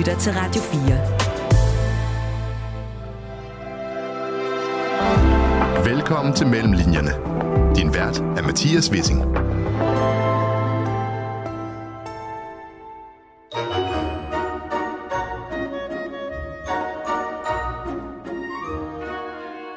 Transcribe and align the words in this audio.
lytter 0.00 0.18
til 0.18 0.32
Radio 0.32 0.62
4. 0.62 0.80
Velkommen 5.94 6.34
til 6.34 6.46
Mellemlinjerne. 6.46 7.10
Din 7.76 7.94
vært 7.94 8.18
er 8.18 8.42
Mathias 8.42 8.92
Wissing. 8.92 9.24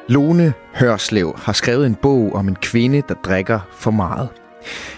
Lone 0.08 0.54
Hørslev 0.74 1.38
har 1.38 1.52
skrevet 1.52 1.86
en 1.86 1.94
bog 1.94 2.34
om 2.34 2.48
en 2.48 2.56
kvinde, 2.56 3.02
der 3.08 3.14
drikker 3.14 3.60
for 3.72 3.90
meget. 3.90 4.28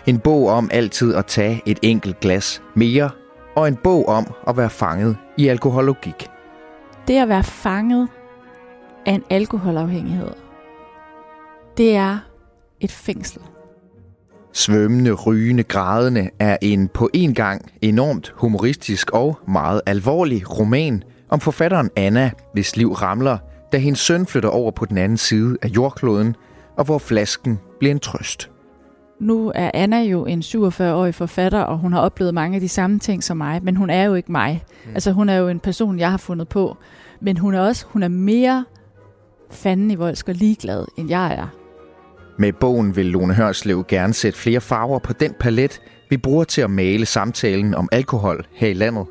En 0.06 0.18
bog 0.18 0.48
om 0.48 0.68
altid 0.72 1.14
at 1.14 1.26
tage 1.26 1.62
et 1.66 1.78
enkelt 1.82 2.20
glas 2.20 2.62
mere, 2.74 3.10
og 3.56 3.68
en 3.68 3.76
bog 3.76 4.08
om 4.08 4.26
at 4.48 4.56
være 4.56 4.70
fanget 4.70 5.16
i 5.36 5.48
alkohologik. 5.48 6.28
Det 7.08 7.16
at 7.16 7.28
være 7.28 7.44
fanget 7.44 8.08
af 9.06 9.12
en 9.12 9.22
alkoholafhængighed, 9.30 10.30
det 11.76 11.96
er 11.96 12.18
et 12.80 12.92
fængsel. 12.92 13.42
Svømmende, 14.52 15.12
rygende, 15.12 15.62
grædende 15.62 16.30
er 16.38 16.56
en 16.62 16.88
på 16.88 17.10
en 17.14 17.34
gang 17.34 17.70
enormt 17.82 18.32
humoristisk 18.36 19.10
og 19.10 19.38
meget 19.48 19.80
alvorlig 19.86 20.58
roman 20.58 21.02
om 21.28 21.40
forfatteren 21.40 21.90
Anna, 21.96 22.30
hvis 22.52 22.76
liv 22.76 22.92
ramler, 22.92 23.38
da 23.72 23.78
hendes 23.78 24.00
søn 24.00 24.26
flytter 24.26 24.48
over 24.48 24.70
på 24.70 24.84
den 24.84 24.98
anden 24.98 25.18
side 25.18 25.56
af 25.62 25.68
jordkloden, 25.68 26.36
og 26.76 26.84
hvor 26.84 26.98
flasken 26.98 27.60
bliver 27.78 27.92
en 27.92 28.00
trøst. 28.00 28.50
Nu 29.20 29.52
er 29.54 29.70
Anna 29.74 30.02
jo 30.02 30.26
en 30.26 30.40
47-årig 30.40 31.14
forfatter, 31.14 31.60
og 31.60 31.78
hun 31.78 31.92
har 31.92 32.00
oplevet 32.00 32.34
mange 32.34 32.54
af 32.54 32.60
de 32.60 32.68
samme 32.68 32.98
ting 32.98 33.24
som 33.24 33.36
mig, 33.36 33.60
men 33.62 33.76
hun 33.76 33.90
er 33.90 34.04
jo 34.04 34.14
ikke 34.14 34.32
mig. 34.32 34.64
Mm. 34.84 34.90
Altså 34.94 35.12
hun 35.12 35.28
er 35.28 35.36
jo 35.36 35.48
en 35.48 35.60
person, 35.60 35.98
jeg 35.98 36.10
har 36.10 36.16
fundet 36.16 36.48
på. 36.48 36.76
Men 37.20 37.38
hun 37.38 37.54
er 37.54 37.60
også 37.60 37.86
hun 37.88 38.02
er 38.02 38.08
mere 38.08 38.64
fanden 39.50 39.90
i 39.90 39.94
voldsk 39.94 40.28
og 40.28 40.34
ligeglad, 40.34 40.84
end 40.98 41.08
jeg 41.08 41.34
er. 41.34 41.46
Med 42.38 42.52
bogen 42.52 42.96
vil 42.96 43.06
Lone 43.06 43.34
Hørslev 43.34 43.84
gerne 43.88 44.14
sætte 44.14 44.38
flere 44.38 44.60
farver 44.60 44.98
på 44.98 45.12
den 45.12 45.32
palet, 45.40 45.80
vi 46.10 46.16
bruger 46.16 46.44
til 46.44 46.60
at 46.60 46.70
male 46.70 47.06
samtalen 47.06 47.74
om 47.74 47.88
alkohol 47.92 48.46
her 48.54 48.68
i 48.68 48.72
landet. 48.72 49.06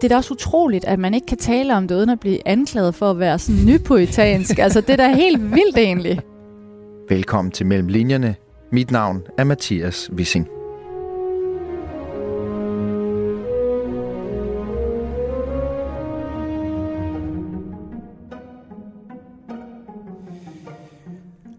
Det 0.00 0.04
er 0.04 0.08
da 0.08 0.16
også 0.16 0.34
utroligt, 0.34 0.84
at 0.84 0.98
man 0.98 1.14
ikke 1.14 1.26
kan 1.26 1.38
tale 1.38 1.76
om 1.76 1.88
det, 1.88 1.94
uden 1.94 2.10
at 2.10 2.20
blive 2.20 2.48
anklaget 2.48 2.94
for 2.94 3.10
at 3.10 3.18
være 3.18 3.38
sådan 3.38 3.64
nypoetansk. 3.66 4.58
altså, 4.58 4.80
det 4.80 4.90
er 4.90 4.96
da 4.96 5.14
helt 5.14 5.42
vildt 5.50 5.78
egentlig. 5.78 6.20
Velkommen 7.08 7.52
til 7.52 7.66
Mellem 7.66 7.88
Linjerne. 7.88 8.34
Mit 8.70 8.90
navn 8.90 9.22
er 9.38 9.44
Mathias 9.44 10.10
Wissing. 10.12 10.48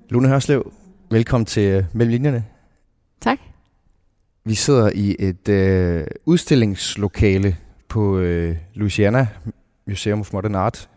Lune 0.09 0.27
Hørslev, 0.27 0.71
velkommen 1.11 1.45
til 1.45 1.77
uh, 1.77 1.83
Mellem 1.93 2.11
Linjerne. 2.11 2.45
Tak. 3.21 3.39
Vi 4.45 4.55
sidder 4.55 4.91
i 4.95 5.15
et 5.19 5.49
øh, 5.49 6.07
udstillingslokale 6.25 7.57
på 7.87 8.17
øh, 8.17 8.57
Louisiana 8.73 9.27
Museum 9.87 10.19
of 10.19 10.33
Modern 10.33 10.55
Art 10.55 10.89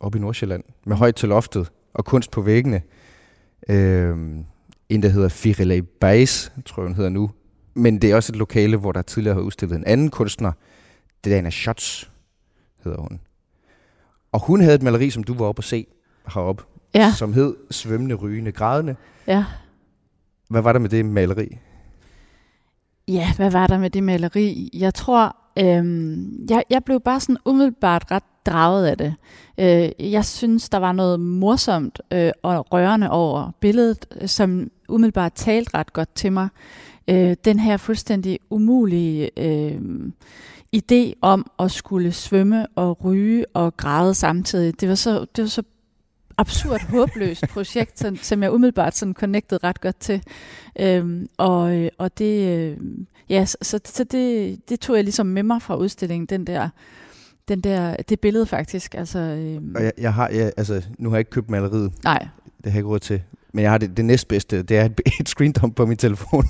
oppe 0.00 0.18
i 0.18 0.20
Nordsjælland 0.20 0.64
med 0.84 0.96
højt 0.96 1.14
til 1.14 1.28
loftet 1.28 1.70
og 1.94 2.04
kunst 2.04 2.30
på 2.30 2.40
væggene. 2.40 2.82
Øh, 3.68 4.16
en, 4.88 5.02
der 5.02 5.08
hedder 5.08 5.28
Firelay 5.28 5.82
Bays, 6.00 6.52
tror 6.66 6.82
jeg, 6.82 6.88
hun 6.88 6.96
hedder 6.96 7.10
nu. 7.10 7.30
Men 7.74 8.02
det 8.02 8.10
er 8.10 8.16
også 8.16 8.32
et 8.32 8.36
lokale, 8.36 8.76
hvor 8.76 8.92
der 8.92 9.02
tidligere 9.02 9.34
har 9.34 9.42
udstillet 9.42 9.76
en 9.76 9.84
anden 9.86 10.10
kunstner, 10.10 10.52
Dana 11.24 11.50
Schatz, 11.50 12.04
hedder 12.84 13.00
hun. 13.00 13.20
Og 14.32 14.46
hun 14.46 14.60
havde 14.60 14.74
et 14.74 14.82
maleri, 14.82 15.10
som 15.10 15.24
du 15.24 15.34
var 15.34 15.46
oppe 15.46 15.60
at 15.60 15.64
se 15.64 15.86
heroppe, 16.34 16.64
ja. 16.94 17.12
som 17.16 17.32
hed 17.32 17.54
Svømmende, 17.70 18.14
rygende, 18.14 18.52
grædende. 18.52 18.96
Ja. 19.26 19.44
Hvad 20.48 20.62
var 20.62 20.72
der 20.72 20.80
med 20.80 20.88
det 20.88 21.04
maleri? 21.04 21.58
Ja, 23.08 23.32
hvad 23.36 23.50
var 23.50 23.66
der 23.66 23.78
med 23.78 23.90
det 23.90 24.02
maleri? 24.02 24.70
Jeg 24.74 24.94
tror, 24.94 25.36
øhm, 25.58 26.46
jeg, 26.50 26.64
jeg 26.70 26.84
blev 26.84 27.00
bare 27.00 27.20
sådan 27.20 27.36
umiddelbart 27.44 28.10
ret 28.10 28.22
draget 28.46 28.86
af 28.86 28.98
det. 28.98 29.14
Øh, 29.58 30.12
jeg 30.12 30.24
synes, 30.24 30.68
der 30.68 30.78
var 30.78 30.92
noget 30.92 31.20
morsomt 31.20 32.00
øh, 32.12 32.32
og 32.42 32.72
rørende 32.72 33.10
over 33.10 33.50
billedet, 33.60 34.06
som 34.26 34.70
umiddelbart 34.88 35.32
talte 35.32 35.70
ret 35.74 35.92
godt 35.92 36.14
til 36.14 36.32
mig. 36.32 36.48
Øh, 37.08 37.36
den 37.44 37.58
her 37.58 37.76
fuldstændig 37.76 38.38
umulige 38.50 39.30
øh, 39.36 39.80
idé 40.76 41.12
om 41.20 41.50
at 41.58 41.70
skulle 41.70 42.12
svømme 42.12 42.66
og 42.66 43.04
ryge 43.04 43.44
og 43.54 43.76
græde 43.76 44.14
samtidig. 44.14 44.80
Det 44.80 44.88
var 44.88 44.94
så, 44.94 45.26
det 45.36 45.42
var 45.42 45.48
så 45.48 45.62
absurd, 46.38 46.80
håbløst 46.90 47.44
projekt, 47.54 47.98
som, 47.98 48.16
som 48.16 48.42
jeg 48.42 48.52
umiddelbart 48.52 48.96
sådan 48.96 49.14
connected 49.14 49.64
ret 49.64 49.80
godt 49.80 50.00
til. 50.00 50.22
Øhm, 50.80 51.28
og, 51.36 51.90
og 51.98 52.18
det, 52.18 52.58
øh, 52.58 52.76
ja, 53.28 53.44
så, 53.44 53.80
så 53.84 54.04
det, 54.04 54.58
det 54.68 54.80
tog 54.80 54.96
jeg 54.96 55.04
ligesom 55.04 55.26
med 55.26 55.42
mig 55.42 55.62
fra 55.62 55.76
udstillingen, 55.76 56.26
den 56.26 56.46
der, 56.46 56.68
den 57.48 57.60
der, 57.60 57.96
det 57.96 58.20
billede 58.20 58.46
faktisk. 58.46 58.94
Altså, 58.94 59.18
øhm. 59.18 59.74
Og 59.74 59.82
jeg, 59.82 59.92
jeg 59.98 60.14
har, 60.14 60.28
jeg, 60.28 60.52
altså, 60.56 60.82
nu 60.98 61.08
har 61.08 61.16
jeg 61.16 61.20
ikke 61.20 61.30
købt 61.30 61.50
maleriet. 61.50 61.92
Nej. 62.04 62.18
Det 62.56 62.64
har 62.64 62.70
jeg 62.70 62.76
ikke 62.76 62.88
råd 62.88 62.98
til. 62.98 63.22
Men 63.56 63.62
jeg 63.62 63.70
har 63.70 63.78
det, 63.78 63.96
det 63.96 64.04
næstbedste, 64.04 64.62
det 64.62 64.76
er 64.76 64.84
et, 64.90 65.00
et 65.20 65.28
screen 65.28 65.52
dump 65.52 65.76
på 65.76 65.86
min 65.86 65.96
telefon. 65.96 66.44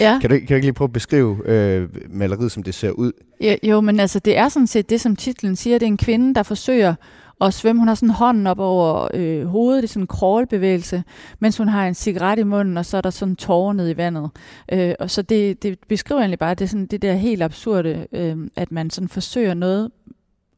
Ja. 0.00 0.18
kan, 0.20 0.30
du, 0.30 0.36
kan 0.36 0.46
du 0.48 0.54
ikke 0.54 0.66
lige 0.66 0.72
prøve 0.72 0.86
at 0.86 0.92
beskrive 0.92 1.48
øh, 1.48 1.88
maleriet, 2.10 2.52
som 2.52 2.62
det 2.62 2.74
ser 2.74 2.90
ud? 2.90 3.12
Jo, 3.40 3.56
jo, 3.62 3.80
men 3.80 4.00
altså, 4.00 4.18
det 4.18 4.36
er 4.38 4.48
sådan 4.48 4.66
set 4.66 4.90
det, 4.90 5.00
som 5.00 5.16
titlen 5.16 5.56
siger. 5.56 5.78
Det 5.78 5.86
er 5.86 5.90
en 5.90 5.96
kvinde, 5.96 6.34
der 6.34 6.42
forsøger 6.42 6.94
at 7.40 7.54
svømme. 7.54 7.80
Hun 7.80 7.88
har 7.88 7.94
sådan 7.94 8.10
hånden 8.10 8.46
op 8.46 8.58
over 8.58 9.08
øh, 9.14 9.46
hovedet, 9.46 9.82
det 9.82 9.88
er 9.88 9.92
sådan 9.92 10.02
en 10.02 10.06
crawlbevægelse, 10.06 11.04
mens 11.40 11.58
hun 11.58 11.68
har 11.68 11.86
en 11.86 11.94
cigaret 11.94 12.38
i 12.38 12.42
munden, 12.42 12.76
og 12.76 12.86
så 12.86 12.96
er 12.96 13.00
der 13.00 13.10
sådan 13.10 13.36
tårer 13.36 13.72
ned 13.72 13.90
i 13.90 13.96
vandet. 13.96 14.30
Øh, 14.72 14.94
og 15.00 15.10
så 15.10 15.22
det, 15.22 15.62
det 15.62 15.78
beskriver 15.88 16.20
egentlig 16.20 16.38
bare, 16.38 16.54
det, 16.54 16.70
sådan, 16.70 16.86
det 16.86 17.02
der 17.02 17.14
helt 17.14 17.42
absurde, 17.42 18.06
øh, 18.12 18.36
at 18.56 18.72
man 18.72 18.90
sådan 18.90 19.08
forsøger 19.08 19.54
noget, 19.54 19.90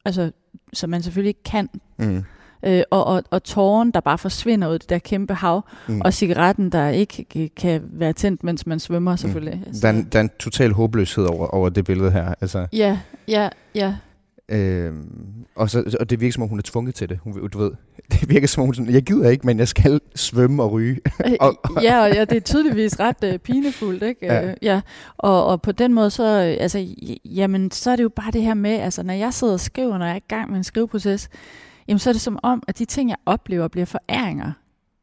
altså, 0.05 0.31
som 0.73 0.89
man 0.89 1.03
selvfølgelig 1.03 1.29
ikke 1.29 1.43
kan. 1.43 1.69
Mm. 1.97 2.23
Øh, 2.65 2.83
og, 2.89 3.05
og, 3.05 3.23
og 3.31 3.43
tåren, 3.43 3.91
der 3.91 3.99
bare 3.99 4.17
forsvinder 4.17 4.67
ud 4.69 4.75
i 4.75 4.77
det 4.77 4.89
der 4.89 4.99
kæmpe 4.99 5.33
hav, 5.33 5.65
mm. 5.87 6.01
og 6.01 6.13
cigaretten, 6.13 6.69
der 6.69 6.89
ikke 6.89 7.49
kan 7.55 7.81
være 7.83 8.13
tændt, 8.13 8.43
mens 8.43 8.67
man 8.67 8.79
svømmer 8.79 9.15
selvfølgelig. 9.15 9.63
Mm. 9.67 9.73
Der, 9.81 9.87
er 9.87 9.93
en, 9.93 10.07
der 10.11 10.19
er 10.19 10.23
en 10.23 10.31
total 10.39 10.71
håbløshed 10.71 11.25
over, 11.25 11.47
over 11.47 11.69
det 11.69 11.85
billede 11.85 12.11
her. 12.11 12.33
Altså. 12.41 12.67
Ja, 12.73 12.99
ja, 13.27 13.49
ja. 13.75 13.95
Øhm, 14.49 15.45
og, 15.55 15.69
så, 15.69 15.97
og 15.99 16.09
det 16.09 16.21
virker 16.21 16.33
som 16.33 16.43
om 16.43 16.49
hun 16.49 16.59
er 16.59 16.63
tvunget 16.63 16.95
til 16.95 17.09
det. 17.09 17.19
Hun, 17.23 17.49
du 17.49 17.57
ved, 17.57 17.71
det 18.11 18.29
virker 18.29 18.47
som 18.47 18.61
om 18.61 18.67
hun 18.67 18.75
sådan, 18.75 18.93
jeg 18.93 19.03
gider 19.03 19.29
ikke, 19.29 19.45
men 19.47 19.59
jeg 19.59 19.67
skal 19.67 20.01
svømme 20.15 20.63
og 20.63 20.71
ryge. 20.71 20.99
og, 21.39 21.59
og 21.75 21.83
ja, 21.83 22.01
og 22.01 22.13
ja, 22.13 22.25
det 22.25 22.35
er 22.35 22.41
tydeligvis 22.41 22.99
ret 22.99 23.33
uh, 23.33 23.37
pinefuldt, 23.37 24.03
ikke? 24.03 24.25
Ja. 24.25 24.49
Uh, 24.49 24.53
ja. 24.61 24.81
Og, 25.17 25.45
og 25.45 25.61
på 25.61 25.71
den 25.71 25.93
måde 25.93 26.09
så, 26.09 26.23
altså, 26.59 26.87
jamen, 27.25 27.71
så 27.71 27.91
er 27.91 27.95
det 27.95 28.03
jo 28.03 28.09
bare 28.09 28.31
det 28.31 28.41
her 28.41 28.53
med, 28.53 28.71
altså, 28.71 29.03
når 29.03 29.13
jeg 29.13 29.33
sidder 29.33 29.53
og 29.53 29.59
skriver, 29.59 29.97
når 29.97 30.05
jeg 30.05 30.13
er 30.13 30.17
i 30.17 30.27
gang 30.27 30.49
med 30.49 30.57
en 30.57 30.63
skriveproces, 30.63 31.29
jamen, 31.87 31.99
så 31.99 32.09
er 32.09 32.13
det 32.13 32.21
som 32.21 32.39
om, 32.43 32.63
at 32.67 32.77
de 32.79 32.85
ting, 32.85 33.09
jeg 33.09 33.17
oplever, 33.25 33.67
bliver 33.67 33.85
foræringer 33.85 34.51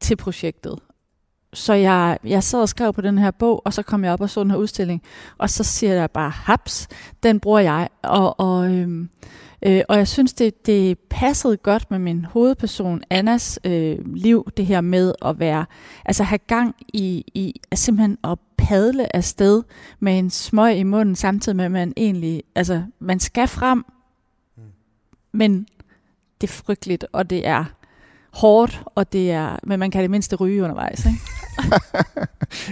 til 0.00 0.16
projektet. 0.16 0.78
Så 1.54 1.72
jeg, 1.72 2.18
jeg 2.24 2.42
sad 2.42 2.60
og 2.60 2.68
skrev 2.68 2.92
på 2.92 3.00
den 3.00 3.18
her 3.18 3.30
bog, 3.30 3.62
og 3.64 3.72
så 3.72 3.82
kom 3.82 4.04
jeg 4.04 4.12
op 4.12 4.20
og 4.20 4.30
så 4.30 4.42
den 4.42 4.50
her 4.50 4.58
udstilling, 4.58 5.02
og 5.38 5.50
så 5.50 5.64
siger 5.64 5.94
jeg 5.94 6.10
bare, 6.10 6.30
haps, 6.30 6.88
den 7.22 7.40
bruger 7.40 7.60
jeg. 7.60 7.88
Og, 8.02 8.40
og, 8.40 8.72
øhm, 8.74 9.10
øh, 9.62 9.82
og 9.88 9.96
jeg 9.96 10.08
synes, 10.08 10.32
det, 10.32 10.66
det 10.66 10.98
passede 10.98 11.56
godt 11.56 11.90
med 11.90 11.98
min 11.98 12.24
hovedperson, 12.24 13.02
Annas 13.10 13.60
øh, 13.64 13.98
liv, 14.14 14.48
det 14.56 14.66
her 14.66 14.80
med 14.80 15.12
at 15.24 15.38
være, 15.38 15.66
altså 16.04 16.24
have 16.24 16.38
gang 16.38 16.74
i, 16.88 17.24
i 17.34 17.60
simpelthen 17.74 18.18
at 18.24 18.38
padle 18.56 19.16
afsted 19.16 19.62
med 20.00 20.18
en 20.18 20.30
smøg 20.30 20.76
i 20.76 20.82
munden, 20.82 21.16
samtidig 21.16 21.56
med, 21.56 21.64
at 21.64 21.70
man 21.70 21.92
egentlig, 21.96 22.42
altså 22.54 22.82
man 22.98 23.20
skal 23.20 23.48
frem, 23.48 23.84
mm. 24.56 24.62
men 25.32 25.66
det 26.42 26.48
er 26.48 26.52
frygteligt, 26.52 27.06
og 27.12 27.30
det 27.30 27.46
er 27.46 27.64
hårdt, 28.32 28.82
og 28.94 29.12
det 29.12 29.30
er, 29.30 29.58
men 29.62 29.78
man 29.78 29.90
kan 29.90 30.02
det 30.02 30.10
mindste 30.10 30.36
ryge 30.36 30.62
undervejs. 30.62 31.06
Ikke? 31.06 31.18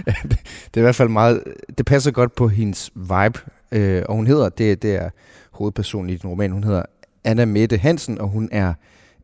det, 0.05 0.39
det 0.73 0.77
er 0.77 0.81
i 0.81 0.81
hvert 0.81 0.95
fald 0.95 1.09
meget, 1.09 1.43
det 1.77 1.85
passer 1.85 2.11
godt 2.11 2.35
på 2.35 2.47
hendes 2.47 2.91
vibe, 2.95 3.39
øh, 3.71 4.03
og 4.09 4.15
hun 4.15 4.27
hedder, 4.27 4.49
det, 4.49 4.81
det 4.81 4.95
er 4.95 5.09
hovedpersonen 5.51 6.09
i 6.09 6.15
den 6.15 6.29
roman, 6.29 6.51
hun 6.51 6.63
hedder 6.63 6.83
Anna 7.23 7.45
Mette 7.45 7.77
Hansen, 7.77 8.21
og 8.21 8.27
hun 8.27 8.49
er 8.51 8.73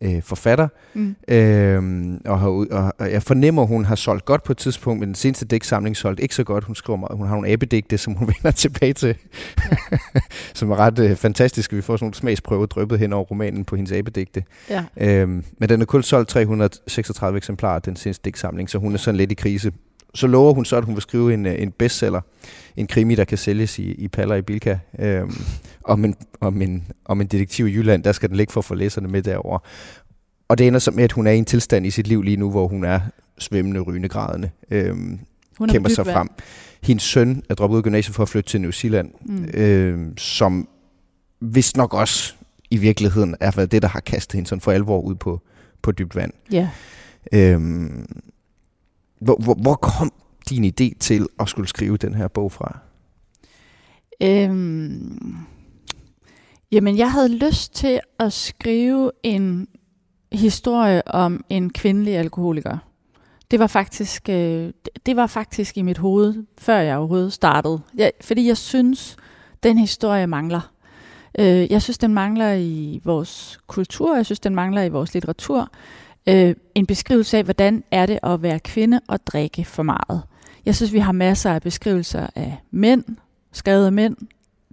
øh, 0.02 0.22
forfatter, 0.22 0.68
mm. 0.94 1.16
øhm, 1.28 2.22
og, 2.26 2.40
har, 2.40 2.48
og, 2.48 2.94
og 3.00 3.12
jeg 3.12 3.24
fornemmer, 3.24 3.62
at 3.62 3.68
hun 3.68 3.86
har 3.86 3.96
solgt 3.96 4.26
godt 4.26 4.44
på 4.44 4.52
et 4.52 4.58
tidspunkt, 4.58 5.00
men 5.00 5.10
den 5.10 5.16
seneste 5.16 5.46
dæksamling 5.46 5.98
solgte 5.98 6.24
ikke 6.24 6.36
så 6.36 6.44
godt. 6.44 6.64
Hun 6.64 6.76
skriver 6.76 6.98
meget, 6.98 7.18
hun 7.18 7.28
har 7.28 7.36
nogle 7.36 7.50
abedigte, 7.50 7.98
som 7.98 8.14
hun 8.14 8.28
vender 8.34 8.52
tilbage 8.52 8.94
til, 8.94 9.16
ja. 9.72 9.98
som 10.54 10.72
er 10.72 10.76
ret 10.76 11.00
øh, 11.00 11.16
fantastiske. 11.16 11.76
Vi 11.76 11.82
får 11.82 11.96
sådan 11.96 12.06
nogle 12.06 12.16
smagsprøver 12.16 12.66
drøbet 12.66 13.00
hen 13.00 13.14
over 13.14 13.24
romanen 13.24 13.66
på 13.66 13.76
hendes 13.76 13.92
abedigte. 13.92 14.44
Ja. 14.70 14.84
Øhm, 14.98 15.44
men 15.58 15.70
den 15.70 15.82
er 15.82 15.86
kun 15.86 16.04
solgt 16.04 16.30
336 16.30 17.38
eksemplarer, 17.38 17.80
den 17.80 17.96
seneste 17.96 18.22
dæksamling, 18.26 18.70
så 18.70 18.78
hun 18.78 18.94
er 18.94 18.98
sådan 18.98 19.18
lidt 19.18 19.32
i 19.32 19.36
krise 19.36 19.72
så 20.18 20.28
lover 20.28 20.54
hun 20.54 20.66
så, 20.66 20.76
at 20.76 20.86
hun 20.86 20.96
vil 20.96 21.02
skrive 21.02 21.34
en, 21.34 21.46
en 21.46 21.72
bestseller, 21.72 22.22
en 22.78 22.88
krimi, 22.88 23.16
der 23.16 23.24
kan 23.24 23.38
sælges 23.38 23.80
i, 23.80 23.92
i 23.92 24.08
Paller 24.08 24.36
i 24.36 24.42
Bilka, 24.42 24.78
øhm, 25.00 25.36
om, 25.84 26.06
en, 26.06 26.16
om, 26.42 26.62
en, 26.62 26.88
om 27.06 27.22
en 27.22 27.28
detektiv 27.28 27.68
i 27.68 27.74
Jylland. 27.74 28.04
Der 28.04 28.12
skal 28.12 28.30
den 28.30 28.38
ligge 28.38 28.54
for 28.54 28.62
at 28.62 28.66
få 28.66 28.76
læserne 28.76 29.08
med 29.08 29.22
derover. 29.22 29.60
Og 30.48 30.58
det 30.58 30.68
ender 30.68 30.80
så 30.80 30.92
med, 30.92 31.04
at 31.04 31.12
hun 31.12 31.28
er 31.28 31.32
i 31.32 31.38
en 31.38 31.46
tilstand 31.46 31.86
i 31.86 31.90
sit 31.90 32.08
liv 32.08 32.22
lige 32.22 32.38
nu, 32.38 32.52
hvor 32.52 32.68
hun 32.68 32.84
er 32.84 33.00
svømmende, 33.38 33.80
rygende, 33.80 34.10
grædende. 34.10 34.50
Øhm, 34.72 35.20
hun 35.58 35.70
kæmper 35.70 35.90
sig 35.90 36.06
frem. 36.06 36.30
Hendes 36.84 37.04
søn 37.04 37.44
er 37.50 37.56
droppet 37.56 37.76
ud 37.76 37.80
af 37.80 37.84
gymnasiet 37.84 38.16
for 38.16 38.24
at 38.24 38.30
flytte 38.30 38.50
til 38.50 38.62
New 38.62 38.72
Zealand, 38.72 39.12
mm. 39.26 39.50
øhm, 39.54 40.18
som 40.18 40.68
vist 41.42 41.78
nok 41.78 41.94
også 41.94 42.34
i 42.70 42.78
virkeligheden 42.78 43.36
er 43.40 43.52
det, 43.52 43.82
der 43.82 43.88
har 43.88 44.00
kastet 44.00 44.34
hende 44.34 44.50
sådan 44.50 44.62
for 44.62 44.72
alvor 44.72 45.02
ud 45.02 45.16
på, 45.16 45.42
på 45.82 45.92
dybt 45.92 46.16
vand. 46.16 46.32
Ja. 46.52 46.70
Øhm, 47.32 48.06
hvor, 49.20 49.36
hvor, 49.44 49.54
hvor 49.54 49.76
kom 49.76 50.12
din 50.50 50.66
idé 50.66 50.98
til 51.00 51.28
at 51.40 51.50
skulle 51.50 51.68
skrive 51.68 51.98
den 51.98 52.16
her 52.16 52.28
bog 52.28 52.52
fra? 52.52 52.80
Øhm, 54.22 55.36
jamen, 56.72 56.98
jeg 56.98 57.12
havde 57.12 57.38
lyst 57.38 57.76
til 57.76 58.00
at 58.20 58.34
skrive 58.34 59.12
en 59.24 59.68
historie 60.32 61.08
om 61.08 61.44
en 61.50 61.70
kvindelig 61.70 62.18
alkoholiker. 62.18 62.78
Det 63.52 63.60
var 63.60 63.68
faktisk, 63.68 64.30
øh, 64.30 64.74
det 65.06 65.16
var 65.16 65.28
faktisk 65.28 65.78
i 65.78 65.82
mit 65.82 65.98
hoved, 65.98 66.46
før 66.58 66.78
jeg 66.78 66.98
overhovedet 66.98 67.34
startede. 67.34 67.82
Jeg, 67.96 68.12
fordi 68.22 68.48
jeg 68.48 68.58
synes, 68.58 69.18
den 69.64 69.78
historie 69.78 70.28
mangler. 70.28 70.72
Øh, 71.40 71.72
jeg 71.72 71.82
synes, 71.82 71.98
den 71.98 72.14
mangler 72.14 72.54
i 72.54 73.02
vores 73.04 73.60
kultur, 73.68 74.16
jeg 74.16 74.26
synes, 74.26 74.40
den 74.40 74.56
mangler 74.56 74.84
i 74.84 74.90
vores 74.90 75.14
litteratur. 75.14 75.72
Øh, 76.30 76.56
en 76.76 76.86
beskrivelse 76.86 77.38
af, 77.38 77.44
hvordan 77.44 77.84
er 77.92 78.06
det 78.06 78.20
at 78.24 78.42
være 78.42 78.60
kvinde 78.60 79.00
og 79.08 79.28
drikke 79.28 79.66
for 79.66 79.84
meget. 79.84 80.22
Jeg 80.66 80.76
synes, 80.76 80.94
vi 80.94 81.00
har 81.00 81.12
masser 81.12 81.52
af 81.52 81.62
beskrivelser 81.62 82.28
af 82.36 82.58
mænd, 82.72 83.04
skrevet 83.52 83.86
af 83.86 83.92
mænd, 83.92 84.16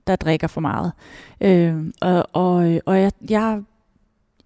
der 0.07 0.17
drikker 0.17 0.47
for 0.47 0.61
meget. 0.61 0.93
Øh, 1.41 1.77
og 2.01 2.27
og, 2.33 2.81
og 2.87 3.01
jeg, 3.01 3.13
jeg, 3.31 3.63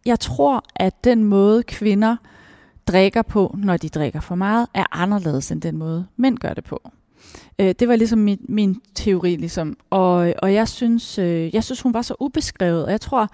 jeg 0.07 0.21
tror, 0.21 0.65
at 0.77 1.05
den 1.05 1.25
måde 1.25 1.63
kvinder 1.63 2.17
drikker 2.87 3.23
på, 3.23 3.57
når 3.59 3.77
de 3.77 3.89
drikker 3.89 4.21
for 4.21 4.35
meget, 4.35 4.67
er 4.75 4.85
anderledes 4.91 5.51
end 5.51 5.63
den 5.63 5.77
måde 5.77 6.07
mænd 6.17 6.39
gør 6.39 6.55
det 6.55 6.65
på. 6.65 6.91
Øh, 7.59 7.75
det 7.79 7.89
var 7.89 7.97
ligesom 7.97 8.19
min, 8.19 8.47
min 8.49 8.81
teori, 8.95 9.37
ligesom. 9.37 9.77
Og, 9.91 10.35
og 10.39 10.55
jeg, 10.55 10.69
synes, 10.69 11.19
øh, 11.19 11.55
jeg 11.55 11.65
synes, 11.65 11.81
hun 11.81 11.95
var 11.95 12.03
så 12.03 12.15
ubeskrevet. 12.21 12.85
Og 12.85 12.91
jeg 12.91 13.01
tror, 13.01 13.29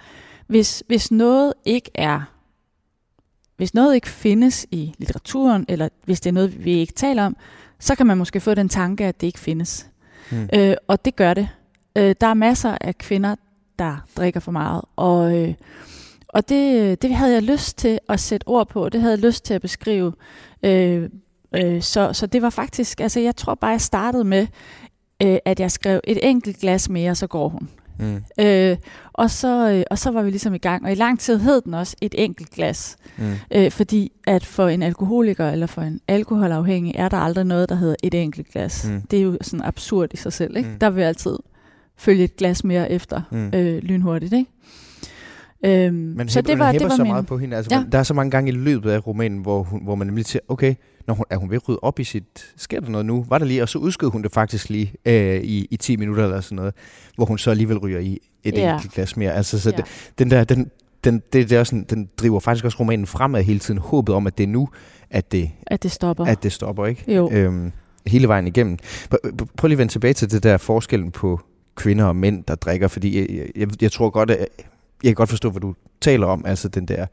hvis, 0.47 0.83
hvis 0.87 1.11
noget 1.11 1.53
ikke 1.65 1.91
er 1.93 2.21
hvis 3.57 3.73
noget 3.73 3.95
ikke 3.95 4.09
findes 4.09 4.67
i 4.71 4.93
litteraturen, 4.97 5.65
eller 5.67 5.89
hvis 6.05 6.21
det 6.21 6.29
er 6.29 6.33
noget, 6.33 6.65
vi 6.65 6.71
ikke 6.71 6.93
taler 6.93 7.25
om, 7.25 7.37
så 7.79 7.95
kan 7.95 8.05
man 8.05 8.17
måske 8.17 8.39
få 8.39 8.53
den 8.53 8.69
tanke, 8.69 9.05
at 9.05 9.21
det 9.21 9.27
ikke 9.27 9.39
findes. 9.39 9.89
Mm. 10.31 10.49
Øh, 10.53 10.75
og 10.87 11.05
det 11.05 11.15
gør 11.15 11.33
det. 11.33 11.49
Øh, 11.97 12.15
der 12.21 12.27
er 12.27 12.33
masser 12.33 12.77
af 12.81 12.97
kvinder, 12.97 13.35
der 13.79 13.97
drikker 14.17 14.39
for 14.39 14.51
meget. 14.51 14.81
Og, 14.95 15.37
øh, 15.37 15.53
og 16.27 16.49
det, 16.49 17.01
det 17.01 17.15
havde 17.15 17.33
jeg 17.33 17.43
lyst 17.43 17.77
til 17.77 17.99
at 18.09 18.19
sætte 18.19 18.47
ord 18.47 18.69
på. 18.69 18.89
Det 18.89 19.01
havde 19.01 19.13
jeg 19.13 19.19
lyst 19.19 19.45
til 19.45 19.53
at 19.53 19.61
beskrive. 19.61 20.13
Øh, 20.63 21.09
øh, 21.55 21.81
så, 21.81 22.13
så 22.13 22.27
det 22.27 22.41
var 22.41 22.49
faktisk, 22.49 23.01
altså 23.01 23.19
jeg 23.19 23.35
tror 23.35 23.55
bare, 23.55 23.71
jeg 23.71 23.81
startede 23.81 24.23
med, 24.23 24.47
øh, 25.23 25.37
at 25.45 25.59
jeg 25.59 25.71
skrev 25.71 26.01
et 26.03 26.29
enkelt 26.29 26.57
glas 26.57 26.89
mere, 26.89 27.15
så 27.15 27.27
går 27.27 27.49
hun. 27.49 27.69
Mm. 27.99 28.23
Øh, 28.39 28.77
og, 29.13 29.31
så, 29.31 29.71
øh, 29.71 29.83
og 29.91 29.99
så 29.99 30.11
var 30.11 30.23
vi 30.23 30.29
ligesom 30.29 30.53
i 30.53 30.57
gang. 30.57 30.85
Og 30.85 30.91
i 30.91 30.95
lang 30.95 31.19
tid 31.19 31.39
hed 31.39 31.61
den 31.61 31.73
også 31.73 31.95
et 32.01 32.15
enkelt 32.17 32.49
glas. 32.49 32.97
Mm. 33.17 33.33
Øh, 33.55 33.71
fordi 33.71 34.11
at 34.27 34.45
for 34.45 34.67
en 34.67 34.83
alkoholiker 34.83 35.49
eller 35.49 35.67
for 35.67 35.81
en 35.81 35.99
alkoholafhængig 36.07 36.95
er 36.95 37.09
der 37.09 37.17
aldrig 37.17 37.45
noget, 37.45 37.69
der 37.69 37.75
hedder 37.75 37.95
et 38.03 38.13
enkelt 38.13 38.47
glas. 38.47 38.87
Mm. 38.89 39.01
Det 39.01 39.19
er 39.19 39.23
jo 39.23 39.37
sådan 39.41 39.65
absurd 39.65 40.13
i 40.13 40.17
sig 40.17 40.33
selv. 40.33 40.57
Ikke? 40.57 40.69
Mm. 40.69 40.79
Der 40.79 40.89
vil 40.89 41.01
altid 41.01 41.35
følge 41.97 42.23
et 42.23 42.35
glas 42.35 42.63
mere 42.63 42.91
efter 42.91 43.21
mm. 43.31 43.51
øh, 43.53 43.83
lynhurtigt. 43.83 44.33
Ikke? 44.33 44.51
Øhm, 45.65 45.95
men 45.95 46.29
så 46.29 46.41
det 46.41 46.59
var, 46.59 46.71
det 46.71 46.83
var 46.83 46.89
så 46.89 47.03
min... 47.03 47.11
meget 47.11 47.25
på 47.25 47.37
hende. 47.37 47.57
Altså, 47.57 47.75
ja. 47.75 47.79
man, 47.79 47.91
der 47.91 47.99
er 47.99 48.03
så 48.03 48.13
mange 48.13 48.31
gange 48.31 48.51
i 48.51 48.55
løbet 48.55 48.91
af 48.91 49.07
romanen, 49.07 49.39
hvor, 49.39 49.63
hun, 49.63 49.83
hvor 49.83 49.95
man 49.95 50.07
nemlig 50.07 50.25
siger, 50.25 50.41
okay, 50.47 50.75
når 51.07 51.13
hun, 51.13 51.25
er 51.29 51.37
hun 51.37 51.49
ved 51.49 51.55
at 51.55 51.69
rydde 51.69 51.79
op 51.81 51.99
i 51.99 52.03
sit... 52.03 52.53
Sker 52.57 52.79
der 52.79 52.89
noget 52.89 53.05
nu? 53.05 53.25
Var 53.29 53.37
der 53.37 53.45
lige? 53.45 53.61
Og 53.61 53.69
så 53.69 53.77
udskød 53.77 54.09
hun 54.09 54.23
det 54.23 54.31
faktisk 54.31 54.69
lige 54.69 54.93
øh, 55.05 55.41
i, 55.43 55.67
i 55.71 55.77
10 55.77 55.95
minutter 55.95 56.23
eller 56.23 56.41
sådan 56.41 56.55
noget, 56.55 56.73
hvor 57.15 57.25
hun 57.25 57.37
så 57.37 57.51
alligevel 57.51 57.77
ryger 57.77 57.99
i 57.99 58.19
et 58.43 58.53
ja. 58.53 58.73
enkelt 58.73 58.93
glas 58.93 59.17
mere. 59.17 59.33
Altså, 59.33 59.59
så 59.59 59.69
ja. 59.69 59.77
det, 59.77 59.85
den 60.19 60.31
der, 60.31 60.43
den, 60.43 60.71
den, 61.03 61.21
det, 61.33 61.49
det 61.49 61.57
er 61.57 61.63
sådan, 61.63 61.85
den 61.89 62.09
driver 62.17 62.39
faktisk 62.39 62.65
også 62.65 62.79
romanen 62.79 63.07
fremad 63.07 63.43
hele 63.43 63.59
tiden. 63.59 63.79
Håbet 63.79 64.15
om, 64.15 64.27
at 64.27 64.37
det 64.37 64.43
er 64.43 64.47
nu, 64.47 64.69
at 65.09 65.31
det, 65.31 65.51
at 65.67 65.83
det 65.83 65.91
stopper. 65.91 66.25
At 66.25 66.43
det 66.43 66.51
stopper, 66.51 66.85
ikke? 66.85 67.13
Jo. 67.15 67.29
Øhm, 67.31 67.71
hele 68.07 68.27
vejen 68.27 68.47
igennem. 68.47 68.77
Prøv 69.57 69.67
lige 69.67 69.75
at 69.75 69.77
vende 69.77 69.93
tilbage 69.93 70.13
til 70.13 70.31
det 70.31 70.43
der 70.43 70.57
forskellen 70.57 71.11
på 71.11 71.39
kvinder 71.75 72.05
og 72.05 72.15
mænd, 72.15 72.43
der 72.43 72.55
drikker, 72.55 72.87
fordi 72.87 73.19
jeg, 73.19 73.49
jeg, 73.55 73.81
jeg 73.81 73.91
tror 73.91 74.09
godt, 74.09 74.31
at 74.31 74.47
jeg 75.03 75.09
kan 75.09 75.15
godt 75.15 75.29
forstå, 75.29 75.49
hvad 75.49 75.61
du 75.61 75.73
taler 76.01 76.27
om, 76.27 76.45
altså 76.45 76.67
den 76.67 76.87
der 76.87 77.05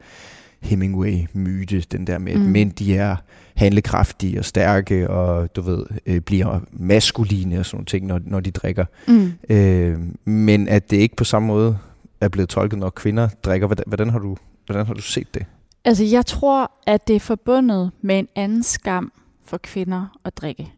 Hemingway-myte, 0.63 1.79
den 1.79 2.07
der 2.07 2.17
med, 2.17 2.33
at 2.33 2.39
mm. 2.39 2.45
mænd 2.45 2.71
de 2.71 2.95
er 2.95 3.15
handlekraftige 3.55 4.39
og 4.39 4.45
stærke, 4.45 5.09
og 5.09 5.55
du 5.55 5.61
ved, 5.61 5.85
øh, 6.05 6.21
bliver 6.21 6.59
maskuline 6.71 7.59
og 7.59 7.65
sådan 7.65 7.75
nogle 7.75 7.85
ting, 7.85 8.05
når, 8.05 8.19
når 8.25 8.39
de 8.39 8.51
drikker. 8.51 8.85
Mm. 9.07 9.33
Øh, 9.49 9.99
men 10.25 10.67
at 10.67 10.91
det 10.91 10.97
ikke 10.97 11.15
på 11.15 11.23
samme 11.23 11.47
måde 11.47 11.77
er 12.21 12.27
blevet 12.27 12.49
tolket, 12.49 12.79
når 12.79 12.89
kvinder 12.89 13.27
drikker. 13.43 13.67
Hvordan, 13.67 13.83
hvordan, 13.87 14.09
har, 14.09 14.19
du, 14.19 14.37
hvordan 14.65 14.85
har 14.85 14.93
du 14.93 15.01
set 15.01 15.33
det? 15.33 15.45
Altså, 15.85 16.03
jeg 16.03 16.25
tror, 16.25 16.71
at 16.87 17.07
det 17.07 17.15
er 17.15 17.19
forbundet 17.19 17.91
med 18.01 18.19
en 18.19 18.27
anden 18.35 18.63
skam 18.63 19.11
for 19.45 19.57
kvinder 19.57 20.17
at 20.25 20.37
drikke. 20.37 20.71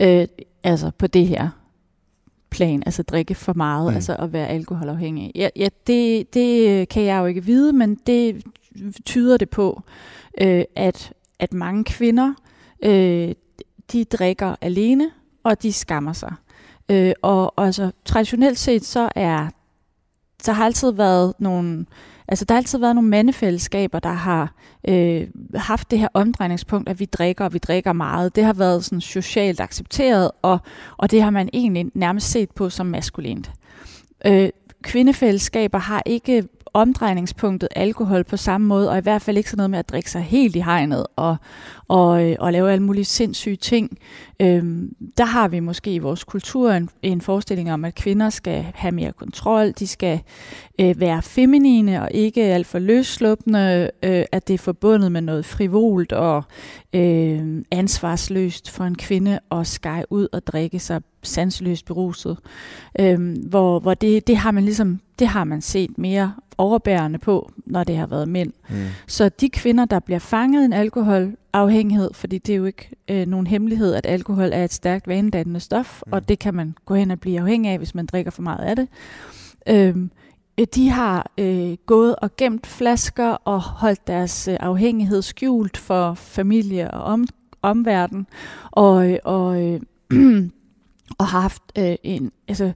Øh, 0.00 0.26
altså 0.64 0.90
på 0.98 1.06
det 1.06 1.26
her 1.26 1.48
plan, 2.50 2.82
altså 2.86 3.02
drikke 3.02 3.34
for 3.34 3.52
meget, 3.52 3.90
mm. 3.90 3.94
altså 3.94 4.16
at 4.16 4.32
være 4.32 4.48
alkoholafhængig. 4.48 5.32
Ja, 5.34 5.48
ja 5.56 5.68
det, 5.86 6.34
det 6.34 6.88
kan 6.88 7.02
jeg 7.02 7.20
jo 7.20 7.26
ikke 7.26 7.44
vide, 7.44 7.72
men 7.72 7.98
det 8.06 8.42
tyder 9.04 9.36
det 9.36 9.50
på, 9.50 9.82
øh, 10.40 10.64
at, 10.76 11.12
at 11.38 11.52
mange 11.52 11.84
kvinder, 11.84 12.34
øh, 12.82 13.34
de 13.92 14.04
drikker 14.04 14.56
alene, 14.60 15.10
og 15.44 15.62
de 15.62 15.72
skammer 15.72 16.12
sig. 16.12 16.34
Øh, 16.88 17.12
og, 17.22 17.58
og 17.58 17.66
altså, 17.66 17.90
traditionelt 18.04 18.58
set, 18.58 18.84
så 18.84 19.08
er 19.14 19.48
der 20.46 20.52
har 20.52 20.64
altid 20.64 20.90
været 20.90 21.34
nogle 21.38 21.86
Altså, 22.30 22.44
der 22.44 22.54
har 22.54 22.58
altid 22.58 22.78
været 22.78 22.94
nogle 22.94 23.10
mandefællesskaber, 23.10 23.98
der 23.98 24.12
har 24.12 24.54
øh, 24.88 25.28
haft 25.54 25.90
det 25.90 25.98
her 25.98 26.08
omdrejningspunkt, 26.14 26.88
at 26.88 27.00
vi 27.00 27.04
drikker, 27.04 27.44
og 27.44 27.52
vi 27.52 27.58
drikker 27.58 27.92
meget. 27.92 28.36
Det 28.36 28.44
har 28.44 28.52
været 28.52 28.84
sådan 28.84 29.00
socialt 29.00 29.60
accepteret, 29.60 30.30
og, 30.42 30.58
og 30.96 31.10
det 31.10 31.22
har 31.22 31.30
man 31.30 31.48
egentlig 31.52 31.86
nærmest 31.94 32.30
set 32.30 32.50
på 32.50 32.70
som 32.70 32.86
maskulint. 32.86 33.50
Øh, 34.26 34.48
kvindefællesskaber 34.82 35.78
har 35.78 36.02
ikke 36.06 36.44
omdrejningspunktet 36.78 37.68
alkohol 37.76 38.24
på 38.24 38.36
samme 38.36 38.66
måde, 38.66 38.90
og 38.90 38.98
i 38.98 39.00
hvert 39.00 39.22
fald 39.22 39.36
ikke 39.36 39.50
sådan 39.50 39.56
noget 39.56 39.70
med 39.70 39.78
at 39.78 39.88
drikke 39.88 40.10
sig 40.10 40.22
helt 40.22 40.56
i 40.56 40.60
hegnet 40.60 41.06
og, 41.16 41.36
og, 41.88 42.24
øh, 42.24 42.36
og 42.38 42.52
lave 42.52 42.72
alle 42.72 42.82
mulige 42.82 43.04
sindssyge 43.04 43.56
ting. 43.56 43.98
Øhm, 44.42 44.94
der 45.16 45.24
har 45.24 45.48
vi 45.48 45.60
måske 45.60 45.94
i 45.94 45.98
vores 45.98 46.24
kultur 46.24 46.70
en, 46.70 46.90
en 47.02 47.20
forestilling 47.20 47.72
om, 47.72 47.84
at 47.84 47.94
kvinder 47.94 48.30
skal 48.30 48.66
have 48.74 48.92
mere 48.92 49.12
kontrol, 49.12 49.72
de 49.72 49.86
skal 49.86 50.20
øh, 50.80 51.00
være 51.00 51.22
feminine 51.22 52.02
og 52.02 52.08
ikke 52.10 52.42
alt 52.42 52.66
for 52.66 52.78
løsslupende, 52.78 53.90
øh, 54.02 54.24
at 54.32 54.48
det 54.48 54.54
er 54.54 54.58
forbundet 54.58 55.12
med 55.12 55.20
noget 55.20 55.44
frivolt 55.44 56.12
og 56.12 56.44
øh, 56.92 57.64
ansvarsløst 57.70 58.70
for 58.70 58.84
en 58.84 58.94
kvinde 58.94 59.38
at 59.50 59.66
skære 59.66 60.04
ud 60.10 60.28
og 60.32 60.46
drikke 60.46 60.78
sig 60.78 61.02
sanseløst 61.22 61.86
beruset. 61.86 62.38
Øh, 63.00 63.36
hvor 63.48 63.80
hvor 63.80 63.94
det, 63.94 64.26
det 64.26 64.36
har 64.36 64.50
man 64.50 64.64
ligesom 64.64 65.00
det 65.18 65.28
har 65.28 65.44
man 65.44 65.60
set 65.60 65.98
mere 65.98 66.34
overbærende 66.58 67.18
på, 67.18 67.50
når 67.66 67.84
det 67.84 67.96
har 67.96 68.06
været 68.06 68.28
mænd. 68.28 68.52
Mm. 68.70 68.76
Så 69.06 69.28
de 69.28 69.48
kvinder, 69.48 69.84
der 69.84 70.00
bliver 70.00 70.18
fanget 70.18 70.62
i 70.62 70.64
en 70.64 70.72
alkoholafhængighed, 71.52 72.10
fordi 72.14 72.38
det 72.38 72.52
er 72.52 72.56
jo 72.56 72.64
ikke 72.64 72.90
øh, 73.08 73.26
nogen 73.26 73.46
hemmelighed, 73.46 73.94
at 73.94 74.06
alkohol 74.06 74.52
er 74.52 74.64
et 74.64 74.72
stærkt 74.72 75.08
vanedannende 75.08 75.60
stof, 75.60 76.02
mm. 76.06 76.12
og 76.12 76.28
det 76.28 76.38
kan 76.38 76.54
man 76.54 76.74
gå 76.86 76.94
hen 76.94 77.10
og 77.10 77.20
blive 77.20 77.40
afhængig 77.40 77.70
af, 77.70 77.78
hvis 77.78 77.94
man 77.94 78.06
drikker 78.06 78.30
for 78.30 78.42
meget 78.42 78.64
af 78.64 78.76
det. 78.76 78.88
Øhm, 79.68 80.10
de 80.74 80.88
har 80.88 81.30
øh, 81.38 81.76
gået 81.86 82.16
og 82.16 82.36
gemt 82.36 82.66
flasker 82.66 83.28
og 83.28 83.60
holdt 83.60 84.06
deres 84.06 84.48
øh, 84.48 84.56
afhængighed 84.60 85.22
skjult 85.22 85.76
for 85.76 86.14
familie 86.14 86.90
og 86.90 87.02
om, 87.02 87.26
omverden, 87.62 88.26
og, 88.70 89.18
og, 89.24 89.62
øh, 89.62 89.80
og 91.18 91.26
har 91.26 91.40
haft 91.40 91.62
øh, 91.78 91.96
en, 92.02 92.32
altså, 92.48 92.72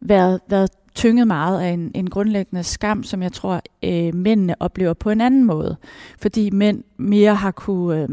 været, 0.00 0.40
været 0.48 0.70
tynget 1.00 1.26
meget 1.26 1.60
af 1.60 1.68
en, 1.68 1.90
en 1.94 2.10
grundlæggende 2.10 2.62
skam, 2.62 3.02
som 3.02 3.22
jeg 3.22 3.32
tror, 3.32 3.62
øh, 3.82 4.14
mændene 4.14 4.62
oplever 4.62 4.94
på 4.94 5.10
en 5.10 5.20
anden 5.20 5.44
måde. 5.44 5.76
Fordi 6.18 6.50
mænd 6.50 6.84
mere 6.96 7.34
har 7.34 7.50
kunne 7.50 8.02
øh, 8.02 8.08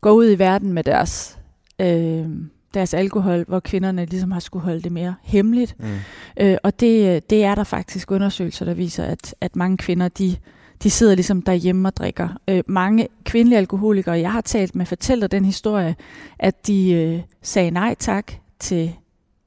gå 0.00 0.10
ud 0.10 0.30
i 0.30 0.38
verden 0.38 0.72
med 0.72 0.84
deres, 0.84 1.38
øh, 1.80 2.26
deres 2.74 2.94
alkohol, 2.94 3.44
hvor 3.48 3.60
kvinderne 3.60 4.04
ligesom 4.04 4.30
har 4.30 4.40
skulle 4.40 4.62
holde 4.62 4.82
det 4.82 4.92
mere 4.92 5.14
hemmeligt. 5.22 5.76
Mm. 5.78 5.86
Øh, 6.40 6.56
og 6.62 6.80
det, 6.80 7.30
det 7.30 7.44
er 7.44 7.54
der 7.54 7.64
faktisk 7.64 8.10
undersøgelser, 8.10 8.64
der 8.64 8.74
viser, 8.74 9.04
at, 9.04 9.34
at 9.40 9.56
mange 9.56 9.76
kvinder, 9.76 10.08
de 10.08 10.36
de 10.82 10.90
sidder 10.90 11.14
ligesom 11.14 11.42
derhjemme 11.42 11.88
og 11.88 11.96
drikker. 11.96 12.28
Øh, 12.48 12.62
mange 12.66 13.08
kvindelige 13.24 13.58
alkoholikere, 13.58 14.18
jeg 14.18 14.32
har 14.32 14.40
talt 14.40 14.74
med, 14.74 14.86
fortæller 14.86 15.26
den 15.26 15.44
historie, 15.44 15.96
at 16.38 16.66
de 16.66 16.92
øh, 16.92 17.20
sagde 17.42 17.70
nej 17.70 17.94
tak 17.98 18.32
til 18.58 18.94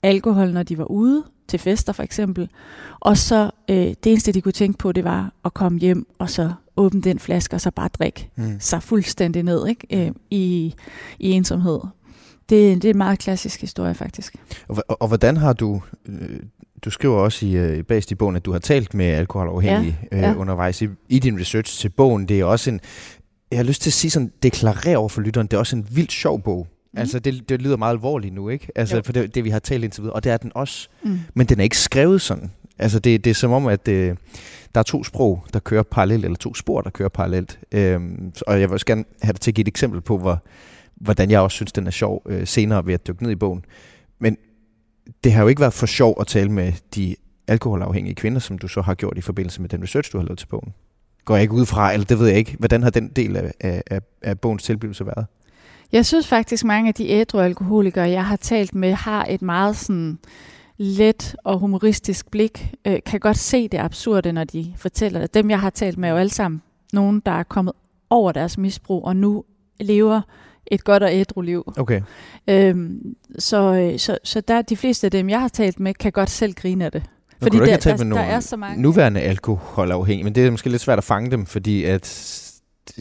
alkohol, 0.03 0.53
når 0.53 0.63
de 0.63 0.77
var 0.77 0.85
ude 0.91 1.23
til 1.47 1.59
fester 1.59 1.93
for 1.93 2.03
eksempel. 2.03 2.49
Og 2.99 3.17
så 3.17 3.51
øh, 3.69 3.75
det 3.75 4.05
eneste, 4.05 4.31
de 4.31 4.41
kunne 4.41 4.51
tænke 4.51 4.77
på, 4.77 4.91
det 4.91 5.03
var 5.03 5.33
at 5.45 5.53
komme 5.53 5.79
hjem 5.79 6.07
og 6.19 6.29
så 6.29 6.53
åbne 6.77 7.01
den 7.01 7.19
flaske 7.19 7.55
og 7.55 7.61
så 7.61 7.71
bare 7.71 7.87
drikke 7.87 8.29
mm. 8.35 8.59
sig 8.59 8.83
fuldstændig 8.83 9.43
ned 9.43 9.67
ikke? 9.67 10.07
Øh, 10.07 10.11
i, 10.29 10.73
i 11.19 11.31
ensomhed. 11.31 11.79
Det, 12.49 12.81
det 12.81 12.85
er 12.85 12.89
en 12.89 12.97
meget 12.97 13.19
klassisk 13.19 13.61
historie 13.61 13.93
faktisk. 13.93 14.35
Og, 14.67 14.83
og, 14.87 15.01
og 15.01 15.07
hvordan 15.07 15.37
har 15.37 15.53
du, 15.53 15.81
øh, 16.05 16.39
du 16.85 16.89
skriver 16.89 17.17
også 17.17 17.45
i, 17.45 17.55
øh, 17.55 17.83
bagst 17.83 18.11
i 18.11 18.15
bogen, 18.15 18.35
at 18.35 18.45
du 18.45 18.51
har 18.51 18.59
talt 18.59 18.93
med 18.93 19.05
alkoholafhængige 19.05 19.99
ja, 20.11 20.17
ja. 20.17 20.31
Øh, 20.31 20.39
undervejs 20.39 20.81
i, 20.81 20.87
i 21.09 21.19
din 21.19 21.39
research 21.39 21.79
til 21.79 21.89
bogen. 21.89 22.27
Det 22.27 22.39
er 22.39 22.45
også 22.45 22.69
en, 22.69 22.79
jeg 23.51 23.59
har 23.59 23.63
lyst 23.63 23.81
til 23.81 23.89
at 23.89 23.93
sige 23.93 24.11
sådan, 24.11 24.31
deklarere 24.43 24.97
over 24.97 25.09
for 25.09 25.21
lytteren, 25.21 25.47
det 25.47 25.53
er 25.53 25.59
også 25.59 25.75
en 25.75 25.87
vildt 25.91 26.11
sjov 26.11 26.41
bog. 26.41 26.67
Mm. 26.97 27.01
Altså, 27.01 27.19
det, 27.19 27.49
det 27.49 27.61
lyder 27.61 27.77
meget 27.77 27.93
alvorligt 27.93 28.33
nu, 28.33 28.49
ikke? 28.49 28.67
Altså, 28.75 28.95
jo. 28.95 29.01
for 29.05 29.13
det, 29.13 29.35
det, 29.35 29.43
vi 29.43 29.49
har 29.49 29.59
talt 29.59 29.83
indtil 29.83 30.01
videre, 30.01 30.15
og 30.15 30.23
det 30.23 30.31
er 30.31 30.37
den 30.37 30.51
også. 30.55 30.89
Mm. 31.03 31.19
Men 31.33 31.47
den 31.47 31.59
er 31.59 31.63
ikke 31.63 31.77
skrevet 31.77 32.21
sådan. 32.21 32.51
Altså, 32.79 32.99
det, 32.99 33.23
det 33.23 33.29
er 33.29 33.35
som 33.35 33.51
om, 33.51 33.67
at 33.67 33.87
øh, 33.87 34.15
der 34.75 34.79
er 34.79 34.83
to 34.83 35.03
sprog, 35.03 35.45
der 35.53 35.59
kører 35.59 35.83
parallelt, 35.83 36.25
eller 36.25 36.37
to 36.37 36.53
spor, 36.53 36.81
der 36.81 36.89
kører 36.89 37.09
parallelt. 37.09 37.59
Øhm, 37.71 38.33
og 38.47 38.59
jeg 38.59 38.69
vil 38.69 38.73
også 38.73 38.85
gerne 38.85 39.03
have 39.21 39.33
dig 39.33 39.41
til 39.41 39.51
at 39.51 39.55
give 39.55 39.61
et 39.61 39.67
eksempel 39.67 40.01
på, 40.01 40.17
hvor, 40.17 40.43
hvordan 40.95 41.31
jeg 41.31 41.39
også 41.39 41.55
synes, 41.55 41.71
den 41.71 41.87
er 41.87 41.91
sjov 41.91 42.21
øh, 42.25 42.47
senere 42.47 42.85
ved 42.85 42.93
at 42.93 43.07
dykke 43.07 43.23
ned 43.23 43.31
i 43.31 43.35
bogen. 43.35 43.65
Men 44.19 44.37
det 45.23 45.31
har 45.31 45.41
jo 45.41 45.47
ikke 45.47 45.61
været 45.61 45.73
for 45.73 45.85
sjov 45.85 46.17
at 46.19 46.27
tale 46.27 46.51
med 46.51 46.73
de 46.95 47.15
alkoholafhængige 47.47 48.15
kvinder, 48.15 48.39
som 48.39 48.57
du 48.57 48.67
så 48.67 48.81
har 48.81 48.93
gjort 48.93 49.17
i 49.17 49.21
forbindelse 49.21 49.61
med 49.61 49.69
den 49.69 49.83
research, 49.83 50.11
du 50.11 50.17
har 50.17 50.25
lavet 50.25 50.39
til 50.39 50.47
bogen. 50.47 50.73
Går 51.25 51.35
jeg 51.35 51.41
ikke 51.41 51.53
ud 51.53 51.65
fra, 51.65 51.93
eller 51.93 52.05
det 52.05 52.19
ved 52.19 52.27
jeg 52.27 52.37
ikke. 52.37 52.55
Hvordan 52.59 52.83
har 52.83 52.89
den 52.89 53.07
del 53.07 53.35
af, 53.35 53.51
af, 53.59 54.01
af 54.21 54.39
bogens 54.39 54.63
tilblivelse 54.63 55.05
været? 55.05 55.25
Jeg 55.91 56.05
synes 56.05 56.27
faktisk, 56.27 56.65
mange 56.65 56.87
af 56.87 56.93
de 56.93 57.09
ædru 57.09 57.39
alkoholikere, 57.39 58.09
jeg 58.09 58.25
har 58.25 58.35
talt 58.35 58.75
med, 58.75 58.93
har 58.93 59.25
et 59.29 59.41
meget 59.41 59.75
sådan 59.75 60.19
let 60.77 61.35
og 61.43 61.59
humoristisk 61.59 62.31
blik, 62.31 62.73
øh, 62.87 62.99
kan 63.05 63.19
godt 63.19 63.37
se 63.37 63.67
det 63.67 63.77
absurde, 63.77 64.31
når 64.31 64.43
de 64.43 64.73
fortæller 64.77 65.19
det. 65.19 65.33
Dem, 65.33 65.49
jeg 65.49 65.59
har 65.59 65.69
talt 65.69 65.97
med, 65.97 66.09
er 66.09 66.13
jo 66.13 66.17
alle 66.19 66.33
sammen 66.33 66.61
nogen, 66.93 67.21
der 67.25 67.31
er 67.31 67.43
kommet 67.43 67.73
over 68.09 68.31
deres 68.31 68.57
misbrug, 68.57 69.05
og 69.05 69.15
nu 69.15 69.43
lever 69.79 70.21
et 70.67 70.83
godt 70.83 71.03
og 71.03 71.13
ædru 71.13 71.41
liv. 71.41 71.73
Okay. 71.77 72.01
Øhm, 72.47 73.15
så 73.39 73.73
øh, 73.73 73.99
så, 73.99 74.17
så 74.23 74.41
der, 74.41 74.61
de 74.61 74.77
fleste 74.77 75.07
af 75.07 75.11
dem, 75.11 75.29
jeg 75.29 75.41
har 75.41 75.47
talt 75.47 75.79
med, 75.79 75.93
kan 75.93 76.11
godt 76.11 76.29
selv 76.29 76.53
grine 76.53 76.85
af 76.85 76.91
det. 76.91 77.03
Fordi 77.41 77.57
der, 77.57 77.77
der, 77.77 77.97
der 77.97 78.19
er 78.19 78.39
så 78.39 78.57
mange... 78.57 78.81
nuværende 78.81 79.21
alkoholafhængige, 79.21 80.23
men 80.23 80.35
det 80.35 80.47
er 80.47 80.51
måske 80.51 80.69
lidt 80.69 80.81
svært 80.81 80.97
at 80.97 81.03
fange 81.03 81.31
dem, 81.31 81.45
fordi 81.45 81.83
at 81.83 82.03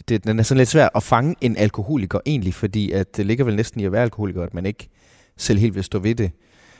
det, 0.09 0.23
den 0.23 0.39
er 0.39 0.43
sådan 0.43 0.57
lidt 0.57 0.69
svært 0.69 0.89
at 0.95 1.03
fange 1.03 1.35
en 1.41 1.57
alkoholiker 1.57 2.19
egentlig, 2.25 2.53
fordi 2.53 2.91
at 2.91 3.17
det 3.17 3.25
ligger 3.25 3.45
vel 3.45 3.55
næsten 3.55 3.81
i 3.81 3.85
at 3.85 3.91
være 3.91 4.01
alkoholiker, 4.01 4.43
at 4.43 4.53
man 4.53 4.65
ikke 4.65 4.89
selv 5.37 5.59
helt 5.59 5.75
vil 5.75 5.83
stå 5.83 5.99
ved 5.99 6.15
det. 6.15 6.31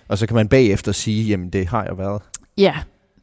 Og 0.08 0.18
så 0.18 0.28
kan 0.28 0.36
man 0.36 0.48
bagefter 0.48 0.92
sige, 0.92 1.24
jamen 1.24 1.50
det 1.50 1.68
har 1.68 1.84
jeg 1.84 1.98
været. 1.98 2.22
Ja, 2.58 2.76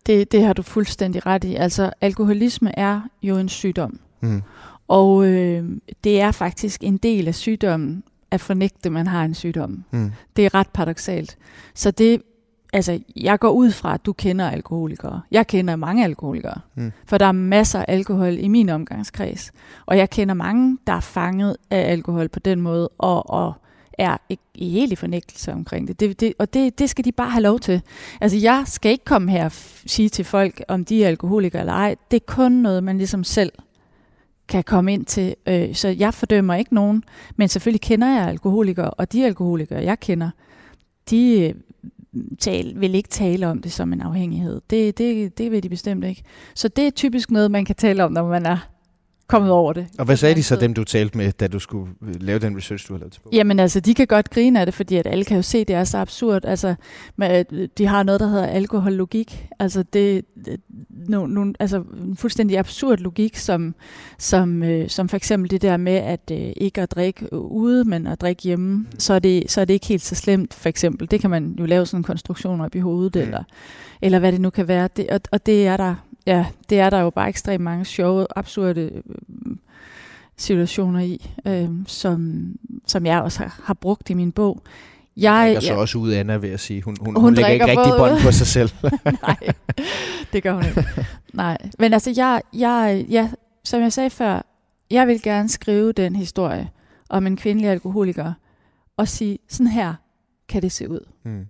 det, 0.07 0.33
det 0.33 0.43
har 0.43 0.53
du 0.53 0.63
fuldstændig 0.63 1.27
ret 1.27 1.45
i. 1.45 1.55
Altså 1.55 1.91
alkoholisme 2.01 2.79
er 2.79 3.01
jo 3.23 3.37
en 3.37 3.49
sygdom. 3.49 4.01
Mm. 4.21 4.43
Og 4.89 5.27
øh, 5.27 5.65
det 6.05 6.21
er 6.21 6.33
faktisk 6.33 6.85
en 6.85 6.97
del 6.97 7.29
af 7.29 7.35
sygdommen 7.35 8.03
at 8.31 8.41
fornægte, 8.41 8.87
at 8.87 8.93
man 8.93 9.07
har 9.07 9.25
en 9.25 9.35
sygdom. 9.35 9.85
Mm. 9.91 10.13
Det 10.37 10.47
er 10.47 10.55
ret 10.55 10.69
paradoxalt. 10.69 11.37
Så 11.75 11.91
det, 11.91 12.23
altså, 12.75 13.01
jeg 13.17 13.41
går 13.41 13.51
ud 13.51 13.71
fra, 13.71 13.95
at 13.95 14.07
du 14.07 14.13
kender 14.13 14.51
alkoholikere. 14.51 15.21
Jeg 15.31 15.47
kender 15.47 15.77
mange 15.77 16.05
alkoholikere, 16.05 16.61
mm. 16.75 16.93
for 17.07 17.19
der 17.19 17.27
er 17.27 17.33
masser 17.33 17.79
af 17.79 17.85
alkohol 17.89 18.39
i 18.39 18.49
min 18.49 18.69
omgangskreds. 18.69 19.53
Og 19.87 19.99
jeg 19.99 20.11
kender 20.11 20.35
mange, 20.35 20.79
der 20.87 20.93
er 20.93 21.01
fanget 21.01 21.57
af 21.71 21.93
alkohol 21.93 22.29
på 22.29 22.39
den 22.39 22.61
måde, 22.61 22.89
og, 22.99 23.31
og 23.31 23.53
er 23.99 24.17
i 24.55 24.69
helt 24.71 24.93
i 24.93 24.97
fornægtelse 24.97 25.53
omkring 25.53 25.89
det. 25.89 26.01
det, 26.01 26.21
det 26.21 26.35
og 26.39 26.55
det, 26.55 26.79
det 26.79 26.91
skal 26.91 27.05
de 27.05 27.13
bare 27.13 27.31
have 27.31 27.43
lov 27.43 27.61
til. 27.61 27.83
Altså, 28.21 28.39
jeg 28.39 28.63
skal 28.67 28.93
ikke 28.93 29.05
komme 29.05 29.31
her 29.31 29.45
og 29.45 29.53
sige 29.87 30.09
til 30.09 30.25
folk, 30.25 30.63
om 30.69 30.85
de 30.85 31.05
er 31.05 31.09
alkoholikere 31.09 31.61
eller 31.61 31.73
ej. 31.73 31.97
Det 32.11 32.17
er 32.17 32.25
kun 32.27 32.53
noget, 32.53 32.85
man 32.85 32.99
ligesom 32.99 33.25
selv 33.25 33.53
kan 34.49 34.65
komme 34.65 34.93
ind 34.93 35.05
til. 35.05 35.35
Øh, 35.47 35.75
så 35.75 35.89
jeg 35.89 36.15
fordømmer 36.15 36.55
ikke 36.55 36.75
nogen, 36.75 37.05
men 37.37 37.49
selvfølgelig 37.49 37.81
kender 37.81 38.09
jeg 38.09 38.29
alkoholikere, 38.29 38.91
og 38.91 39.13
de 39.13 39.27
alkoholikere, 39.27 39.85
jeg 39.85 40.01
kender, 40.01 40.31
de 41.11 41.55
tal, 42.39 42.81
vil 42.81 42.95
ikke 42.95 43.09
tale 43.09 43.47
om 43.47 43.63
det 43.63 43.73
som 43.73 43.93
en 43.93 44.01
afhængighed. 44.01 44.61
Det, 44.71 44.99
det, 44.99 45.39
det 45.39 45.51
vil 45.51 45.63
de 45.63 45.69
bestemt 45.69 46.05
ikke. 46.05 46.23
Så 46.55 46.69
det 46.69 46.87
er 46.87 46.91
typisk 46.91 47.31
noget, 47.31 47.51
man 47.51 47.65
kan 47.65 47.77
tale 47.77 48.05
om, 48.05 48.13
når 48.13 48.29
man 48.29 48.47
er 48.47 48.74
kommet 49.27 49.51
over 49.51 49.73
det. 49.73 49.87
Og 49.99 50.05
hvad 50.05 50.17
sagde 50.17 50.35
de 50.35 50.43
så, 50.43 50.57
dem 50.57 50.75
du 50.75 50.85
talte 50.85 51.19
med, 51.19 51.33
da 51.33 51.47
du 51.47 51.59
skulle 51.59 51.93
øh, 52.03 52.15
lave 52.21 52.39
den 52.39 52.57
research, 52.57 52.89
du 52.89 52.93
har 52.93 52.99
lavet 52.99 53.13
til 53.13 53.21
bogen? 53.21 53.37
Jamen 53.37 53.59
altså, 53.59 53.81
de 53.81 53.95
kan 53.95 54.07
godt 54.07 54.31
grine 54.31 54.61
af 54.61 54.67
det, 54.67 54.75
fordi 54.75 54.97
at 54.97 55.07
alle 55.07 55.25
kan 55.25 55.37
jo 55.37 55.43
se, 55.43 55.59
at 55.59 55.69
det 55.69 55.77
er 55.77 55.85
så 55.85 55.99
absurd. 55.99 56.45
Altså, 56.45 56.75
de 57.79 57.87
har 57.87 58.03
noget, 58.03 58.21
der 58.21 58.27
hedder 58.27 58.47
alkohollogik. 58.47 59.49
Altså, 59.59 59.83
det, 59.83 60.25
det 60.45 60.61
no, 60.91 61.27
no, 61.27 61.53
altså 61.61 61.83
en 62.03 62.17
fuldstændig 62.17 62.59
absurd 62.59 62.99
logik, 62.99 63.37
som, 63.37 63.75
som, 64.19 64.63
øh, 64.63 64.89
som 64.89 65.09
for 65.09 65.17
eksempel 65.17 65.51
det 65.51 65.63
der 65.63 65.77
med, 65.77 65.97
at 65.97 66.31
øh, 66.33 66.53
ikke 66.57 66.83
at 66.83 66.91
drikke 66.91 67.33
ude, 67.33 67.85
men 67.85 68.07
at 68.07 68.21
drikke 68.21 68.43
hjemme, 68.43 68.75
mm. 68.75 68.87
så, 68.99 69.15
er 69.15 69.19
det, 69.19 69.51
så 69.51 69.61
er 69.61 69.65
det 69.65 69.75
ikke 69.75 69.87
helt 69.87 70.03
så 70.03 70.15
slemt, 70.15 70.55
for 70.55 70.69
eksempel. 70.69 71.11
Det 71.11 71.21
kan 71.21 71.31
man 71.31 71.57
jo 71.59 71.67
lave 71.67 71.87
sådan 71.87 72.01
en 72.01 72.05
konstruktion 72.05 72.61
op 72.61 72.75
i 72.75 72.79
hovedet, 72.79 73.15
mm. 73.15 73.21
eller, 73.21 73.43
eller 74.03 74.19
hvad 74.19 74.33
det 74.33 74.41
nu 74.41 74.51
kan 74.51 74.69
være. 74.69 74.89
Det, 74.97 75.11
og, 75.11 75.21
og 75.33 75.47
det 75.47 75.67
er 75.67 75.77
der 75.77 75.95
ja, 76.27 76.47
det 76.71 76.79
er 76.79 76.91
der 76.91 77.01
jo 77.01 77.11
bare 77.11 77.29
ekstremt 77.29 77.65
mange 77.65 77.85
sjove, 77.85 78.27
absurde 78.37 78.81
øh, 78.81 79.57
situationer 80.37 81.01
i, 81.01 81.31
øh, 81.47 81.69
som, 81.87 82.47
som 82.87 83.07
jeg 83.07 83.23
også 83.23 83.39
har, 83.39 83.61
har 83.65 83.75
brugt 83.75 84.11
i 84.11 84.15
min 84.15 84.33
bog. 84.33 84.63
Jeg 85.17 85.47
lægger 85.47 85.61
så 85.61 85.75
også 85.75 85.99
ud, 85.99 86.13
Anna, 86.13 86.37
ved 86.37 86.51
at 86.51 86.61
sige. 86.61 86.83
Hun, 86.83 86.97
hun, 87.01 87.15
hun, 87.15 87.23
hun 87.23 87.35
lægger 87.35 87.53
ikke 87.53 87.67
rigtig 87.67 87.93
bånd 87.99 88.23
på 88.23 88.33
sig 88.33 88.47
selv. 88.47 88.71
Nej, 89.23 89.37
det 90.33 90.43
gør 90.43 90.53
hun 90.53 90.65
ikke. 90.65 90.85
Nej, 91.33 91.59
men 91.79 91.93
altså, 91.93 92.13
jeg, 92.17 92.43
jeg, 92.53 93.07
ja, 93.09 93.31
som 93.65 93.81
jeg 93.81 93.93
sagde 93.93 94.11
før, 94.11 94.43
jeg 94.91 95.07
vil 95.07 95.23
gerne 95.23 95.49
skrive 95.49 95.93
den 95.93 96.17
historie 96.17 96.71
om 97.09 97.27
en 97.27 97.37
kvindelig 97.37 97.71
alkoholiker, 97.71 98.33
og 98.97 99.09
sige, 99.09 99.39
sådan 99.49 99.67
her 99.67 99.95
kan 100.49 100.63
det 100.63 100.73
se 100.73 100.89
ud. 100.89 101.01
Mm. 101.25 101.47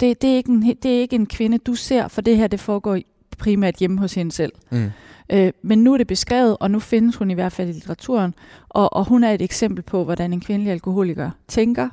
Det, 0.00 0.22
det, 0.22 0.32
er 0.32 0.36
ikke 0.36 0.50
en, 0.50 0.62
det 0.62 0.96
er 0.96 1.00
ikke 1.00 1.16
en 1.16 1.26
kvinde, 1.26 1.58
du 1.58 1.74
ser, 1.74 2.08
for 2.08 2.20
det 2.20 2.36
her 2.36 2.46
det 2.46 2.60
foregår 2.60 2.98
primært 3.36 3.76
hjemme 3.76 3.98
hos 3.98 4.14
hende 4.14 4.32
selv. 4.32 4.52
Mm. 4.70 4.90
Øh, 5.30 5.52
men 5.62 5.84
nu 5.84 5.92
er 5.92 5.98
det 5.98 6.06
beskrevet, 6.06 6.56
og 6.60 6.70
nu 6.70 6.78
findes 6.78 7.16
hun 7.16 7.30
i 7.30 7.34
hvert 7.34 7.52
fald 7.52 7.68
i 7.68 7.72
litteraturen, 7.72 8.34
og, 8.68 8.92
og 8.92 9.04
hun 9.04 9.24
er 9.24 9.30
et 9.30 9.42
eksempel 9.42 9.82
på, 9.82 10.04
hvordan 10.04 10.32
en 10.32 10.40
kvindelig 10.40 10.72
alkoholiker 10.72 11.30
tænker 11.48 11.88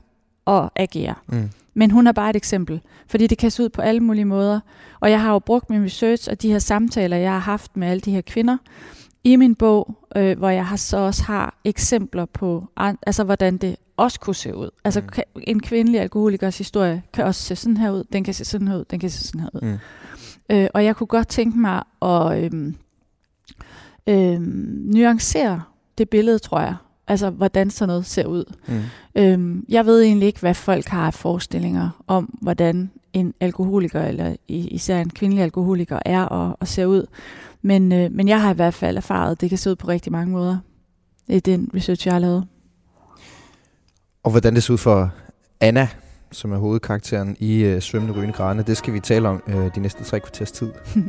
og 0.46 0.72
agerer. 0.76 1.24
Mm. 1.28 1.50
Men 1.74 1.92
hun 1.92 2.08
er 2.08 2.12
bare 2.12 2.30
et 2.30 2.36
eksempel, 2.36 2.82
fordi 3.08 3.28
det 3.28 3.38
kan 3.38 3.52
se 3.52 3.64
ud 3.64 3.70
på 3.70 3.82
alle 3.82 4.00
mulige 4.00 4.26
måder. 4.26 4.60
Og 5.00 5.12
jeg 5.12 5.22
har 5.22 5.32
jo 5.32 5.40
brugt 5.40 5.70
min 5.70 5.84
research 5.84 6.30
og 6.32 6.42
de 6.42 6.52
her 6.52 6.60
samtaler, 6.60 7.18
jeg 7.18 7.32
har 7.32 7.40
haft 7.40 7.78
med 7.78 7.88
alle 7.88 8.02
de 8.02 8.12
her 8.12 8.22
kvinder, 8.22 8.58
i 9.24 9.36
min 9.36 9.56
bog, 9.56 9.98
øh, 10.16 10.38
hvor 10.38 10.50
jeg 10.50 10.66
har 10.66 10.76
så 10.76 10.98
også 10.98 11.24
har 11.24 11.60
eksempler 11.66 12.26
på, 12.26 12.68
altså 12.78 13.24
hvordan 13.24 13.58
det 13.58 13.76
også 13.98 14.20
kunne 14.20 14.36
se 14.36 14.56
ud. 14.56 14.70
Altså 14.84 15.02
mm. 15.02 15.42
en 15.48 15.60
kvindelig 15.60 16.02
alkoholikers 16.02 16.58
historie 16.58 17.04
kan 17.14 17.26
også 17.26 17.42
se 17.42 17.56
sådan 17.56 17.78
her 17.78 17.92
ud, 17.92 18.04
den 18.14 18.24
kan 18.24 18.34
se 18.34 18.46
sådan 18.46 18.68
her 18.68 18.78
ud, 18.78 18.86
den 18.86 19.00
kan 19.00 19.10
se 19.10 19.28
sådan 19.28 19.42
her 19.42 19.50
ud. 19.54 19.62
Mm. 19.62 19.78
Øh, 20.50 20.68
og 20.74 20.86
jeg 20.86 20.96
kunne 20.96 21.08
godt 21.08 21.28
tænke 21.28 21.60
mig 21.60 21.84
at 22.02 22.44
øh, 22.44 22.74
øh, 24.08 24.42
nuancere 24.94 25.62
det 25.98 26.10
billede, 26.10 26.40
tror 26.40 26.60
jeg. 26.60 26.76
Altså, 27.08 27.30
hvordan 27.30 27.70
sådan 27.70 27.88
noget 27.88 28.06
ser 28.06 28.26
ud. 28.26 28.54
Mm. 28.68 28.82
Øh, 29.16 29.64
jeg 29.70 29.86
ved 29.86 30.02
egentlig 30.02 30.28
ikke, 30.28 30.40
hvad 30.40 30.54
folk 30.54 30.88
har 30.88 31.06
af 31.08 31.14
forestillinger 31.14 32.04
om, 32.08 32.38
hvordan 32.42 32.92
en 33.14 33.34
alkoholiker, 33.40 34.02
eller 34.02 34.36
især 34.48 35.02
en 35.02 35.10
kvindelig 35.10 35.44
alkoholiker, 35.44 36.00
er 36.06 36.24
og, 36.24 36.58
og 36.60 36.68
ser 36.68 36.86
ud. 36.86 37.06
Men, 37.62 37.92
øh, 37.92 38.12
men 38.12 38.28
jeg 38.28 38.42
har 38.42 38.52
i 38.52 38.56
hvert 38.56 38.74
fald 38.74 38.98
erfaret, 38.98 39.32
at 39.32 39.42
det 39.42 39.50
kan 39.50 39.58
se 39.58 39.70
ud 39.70 39.76
på 39.76 39.88
rigtig 39.88 40.12
mange 40.12 40.32
måder. 40.32 40.58
Det 41.28 41.36
er 41.36 41.42
den 41.42 41.72
research, 41.76 42.08
jeg 42.08 42.14
har 42.14 42.20
lavet. 42.20 42.48
Og 44.24 44.32
hvordan 44.32 44.56
det 44.56 44.64
ser 44.64 44.74
ud 44.74 44.78
for 44.78 45.12
Anna, 45.60 45.88
som 46.32 46.52
er 46.52 46.58
hovedkarakteren 46.58 47.38
i 47.40 47.64
øh, 47.64 47.82
Svømmende 47.82 48.14
Rygende 48.16 48.34
Grane. 48.34 48.64
Det 48.64 48.78
skal 48.78 48.94
vi 48.94 49.00
tale 49.00 49.30
om 49.30 49.44
øh, 49.48 49.76
de 49.76 49.80
næste 49.80 50.04
tre 50.04 50.20
kvarters 50.20 50.52
tid. 50.52 50.72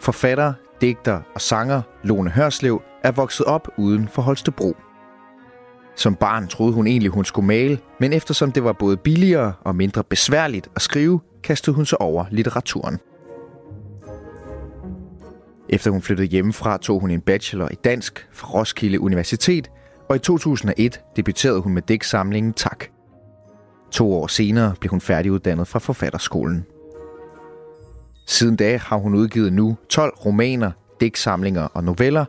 Forfatter, 0.00 0.52
digter 0.80 1.20
og 1.34 1.40
sanger 1.40 1.82
Lone 2.02 2.30
Hørslev 2.30 2.82
er 3.02 3.10
vokset 3.12 3.46
op 3.46 3.68
uden 3.78 4.08
for 4.08 4.22
Holstebro. 4.22 4.76
Som 5.96 6.16
barn 6.16 6.48
troede 6.48 6.72
hun 6.72 6.86
egentlig, 6.86 7.10
hun 7.10 7.24
skulle 7.24 7.46
male, 7.46 7.78
men 8.00 8.12
eftersom 8.12 8.52
det 8.52 8.64
var 8.64 8.72
både 8.72 8.96
billigere 8.96 9.52
og 9.64 9.76
mindre 9.76 10.04
besværligt 10.04 10.68
at 10.76 10.82
skrive, 10.82 11.20
kastede 11.42 11.76
hun 11.76 11.86
sig 11.86 12.00
over 12.00 12.24
litteraturen. 12.30 12.98
Efter 15.72 15.90
hun 15.90 16.02
flyttede 16.02 16.28
hjemmefra, 16.28 16.78
tog 16.78 17.00
hun 17.00 17.10
en 17.10 17.20
bachelor 17.20 17.68
i 17.70 17.74
dansk 17.74 18.28
fra 18.32 18.48
Roskilde 18.48 19.00
Universitet, 19.00 19.70
og 20.08 20.16
i 20.16 20.18
2001 20.18 21.00
debuterede 21.16 21.60
hun 21.60 21.74
med 21.74 21.82
digtsamlingen 21.82 22.52
Tak. 22.52 22.84
To 23.92 24.12
år 24.12 24.26
senere 24.26 24.74
blev 24.80 24.90
hun 24.90 25.00
færdiguddannet 25.00 25.68
fra 25.68 25.78
forfatterskolen. 25.78 26.64
Siden 28.26 28.56
da 28.56 28.76
har 28.76 28.96
hun 28.96 29.14
udgivet 29.14 29.52
nu 29.52 29.76
12 29.88 30.14
romaner, 30.24 30.70
digtsamlinger 31.00 31.62
og 31.62 31.84
noveller. 31.84 32.24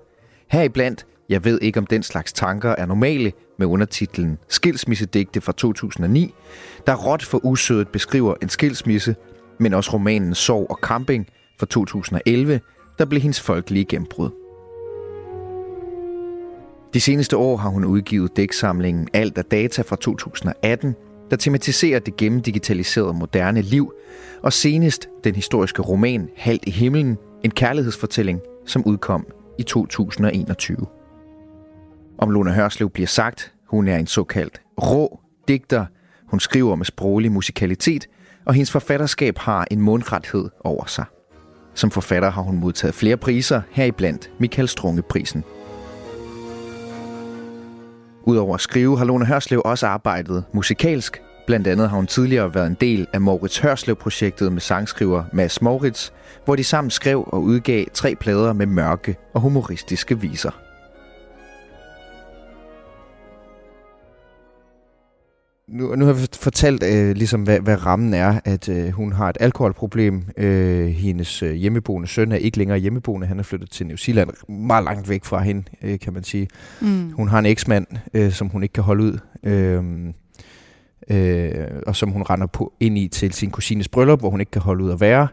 Heriblandt 0.50 1.06
Jeg 1.30 1.46
ved 1.46 1.60
ikke 1.62 1.80
om 1.80 1.86
den 1.86 2.04
slags 2.04 2.34
tanker 2.34 2.70
er 2.70 2.86
normale 2.86 3.32
med 3.60 3.68
undertitlen 3.68 4.38
Skilsmissedigte 4.48 5.42
fra 5.42 5.52
2009, 5.52 6.34
der 6.88 6.96
råt 6.96 7.24
for 7.24 7.46
usødet 7.46 7.88
beskriver 7.88 8.36
en 8.42 8.50
skilsmisse, 8.50 9.16
men 9.60 9.74
også 9.74 9.92
romanen 9.94 10.36
Sorg 10.36 10.68
og 10.70 10.80
Camping 10.82 11.28
fra 11.60 11.66
2011, 11.66 12.60
der 13.00 13.06
blev 13.06 13.22
hendes 13.22 13.42
folkelige 13.42 13.86
gennembrud. 13.86 14.30
De 16.94 17.02
seneste 17.02 17.38
år 17.38 17.58
har 17.58 17.70
hun 17.70 17.86
udgivet 17.86 18.38
dæksamlingen 18.38 19.08
Alt 19.14 19.38
af 19.38 19.46
data 19.46 19.82
fra 19.82 19.96
2018, 19.96 20.96
der 21.30 21.38
tematiserer 21.38 22.00
det 22.00 22.18
gennemdigitaliserede 22.18 23.14
moderne 23.14 23.62
liv, 23.62 23.94
og 24.44 24.54
senest 24.54 25.10
den 25.24 25.36
historiske 25.36 25.82
roman 25.82 26.30
Halt 26.38 26.64
i 26.68 26.72
himlen, 26.72 27.18
en 27.44 27.52
kærlighedsfortælling, 27.52 28.40
som 28.66 28.84
udkom 28.86 29.28
i 29.60 29.64
2021. 29.64 30.78
Om 32.18 32.30
Luna 32.30 32.52
Hørslev 32.52 32.90
bliver 32.90 33.08
sagt, 33.08 33.54
hun 33.68 33.88
er 33.88 33.98
en 33.98 34.08
såkaldt 34.08 34.62
rå 34.82 35.20
digter. 35.48 35.86
Hun 36.28 36.40
skriver 36.40 36.76
med 36.76 36.86
sproglig 36.86 37.32
musikalitet, 37.32 38.08
og 38.46 38.54
hendes 38.54 38.72
forfatterskab 38.72 39.38
har 39.38 39.68
en 39.72 39.82
mundrethed 39.82 40.50
over 40.64 40.86
sig. 40.86 41.06
Som 41.74 41.92
forfatter 41.92 42.32
har 42.32 42.42
hun 42.42 42.60
modtaget 42.60 42.96
flere 42.96 43.18
priser, 43.18 43.62
heriblandt 43.72 44.30
Michael 44.40 44.68
Strunge-prisen. 44.68 45.44
Udover 48.24 48.56
at 48.56 48.62
skrive 48.62 48.98
har 48.98 49.06
Lone 49.06 49.26
Hørslev 49.26 49.62
også 49.66 49.88
arbejdet 49.88 50.44
musikalsk. 50.54 51.22
Blandt 51.48 51.68
andet 51.68 51.90
har 51.90 51.96
hun 51.96 52.08
tidligere 52.08 52.56
været 52.56 52.68
en 52.68 52.78
del 52.82 53.08
af 53.14 53.22
Moritz 53.22 53.60
Hørslev-projektet 53.60 54.52
med 54.52 54.62
sangskriver 54.62 55.24
Mads 55.34 55.62
Moritz, 55.62 56.10
hvor 56.46 56.56
de 56.56 56.64
sammen 56.64 56.92
skrev 56.92 57.24
og 57.28 57.42
udgav 57.42 57.86
tre 57.94 58.16
plader 58.16 58.54
med 58.54 58.66
mørke 58.66 59.16
og 59.34 59.42
humoristiske 59.42 60.20
viser. 60.20 60.63
Nu, 65.74 65.96
nu 65.96 66.06
har 66.06 66.14
vi 66.14 66.28
fortalt, 66.34 66.84
øh, 66.84 67.16
ligesom, 67.16 67.44
hvad, 67.44 67.60
hvad 67.60 67.86
rammen 67.86 68.14
er, 68.14 68.40
at 68.46 68.70
øh, 68.70 68.90
hun 68.90 69.12
har 69.12 69.30
et 69.30 69.38
alkoholproblem. 69.40 70.24
Øh, 70.38 70.88
hendes 70.88 71.44
øh, 71.44 71.54
hjemmeboende 71.54 72.08
søn 72.08 72.32
er 72.32 72.36
ikke 72.36 72.58
længere 72.58 72.78
hjemmeboende. 72.78 73.28
Han 73.28 73.40
er 73.40 73.44
flyttet 73.44 73.72
til 73.72 73.88
New 73.88 73.98
Zealand, 73.98 74.30
meget 74.50 74.84
langt 74.84 75.10
væk 75.10 75.26
fra 75.26 75.42
hende, 75.42 75.64
øh, 75.82 76.00
kan 76.00 76.14
man 76.14 76.24
sige. 76.24 76.48
Mm. 76.82 77.12
Hun 77.12 77.28
har 77.28 77.40
en 77.40 77.46
eksmand, 77.46 77.88
øh, 78.14 78.32
som 78.32 78.48
hun 78.48 78.64
ikke 78.64 78.74
kan 78.74 78.84
holde 78.84 79.04
ud, 79.04 79.18
øh, 79.44 79.84
øh, 81.10 81.68
og 81.88 81.96
som 81.96 82.10
hun 82.10 82.22
render 82.22 82.48
på 82.48 82.74
ind 82.80 82.98
i 82.98 83.08
til 83.08 83.34
sin 83.34 83.52
kusines 83.52 83.88
bryllup, 83.88 84.20
hvor 84.20 84.30
hun 84.30 84.40
ikke 84.40 84.52
kan 84.52 84.62
holde 84.62 84.84
ud 84.84 84.92
at 84.92 85.00
være. 85.00 85.28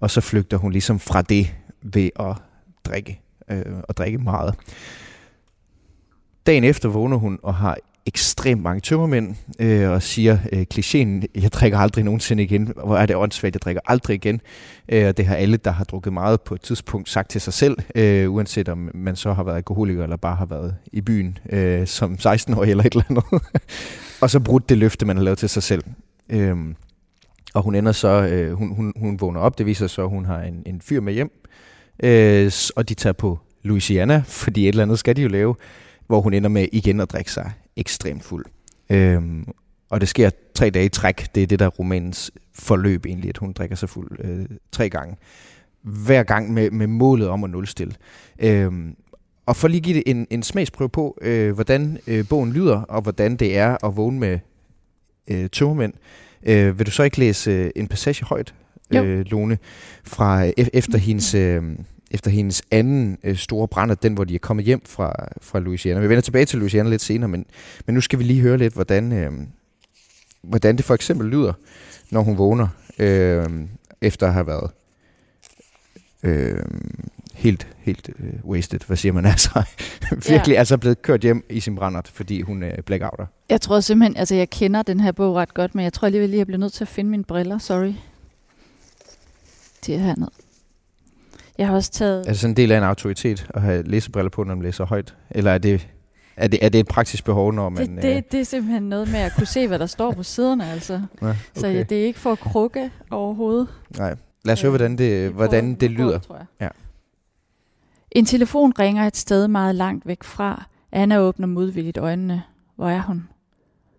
Og 0.00 0.10
så 0.10 0.20
flygter 0.20 0.56
hun 0.56 0.72
ligesom 0.72 0.98
fra 0.98 1.22
det 1.22 1.54
ved 1.82 2.10
at 2.20 2.36
drikke, 2.84 3.20
øh, 3.50 3.64
og 3.88 3.96
drikke 3.96 4.18
meget. 4.18 4.54
Dagen 6.46 6.64
efter 6.64 6.88
vågner 6.88 7.16
hun 7.16 7.38
og 7.42 7.54
har 7.54 7.76
ekstremt 8.06 8.62
mange 8.62 8.80
tømmermænd 8.80 9.34
øh, 9.58 9.90
og 9.90 10.02
siger 10.02 10.38
øh, 10.52 10.66
klichéen, 10.74 11.40
jeg 11.42 11.52
drikker 11.52 11.78
aldrig 11.78 12.04
nogensinde 12.04 12.42
igen. 12.42 12.72
Hvor 12.84 12.96
er 12.96 13.06
det 13.06 13.16
åndssvagt, 13.16 13.54
jeg 13.54 13.62
drikker 13.62 13.82
aldrig 13.84 14.14
igen. 14.14 14.40
Øh, 14.88 15.08
og 15.08 15.16
det 15.16 15.26
har 15.26 15.36
alle, 15.36 15.56
der 15.56 15.70
har 15.70 15.84
drukket 15.84 16.12
meget 16.12 16.40
på 16.40 16.54
et 16.54 16.60
tidspunkt, 16.60 17.08
sagt 17.08 17.30
til 17.30 17.40
sig 17.40 17.52
selv, 17.52 17.76
øh, 17.94 18.32
uanset 18.32 18.68
om 18.68 18.90
man 18.94 19.16
så 19.16 19.32
har 19.32 19.42
været 19.42 19.56
alkoholiker 19.56 20.02
eller 20.02 20.16
bare 20.16 20.36
har 20.36 20.46
været 20.46 20.76
i 20.92 21.00
byen 21.00 21.38
øh, 21.50 21.86
som 21.86 22.12
16-årig 22.20 22.70
eller 22.70 22.84
et 22.84 22.92
eller 22.92 23.04
andet. 23.10 23.24
og 24.22 24.30
så 24.30 24.40
brudt 24.40 24.68
det 24.68 24.78
løfte, 24.78 25.06
man 25.06 25.16
har 25.16 25.24
lavet 25.24 25.38
til 25.38 25.48
sig 25.48 25.62
selv. 25.62 25.82
Øh, 26.30 26.56
og 27.54 27.62
hun 27.62 27.74
ender 27.74 27.92
så, 27.92 28.08
øh, 28.08 28.52
hun, 28.52 28.74
hun, 28.74 28.92
hun 28.96 29.20
vågner 29.20 29.40
op, 29.40 29.58
det 29.58 29.66
viser 29.66 29.86
så, 29.86 30.02
at 30.02 30.08
hun 30.08 30.24
har 30.24 30.42
en, 30.42 30.62
en 30.66 30.80
fyr 30.80 31.00
med 31.00 31.12
hjem, 31.12 31.30
øh, 32.02 32.52
og 32.76 32.88
de 32.88 32.94
tager 32.94 33.12
på 33.12 33.38
Louisiana, 33.62 34.22
fordi 34.26 34.62
et 34.62 34.68
eller 34.68 34.82
andet 34.82 34.98
skal 34.98 35.16
de 35.16 35.22
jo 35.22 35.28
lave, 35.28 35.54
hvor 36.06 36.20
hun 36.20 36.34
ender 36.34 36.48
med 36.48 36.68
igen 36.72 37.00
at 37.00 37.12
drikke 37.12 37.32
sig 37.32 37.52
ekstremt 37.76 38.24
fuld. 38.24 38.44
Øhm, 38.90 39.46
og 39.90 40.00
det 40.00 40.08
sker 40.08 40.30
tre 40.54 40.70
dage 40.70 40.86
i 40.86 40.88
træk. 40.88 41.34
Det 41.34 41.42
er 41.42 41.46
det, 41.46 41.58
der 41.58 41.66
er 41.66 41.70
romanens 41.70 42.30
forløb 42.54 43.06
egentlig, 43.06 43.28
at 43.28 43.38
hun 43.38 43.52
drikker 43.52 43.76
sig 43.76 43.88
fuld 43.88 44.10
øh, 44.18 44.46
tre 44.72 44.90
gange. 44.90 45.16
Hver 45.82 46.22
gang 46.22 46.52
med, 46.52 46.70
med 46.70 46.86
målet 46.86 47.28
om 47.28 47.44
at 47.44 47.50
nulstille. 47.50 47.94
Øhm, 48.38 48.96
og 49.46 49.56
for 49.56 49.68
lige 49.68 49.78
at 49.78 49.84
give 49.84 49.96
det 49.96 50.02
en, 50.06 50.26
en 50.30 50.42
smagsprøve 50.42 50.88
på, 50.88 51.18
øh, 51.22 51.54
hvordan 51.54 51.98
øh, 52.06 52.28
bogen 52.28 52.52
lyder, 52.52 52.80
og 52.80 53.02
hvordan 53.02 53.36
det 53.36 53.56
er 53.56 53.86
at 53.86 53.96
vågne 53.96 54.18
med 54.18 54.38
øh, 55.28 55.50
tømmermænd, 55.50 55.92
øh, 56.42 56.78
vil 56.78 56.86
du 56.86 56.90
så 56.90 57.02
ikke 57.02 57.18
læse 57.18 57.50
øh, 57.50 57.70
en 57.76 57.88
passage 57.88 58.24
højt, 58.24 58.54
øh, 58.94 59.26
Lone, 59.26 59.58
fra 60.04 60.46
øh, 60.46 60.52
efter 60.56 60.98
hendes... 60.98 61.34
Øh, 61.34 61.62
efter 62.10 62.30
hendes 62.30 62.62
anden 62.70 63.18
øh, 63.24 63.36
store 63.36 63.68
brand, 63.68 63.96
den 63.96 64.14
hvor 64.14 64.24
de 64.24 64.34
er 64.34 64.38
kommet 64.38 64.64
hjem 64.64 64.82
fra, 64.84 65.28
fra 65.40 65.58
Louisiana. 65.58 66.00
Vi 66.00 66.08
vender 66.08 66.20
tilbage 66.20 66.44
til 66.44 66.58
Louisiana 66.58 66.90
lidt 66.90 67.02
senere, 67.02 67.28
men, 67.28 67.46
men 67.86 67.94
nu 67.94 68.00
skal 68.00 68.18
vi 68.18 68.24
lige 68.24 68.40
høre 68.40 68.58
lidt, 68.58 68.74
hvordan, 68.74 69.12
øh, 69.12 69.32
hvordan 70.42 70.76
det 70.76 70.84
for 70.84 70.94
eksempel 70.94 71.28
lyder, 71.28 71.52
når 72.10 72.20
hun 72.20 72.38
vågner, 72.38 72.68
øh, 72.98 73.46
efter 74.00 74.26
at 74.26 74.32
have 74.32 74.46
været 74.46 74.70
øh, 76.22 76.64
helt, 77.34 77.66
helt 77.78 78.10
øh, 78.18 78.44
wasted, 78.44 78.80
hvad 78.86 78.96
siger 78.96 79.12
man 79.12 79.26
altså, 79.36 79.62
virkelig 80.10 80.52
ja. 80.54 80.58
altså 80.58 80.78
blevet 80.78 81.02
kørt 81.02 81.20
hjem 81.20 81.44
i 81.50 81.60
sin 81.60 81.76
brændert, 81.76 82.08
fordi 82.14 82.40
hun 82.40 82.62
er 82.62 82.82
blackouter. 82.82 83.26
Jeg 83.48 83.60
tror 83.60 83.80
simpelthen, 83.80 84.16
altså 84.16 84.34
jeg 84.34 84.50
kender 84.50 84.82
den 84.82 85.00
her 85.00 85.12
bog 85.12 85.34
ret 85.34 85.54
godt, 85.54 85.74
men 85.74 85.84
jeg 85.84 85.92
tror 85.92 86.06
alligevel 86.06 86.30
lige, 86.30 86.38
jeg 86.38 86.46
bliver 86.46 86.58
nødt 86.58 86.72
til 86.72 86.84
at 86.84 86.88
finde 86.88 87.10
mine 87.10 87.24
briller, 87.24 87.58
sorry. 87.58 87.92
De 89.86 89.94
er 89.94 89.98
hernede. 89.98 90.30
Jeg 91.58 91.66
har 91.66 91.74
også 91.74 91.90
taget... 91.90 92.18
Er 92.26 92.30
det 92.30 92.38
sådan 92.38 92.52
en 92.52 92.56
del 92.56 92.72
af 92.72 92.78
en 92.78 92.84
autoritet 92.84 93.46
at 93.54 93.62
have 93.62 93.82
læsebriller 93.82 94.30
på, 94.30 94.44
når 94.44 94.54
man 94.54 94.64
læser 94.64 94.84
højt? 94.86 95.16
Eller 95.30 95.50
er 95.50 95.58
det, 95.58 95.88
er 96.36 96.48
det, 96.48 96.64
er 96.64 96.68
det 96.68 96.80
et 96.80 96.88
praktisk 96.88 97.24
behov, 97.24 97.52
når 97.52 97.68
man... 97.68 97.96
Det, 97.96 98.02
det, 98.02 98.16
øh... 98.16 98.22
det 98.32 98.40
er 98.40 98.44
simpelthen 98.44 98.82
noget 98.82 99.12
med 99.12 99.20
at 99.20 99.32
kunne 99.36 99.46
se, 99.46 99.68
hvad 99.68 99.78
der 99.78 99.86
står 99.86 100.12
på 100.12 100.22
siderne, 100.22 100.70
altså. 100.70 101.00
Ja, 101.22 101.26
okay. 101.28 101.36
Så 101.54 101.66
ja, 101.66 101.82
det 101.82 102.00
er 102.00 102.04
ikke 102.04 102.18
for 102.18 102.32
at 102.32 102.38
krukke 102.38 102.90
overhovedet. 103.10 103.68
Nej. 103.98 104.16
Lad 104.44 104.52
os 104.52 104.62
høre, 104.62 104.70
hvordan 104.70 104.98
det, 104.98 105.30
hvordan 105.30 105.74
det 105.74 105.90
lyder. 105.90 106.18
Tror 106.18 106.36
jeg. 106.36 106.46
Ja. 106.60 106.68
En 108.10 108.24
telefon 108.24 108.72
ringer 108.78 109.06
et 109.06 109.16
sted 109.16 109.48
meget 109.48 109.74
langt 109.74 110.06
væk 110.06 110.24
fra. 110.24 110.64
Anna 110.92 111.18
åbner 111.18 111.46
modvilligt 111.46 111.98
øjnene. 111.98 112.42
Hvor 112.76 112.88
er 112.88 113.02
hun? 113.02 113.28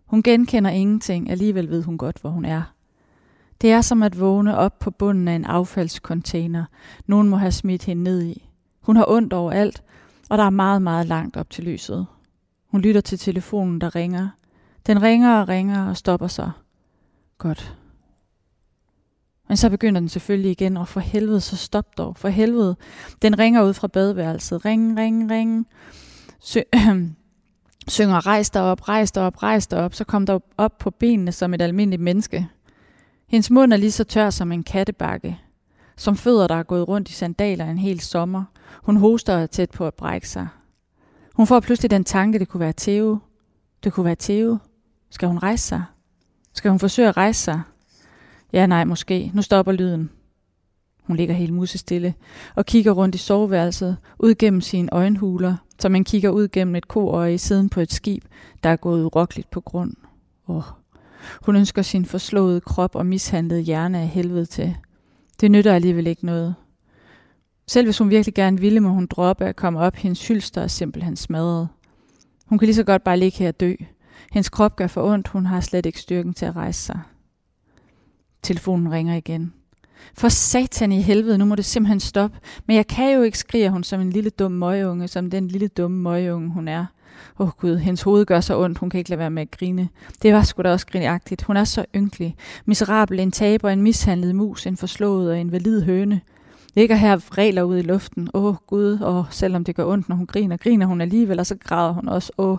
Hun 0.06 0.24
genkender 0.24 0.72
ingenting, 0.72 1.32
alligevel 1.32 1.70
ved 1.70 1.84
hun 1.84 1.98
godt, 1.98 2.18
hvor 2.22 2.30
hun 2.30 2.46
er. 2.46 2.74
Det 3.62 3.72
er 3.72 3.82
som 3.82 4.04
at 4.04 4.20
vågne 4.20 4.58
op 4.58 4.80
på 4.80 4.92
bunden 4.92 5.28
af 5.28 5.36
en 5.36 5.46
affaldscontainer. 5.46 6.66
Nogen 7.06 7.30
må 7.30 7.38
have 7.38 7.52
smidt 7.52 7.84
hende 7.84 8.04
ned 8.04 8.24
i. 8.24 8.50
Hun 8.82 8.96
har 8.96 9.06
ondt 9.08 9.34
over 9.34 9.52
alt, 9.52 9.84
og 10.30 10.38
der 10.38 10.44
er 10.44 10.50
meget, 10.50 10.82
meget 10.82 11.08
langt 11.08 11.38
op 11.38 11.50
til 11.50 11.64
lyset. 11.64 12.06
Hun 12.72 12.82
lytter 12.82 13.02
til 13.02 13.20
telefonen, 13.20 13.82
der 13.82 13.96
ringer. 13.96 14.30
Den 14.88 15.02
ringer 15.02 15.42
og 15.42 15.50
ringer 15.50 15.90
og 15.90 15.98
stopper 15.98 16.28
så. 16.28 16.50
Godt. 17.38 17.78
Men 19.48 19.58
så 19.58 19.70
begynder 19.70 20.00
den 20.00 20.10
selvfølgelig 20.10 20.52
igen, 20.52 20.78
og 20.78 20.88
for 20.88 21.00
helvede, 21.00 21.42
så 21.42 21.58
stop 21.58 21.98
dog, 21.98 22.18
for 22.18 22.28
helvede. 22.30 22.76
Den 23.22 23.40
ringer 23.40 23.64
ud 23.64 23.74
fra 23.74 23.88
badeværelset. 23.88 24.66
Ring, 24.66 24.98
ring, 25.00 25.32
ring. 25.32 25.68
Sø- 26.40 26.62
synger, 27.88 28.26
rejs 28.28 28.50
dig 28.50 28.62
op, 28.62 28.88
rejs 28.88 29.12
dig 29.12 29.24
op, 29.24 29.44
rejs 29.44 29.68
dig 29.68 29.80
op. 29.80 29.94
Så 29.94 30.04
kom 30.04 30.26
der 30.26 30.40
op 30.58 30.78
på 30.78 30.90
benene 30.90 31.32
som 31.32 31.54
et 31.54 31.62
almindeligt 31.62 32.02
menneske. 32.02 32.48
Hendes 33.30 33.52
mund 33.52 33.74
er 33.74 33.78
lige 33.78 33.92
så 33.92 34.04
tør 34.04 34.30
som 34.30 34.52
en 34.52 34.64
kattebakke. 34.64 35.40
Som 35.98 36.16
fødder, 36.16 36.48
der 36.48 36.56
er 36.56 36.64
gået 36.64 36.88
rundt 36.88 37.10
i 37.10 37.14
sandaler 37.14 37.66
en 37.66 37.78
hel 37.78 38.00
sommer. 38.00 38.44
Hun 38.84 38.98
hoster 38.98 39.36
og 39.36 39.42
er 39.42 39.46
tæt 39.46 39.70
på 39.70 39.88
at 39.88 39.94
brække 39.94 40.30
sig. 40.30 40.48
Hun 41.34 41.48
får 41.48 41.60
pludselig 41.60 41.92
den 41.92 42.04
tanke, 42.04 42.40
det 42.40 42.48
kunne 42.48 42.60
være 42.60 42.74
Theo. 42.78 43.18
Det 43.84 43.94
kunne 43.94 44.06
være 44.06 44.16
Theo. 44.20 44.58
Skal 45.10 45.28
hun 45.28 45.38
rejse 45.38 45.64
sig? 45.64 45.84
Skal 46.54 46.72
hun 46.72 46.80
forsøge 46.80 47.08
at 47.08 47.18
rejse 47.18 47.42
sig? 47.42 47.62
Ja, 48.54 48.66
nej, 48.66 48.84
måske. 48.84 49.32
Nu 49.34 49.42
stopper 49.42 49.72
lyden. 49.72 50.10
Hun 51.04 51.16
ligger 51.16 51.36
helt 51.36 51.54
musestille 51.54 52.14
og 52.56 52.66
kigger 52.66 52.92
rundt 52.92 53.16
i 53.16 53.18
soveværelset, 53.18 53.98
ud 54.20 54.36
gennem 54.36 54.62
sine 54.62 54.90
øjenhuler, 54.92 55.56
som 55.80 55.92
man 55.92 56.04
kigger 56.04 56.30
ud 56.30 56.48
gennem 56.48 56.76
et 56.76 56.88
koøje 56.88 57.34
i 57.34 57.38
siden 57.38 57.70
på 57.70 57.80
et 57.80 57.94
skib, 57.94 58.24
der 58.64 58.70
er 58.70 58.76
gået 58.76 59.04
urokkeligt 59.06 59.50
på 59.50 59.62
grund. 59.62 59.94
Åh, 60.48 60.56
oh, 60.56 60.64
hun 61.46 61.56
ønsker 61.56 61.82
sin 61.82 62.06
forslåede 62.06 62.62
krop 62.62 62.96
og 62.96 63.06
mishandlede 63.06 63.62
hjerne 63.62 64.00
af 64.00 64.08
helvede 64.08 64.46
til. 64.46 64.76
Det 65.42 65.52
nytter 65.52 65.74
alligevel 65.74 66.08
ikke 66.08 66.26
noget. 66.26 66.56
Selv 67.68 67.88
hvis 67.88 67.98
hun 67.98 68.10
virkelig 68.10 68.34
gerne 68.34 68.60
ville, 68.60 68.80
må 68.80 68.90
hun 68.90 69.08
droppe 69.08 69.46
at 69.46 69.56
komme 69.56 69.80
op. 69.80 69.96
Hendes 69.96 70.28
hylster 70.28 70.62
er 70.62 70.68
simpelthen 70.68 71.16
smadret. 71.16 71.68
Hun 72.46 72.58
kan 72.58 72.66
lige 72.66 72.76
så 72.76 72.84
godt 72.84 73.04
bare 73.04 73.20
ligge 73.20 73.38
her 73.38 73.48
og 73.48 73.60
dø. 73.60 73.74
Hendes 74.32 74.50
krop 74.50 74.76
gør 74.76 74.88
for 74.88 75.14
ondt. 75.14 75.28
Hun 75.28 75.46
har 75.46 75.62
slet 75.62 75.86
ikke 75.86 76.00
styrken 76.00 76.34
til 76.34 76.46
at 76.46 76.56
rejse 76.56 76.82
sig. 76.82 77.00
Telefonen 78.44 78.92
ringer 78.92 79.16
igen. 79.16 79.54
For 80.14 80.30
satan 80.30 80.92
i 80.92 81.02
helvede, 81.02 81.38
nu 81.38 81.46
må 81.46 81.56
det 81.56 81.66
simpelthen 81.66 82.00
stoppe. 82.00 82.38
Men 82.66 82.76
jeg 82.76 82.88
kan 82.88 83.16
jo 83.16 83.22
ikke, 83.22 83.38
skriger 83.38 83.70
hun 83.70 83.84
som 83.84 84.02
en 84.02 84.10
lille 84.10 84.30
dum 84.30 84.52
møgeunge, 84.52 85.08
som 85.08 85.30
den 85.30 85.48
lille 85.48 85.68
dumme 85.68 85.98
møgeunge, 85.98 86.50
hun 86.50 86.68
er. 86.68 86.86
Åh 87.40 87.48
oh, 87.48 87.52
gud, 87.60 87.78
hendes 87.78 88.02
hoved 88.02 88.26
gør 88.26 88.40
så 88.40 88.60
ondt, 88.60 88.78
hun 88.78 88.90
kan 88.90 88.98
ikke 88.98 89.10
lade 89.10 89.20
være 89.20 89.30
med 89.30 89.42
at 89.42 89.52
grine. 89.52 89.90
Det 90.22 90.34
var 90.34 90.44
sgu 90.44 90.62
da 90.62 90.72
også 90.72 90.88
grinagtigt. 90.88 91.44
Hun 91.44 91.58
er 91.58 91.64
så 91.64 91.86
ynkelig. 91.96 92.36
Miserabel, 92.66 93.20
en 93.20 93.32
taber, 93.32 93.70
en 93.70 93.82
mishandlet 93.82 94.36
mus, 94.36 94.66
en 94.66 94.78
forslået 94.78 95.32
og 95.32 95.40
en 95.40 95.52
valid 95.52 95.82
høne. 95.82 96.22
Ligger 96.78 96.96
her 96.96 97.38
regler 97.38 97.64
ud 97.64 97.78
i 97.78 97.82
luften. 97.82 98.30
Åh 98.34 98.46
oh, 98.46 98.56
Gud, 98.68 99.00
og 99.00 99.26
selvom 99.30 99.64
det 99.64 99.76
gør 99.76 99.86
ondt, 99.86 100.10
når 100.10 100.16
hun 100.16 100.26
griner, 100.26 100.58
griner 100.58 100.86
hun 100.86 101.02
alligevel, 101.02 101.40
og 101.40 101.46
så 101.46 101.56
græder 101.56 101.94
hun 101.94 102.10
også. 102.10 102.32
Åh, 102.38 102.52
oh, 102.52 102.58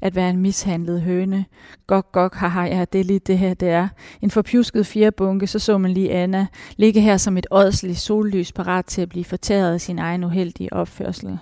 at 0.00 0.14
være 0.14 0.30
en 0.30 0.36
mishandlet 0.36 1.02
høne. 1.02 1.44
Gok, 1.86 2.12
gok, 2.12 2.34
haha, 2.34 2.62
ja, 2.62 2.84
det 2.92 3.00
er 3.00 3.04
lige 3.04 3.18
det 3.18 3.38
her, 3.38 3.54
det 3.54 3.68
er. 3.68 3.88
En 4.22 4.30
forpjusket 4.30 4.86
fjerbunke, 4.86 5.46
så 5.46 5.58
så 5.58 5.78
man 5.78 5.90
lige 5.90 6.12
Anna 6.12 6.46
ligge 6.76 7.00
her 7.00 7.16
som 7.16 7.36
et 7.36 7.46
ådsligt 7.50 7.98
sollys, 7.98 8.52
parat 8.52 8.84
til 8.84 9.02
at 9.02 9.08
blive 9.08 9.24
fortæret 9.24 9.74
af 9.74 9.80
sin 9.80 9.98
egen 9.98 10.24
uheldige 10.24 10.72
opførsel. 10.72 11.38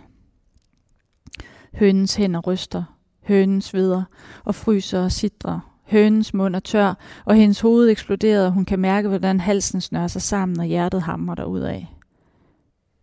Hønens 1.75 2.15
hænder 2.15 2.41
ryster, 2.41 2.83
hønen 3.23 3.63
sveder 3.63 4.03
og 4.45 4.55
fryser 4.55 5.01
og 5.01 5.13
sidrer. 5.13 5.61
Hønens 5.85 6.35
mund 6.35 6.57
er 6.57 6.61
tør, 6.61 6.95
og 7.25 7.35
hendes 7.35 7.61
hoved 7.61 7.91
eksploderer, 7.91 8.47
og 8.47 8.53
hun 8.53 8.65
kan 8.65 8.79
mærke, 8.79 9.09
hvordan 9.09 9.41
halsen 9.41 9.81
snører 9.81 10.09
sig 10.09 10.23
sammen, 10.23 10.61
og 10.61 10.67
hjertet 10.67 11.03
hamrer 11.03 11.35
derudad. 11.35 11.83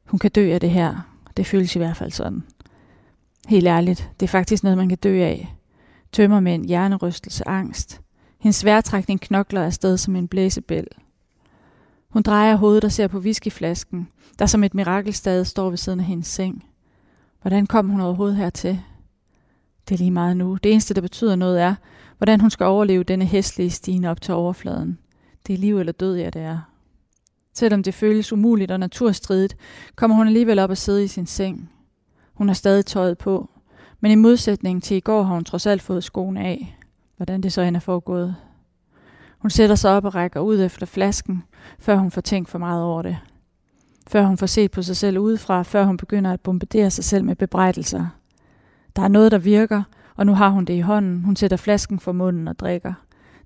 Hun 0.05 0.19
kan 0.19 0.31
dø 0.31 0.53
af 0.53 0.59
det 0.59 0.69
her. 0.69 0.95
Det 1.37 1.45
føles 1.45 1.75
i 1.75 1.79
hvert 1.79 1.97
fald 1.97 2.11
sådan. 2.11 2.43
Helt 3.47 3.67
ærligt, 3.67 4.09
det 4.19 4.25
er 4.25 4.31
faktisk 4.31 4.63
noget, 4.63 4.77
man 4.77 4.89
kan 4.89 4.97
dø 4.97 5.21
af. 5.21 5.55
Tømmer 6.11 6.39
med 6.39 6.55
en 6.55 6.65
hjernerystelse, 6.65 7.47
angst. 7.47 8.01
Hendes 8.39 8.55
sværtrækning 8.55 9.21
knokler 9.21 9.63
afsted 9.63 9.97
som 9.97 10.15
en 10.15 10.27
blæsebæl. 10.27 10.87
Hun 12.09 12.21
drejer 12.21 12.55
hovedet 12.55 12.83
og 12.83 12.91
ser 12.91 13.07
på 13.07 13.17
whiskyflasken, 13.17 14.07
der 14.39 14.45
som 14.45 14.63
et 14.63 14.73
mirakel 14.73 15.13
stadig 15.13 15.47
står 15.47 15.69
ved 15.69 15.77
siden 15.77 15.99
af 15.99 16.05
hendes 16.05 16.27
seng. 16.27 16.63
Hvordan 17.41 17.67
kom 17.67 17.89
hun 17.89 18.01
overhovedet 18.01 18.37
hertil? 18.37 18.81
Det 19.89 19.95
er 19.95 19.99
lige 19.99 20.11
meget 20.11 20.37
nu. 20.37 20.57
Det 20.63 20.71
eneste, 20.71 20.93
der 20.93 21.01
betyder 21.01 21.35
noget, 21.35 21.61
er, 21.61 21.75
hvordan 22.17 22.41
hun 22.41 22.49
skal 22.49 22.65
overleve 22.65 23.03
denne 23.03 23.25
hæslige 23.25 23.69
stigen 23.69 24.05
op 24.05 24.21
til 24.21 24.33
overfladen. 24.33 24.99
Det 25.47 25.53
er 25.53 25.57
liv 25.57 25.79
eller 25.79 25.91
død, 25.91 26.17
ja 26.17 26.29
det 26.29 26.41
er. 26.41 26.59
Selvom 27.53 27.83
det 27.83 27.93
føles 27.93 28.33
umuligt 28.33 28.71
og 28.71 28.79
naturstridigt, 28.79 29.57
kommer 29.95 30.17
hun 30.17 30.27
alligevel 30.27 30.59
op 30.59 30.69
og 30.69 30.77
sidde 30.77 31.03
i 31.03 31.07
sin 31.07 31.25
seng. 31.25 31.71
Hun 32.33 32.47
har 32.47 32.53
stadig 32.53 32.85
tøjet 32.85 33.17
på, 33.17 33.49
men 33.99 34.11
i 34.11 34.15
modsætning 34.15 34.83
til 34.83 34.97
i 34.97 34.99
går 34.99 35.23
har 35.23 35.33
hun 35.33 35.45
trods 35.45 35.65
alt 35.65 35.81
fået 35.81 36.03
skoene 36.03 36.39
af. 36.39 36.77
Hvordan 37.17 37.41
det 37.41 37.53
så 37.53 37.61
end 37.61 37.75
er 37.75 37.79
foregået. 37.79 38.35
Hun 39.37 39.49
sætter 39.49 39.75
sig 39.75 39.91
op 39.91 40.05
og 40.05 40.15
rækker 40.15 40.39
ud 40.39 40.61
efter 40.61 40.85
flasken, 40.85 41.43
før 41.79 41.95
hun 41.95 42.11
får 42.11 42.21
tænkt 42.21 42.49
for 42.49 42.57
meget 42.59 42.83
over 42.83 43.01
det 43.01 43.17
før 44.07 44.23
hun 44.23 44.37
får 44.37 44.45
set 44.45 44.71
på 44.71 44.81
sig 44.81 44.97
selv 44.97 45.17
udefra, 45.17 45.63
før 45.63 45.83
hun 45.83 45.97
begynder 45.97 46.33
at 46.33 46.41
bombardere 46.41 46.91
sig 46.91 47.03
selv 47.03 47.23
med 47.25 47.35
bebrejdelser. 47.35 48.05
Der 48.95 49.01
er 49.01 49.07
noget, 49.07 49.31
der 49.31 49.37
virker, 49.37 49.83
og 50.15 50.25
nu 50.25 50.33
har 50.33 50.49
hun 50.49 50.65
det 50.65 50.73
i 50.73 50.79
hånden. 50.79 51.23
Hun 51.23 51.35
sætter 51.35 51.57
flasken 51.57 51.99
for 51.99 52.11
munden 52.11 52.47
og 52.47 52.59
drikker. 52.59 52.93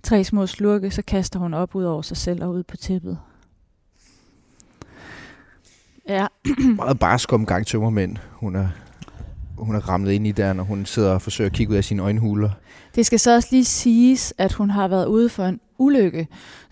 Tre 0.03 0.23
små 0.23 0.47
slurke, 0.47 0.91
så 0.91 1.01
kaster 1.01 1.39
hun 1.39 1.53
op 1.53 1.75
ud 1.75 1.83
over 1.83 2.01
sig 2.01 2.17
selv 2.17 2.43
og 2.43 2.51
ud 2.51 2.63
på 2.63 2.77
tæppet. 2.77 3.17
Ja. 6.09 6.27
Meget 6.75 6.99
barsk 6.99 7.33
omgang 7.33 7.67
tømmermænd. 7.67 8.17
Hun 8.31 8.55
er, 8.55 8.67
hun 9.57 9.75
er 9.75 9.89
ramlet 9.89 10.11
ind 10.11 10.27
i 10.27 10.31
der, 10.31 10.53
når 10.53 10.63
hun 10.63 10.85
sidder 10.85 11.11
og 11.11 11.21
forsøger 11.21 11.49
at 11.49 11.55
kigge 11.55 11.71
ud 11.71 11.77
af 11.77 11.83
sine 11.83 12.03
øjenhuler. 12.03 12.49
Det 12.95 13.05
skal 13.05 13.19
så 13.19 13.35
også 13.35 13.47
lige 13.51 13.65
siges, 13.65 14.33
at 14.37 14.53
hun 14.53 14.69
har 14.69 14.87
været 14.87 15.05
ude 15.05 15.29
for 15.29 15.45
en 15.45 15.59
ulykke. 15.77 16.27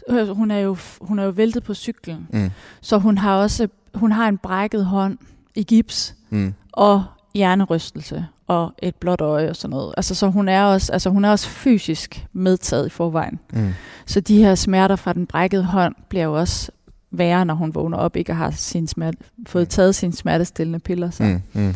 Hun 0.09 0.51
er 0.51 0.59
jo, 0.59 0.77
hun 1.01 1.19
er 1.19 1.23
jo 1.23 1.29
væltet 1.29 1.63
på 1.63 1.73
cyklen, 1.73 2.27
mm. 2.33 2.49
så 2.81 2.97
hun 2.97 3.17
har 3.17 3.35
også 3.35 3.67
hun 3.93 4.11
har 4.11 4.27
en 4.27 4.37
brækket 4.37 4.85
hånd 4.85 5.17
i 5.55 5.63
gips 5.63 6.15
mm. 6.29 6.53
og 6.71 7.03
hjernerystelse 7.33 8.25
og 8.47 8.73
et 8.81 8.95
blåt 8.95 9.21
øje 9.21 9.49
og 9.49 9.55
sådan 9.55 9.69
noget. 9.69 9.93
Altså, 9.97 10.15
så 10.15 10.27
hun 10.27 10.47
er 10.47 10.63
også, 10.63 10.91
altså, 10.93 11.09
hun 11.09 11.25
er 11.25 11.29
også 11.29 11.49
fysisk 11.49 12.25
medtaget 12.33 12.85
i 12.85 12.89
forvejen. 12.89 13.39
Mm. 13.53 13.73
Så 14.05 14.19
de 14.19 14.37
her 14.37 14.55
smerter 14.55 14.95
fra 14.95 15.13
den 15.13 15.27
brækkede 15.27 15.63
hånd 15.63 15.95
bliver 16.09 16.25
jo 16.25 16.39
også 16.39 16.71
værre, 17.11 17.45
når 17.45 17.53
hun 17.53 17.75
vågner 17.75 17.97
op, 17.97 18.15
ikke 18.15 18.33
har 18.33 18.51
sin 18.51 18.87
smerte, 18.87 19.17
fået 19.47 19.67
mm. 19.67 19.69
taget 19.69 19.95
sine 19.95 20.13
smertestillende 20.13 20.79
piller. 20.79 21.09
Så. 21.09 21.23
Mm. 21.23 21.41
Mm. 21.53 21.75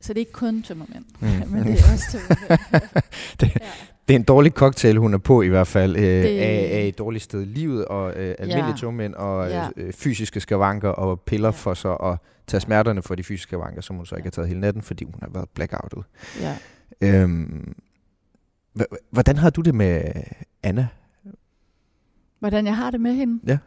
Så 0.00 0.08
det 0.08 0.16
er 0.16 0.20
ikke 0.20 0.32
kun 0.32 0.62
tømmermænd, 0.62 1.04
mm. 1.20 1.28
men 1.52 1.66
det 1.66 1.80
er 1.80 1.92
også 1.92 2.04
tømmermænd. 2.10 2.82
det, 3.40 3.48
ja 3.60 3.66
det 4.10 4.16
er 4.16 4.18
en 4.18 4.24
dårlig 4.24 4.52
cocktail, 4.52 4.96
hun 4.96 5.14
er 5.14 5.18
på 5.18 5.42
i 5.42 5.48
hvert 5.48 5.66
fald, 5.66 5.96
øh, 5.96 6.02
det... 6.02 6.38
af, 6.38 6.68
af 6.72 6.86
et 6.86 6.98
dårligt 6.98 7.24
sted 7.24 7.42
i 7.42 7.44
livet, 7.44 7.84
og 7.84 8.08
øh, 8.10 8.34
almindelige 8.38 8.66
ja. 8.66 8.76
tungmænd, 8.76 9.14
og 9.14 9.48
ja. 9.48 9.68
øh, 9.76 9.92
fysiske 9.92 10.40
skavanker, 10.40 10.88
og 10.88 11.20
piller 11.20 11.48
ja. 11.48 11.50
for 11.50 11.74
så 11.74 11.94
at 11.94 12.18
tage 12.46 12.60
smerterne 12.60 13.02
for 13.02 13.14
de 13.14 13.22
fysiske 13.22 13.48
skavanker, 13.48 13.80
som 13.80 13.96
hun 13.96 14.06
så 14.06 14.16
ikke 14.16 14.26
har 14.26 14.30
taget 14.30 14.48
hele 14.48 14.60
natten, 14.60 14.82
fordi 14.82 15.04
hun 15.04 15.14
har 15.20 15.28
været 15.34 15.48
blackoutet. 15.48 16.04
Ja. 16.40 16.56
Øhm, 17.00 17.74
hvordan 19.10 19.36
har 19.36 19.50
du 19.50 19.60
det 19.60 19.74
med 19.74 20.12
Anna? 20.62 20.88
Hvordan 22.38 22.66
jeg 22.66 22.76
har 22.76 22.90
det 22.90 23.00
med 23.00 23.14
hende? 23.14 23.40
Ja. 23.46 23.58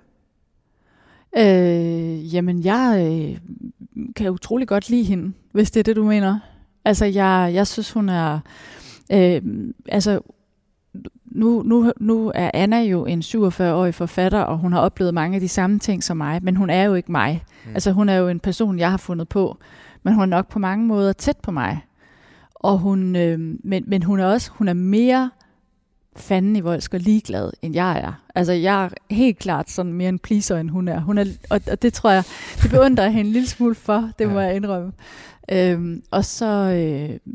Øh, 1.38 2.34
jamen, 2.34 2.64
jeg 2.64 3.08
øh, 3.12 3.38
kan 4.16 4.32
utrolig 4.32 4.68
godt 4.68 4.90
lide 4.90 5.04
hende, 5.04 5.34
hvis 5.52 5.72
det 5.72 5.80
er 5.80 5.84
det, 5.84 5.96
du 5.96 6.04
mener. 6.04 6.40
Altså, 6.86 7.06
jeg, 7.06 7.52
jeg 7.54 7.68
synes, 7.68 7.92
hun 7.92 8.10
er 8.10 8.40
Øh, 9.14 9.42
altså, 9.88 10.20
nu, 11.26 11.64
nu, 11.66 11.92
nu 12.00 12.32
er 12.36 12.52
Anna 12.54 12.82
jo 12.82 13.06
en 13.06 13.20
47-årig 13.20 13.96
forfatter, 13.96 14.40
og 14.40 14.58
hun 14.58 14.74
har 14.74 14.80
oplevet 14.80 15.14
mange 15.14 15.36
af 15.36 15.42
de 15.42 15.48
samme 15.48 15.80
ting 15.80 16.04
som 16.04 16.18
mig, 16.18 16.44
men 16.44 16.56
hun 16.56 16.70
er 16.70 16.84
jo 16.84 16.94
ikke 16.94 17.12
mig. 17.12 17.44
Mm. 17.66 17.72
Altså, 17.74 17.92
hun 17.92 18.10
er 18.10 18.16
jo 18.16 18.28
en 18.28 18.40
person, 18.40 18.80
jeg 18.80 18.90
har 18.90 18.98
fundet 18.98 19.30
på, 19.30 19.58
men 20.04 20.14
hun 20.14 20.22
er 20.22 20.26
nok 20.26 20.48
på 20.48 20.60
mange 20.60 20.86
måder 20.86 21.14
tæt 21.14 21.38
på 21.38 21.52
mig. 21.52 21.82
Og 22.56 22.78
hun, 22.78 23.16
øh, 23.16 23.40
men, 23.64 23.84
men 23.88 24.04
hun 24.04 24.20
er 24.20 24.26
også 24.26 24.52
hun 24.52 24.68
er 24.68 24.74
mere 24.74 25.30
fanden 26.16 26.56
i 26.56 26.60
voldsk 26.60 26.94
og 26.94 27.00
ligeglad, 27.00 27.52
end 27.62 27.74
jeg 27.74 28.00
er. 28.00 28.24
Altså, 28.36 28.54
jeg 28.54 28.86
er 28.86 28.90
helt 29.12 29.38
klart 29.38 29.70
sådan 29.70 29.94
mere 29.94 30.10
en 30.10 30.20
pleaser, 30.20 30.58
end 30.58 30.70
hun 30.70 30.88
er. 30.88 31.00
Hun 31.00 31.18
er 31.18 31.26
og, 31.50 31.62
og 31.72 31.82
det 31.82 31.94
tror 31.94 32.12
jeg, 32.12 32.24
det 32.64 32.72
beundrer 32.72 33.04
jeg 33.04 33.14
hende 33.14 33.28
en 33.28 33.34
lille 33.34 33.48
smule 33.48 33.76
for, 33.76 34.10
det 34.20 34.30
må 34.30 34.40
ja. 34.40 34.46
jeg 34.46 34.56
indrømme. 34.56 34.92
Øhm, 35.52 36.04
og 36.12 36.26
så, 36.26 36.46
øh, 36.46 37.34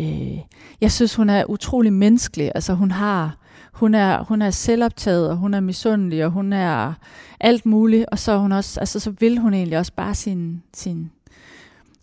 øh, 0.00 0.38
jeg 0.80 0.92
synes, 0.92 1.14
hun 1.14 1.30
er 1.30 1.44
utrolig 1.44 1.92
menneskelig. 1.92 2.52
Altså 2.54 2.74
hun 2.74 2.90
har, 2.90 3.36
hun 3.72 3.94
er, 3.94 4.24
hun 4.24 4.42
er 4.42 4.50
selvoptaget, 4.50 5.30
og 5.30 5.36
hun 5.36 5.54
er 5.54 5.60
misundelig, 5.60 6.24
og 6.24 6.30
hun 6.30 6.52
er 6.52 6.92
alt 7.40 7.66
muligt. 7.66 8.06
Og 8.08 8.18
så, 8.18 8.38
hun 8.38 8.52
også, 8.52 8.80
altså, 8.80 9.00
så 9.00 9.10
vil 9.20 9.38
hun 9.38 9.54
egentlig 9.54 9.78
også 9.78 9.92
bare 9.96 10.14
sin, 10.14 10.62
sin, 10.74 11.10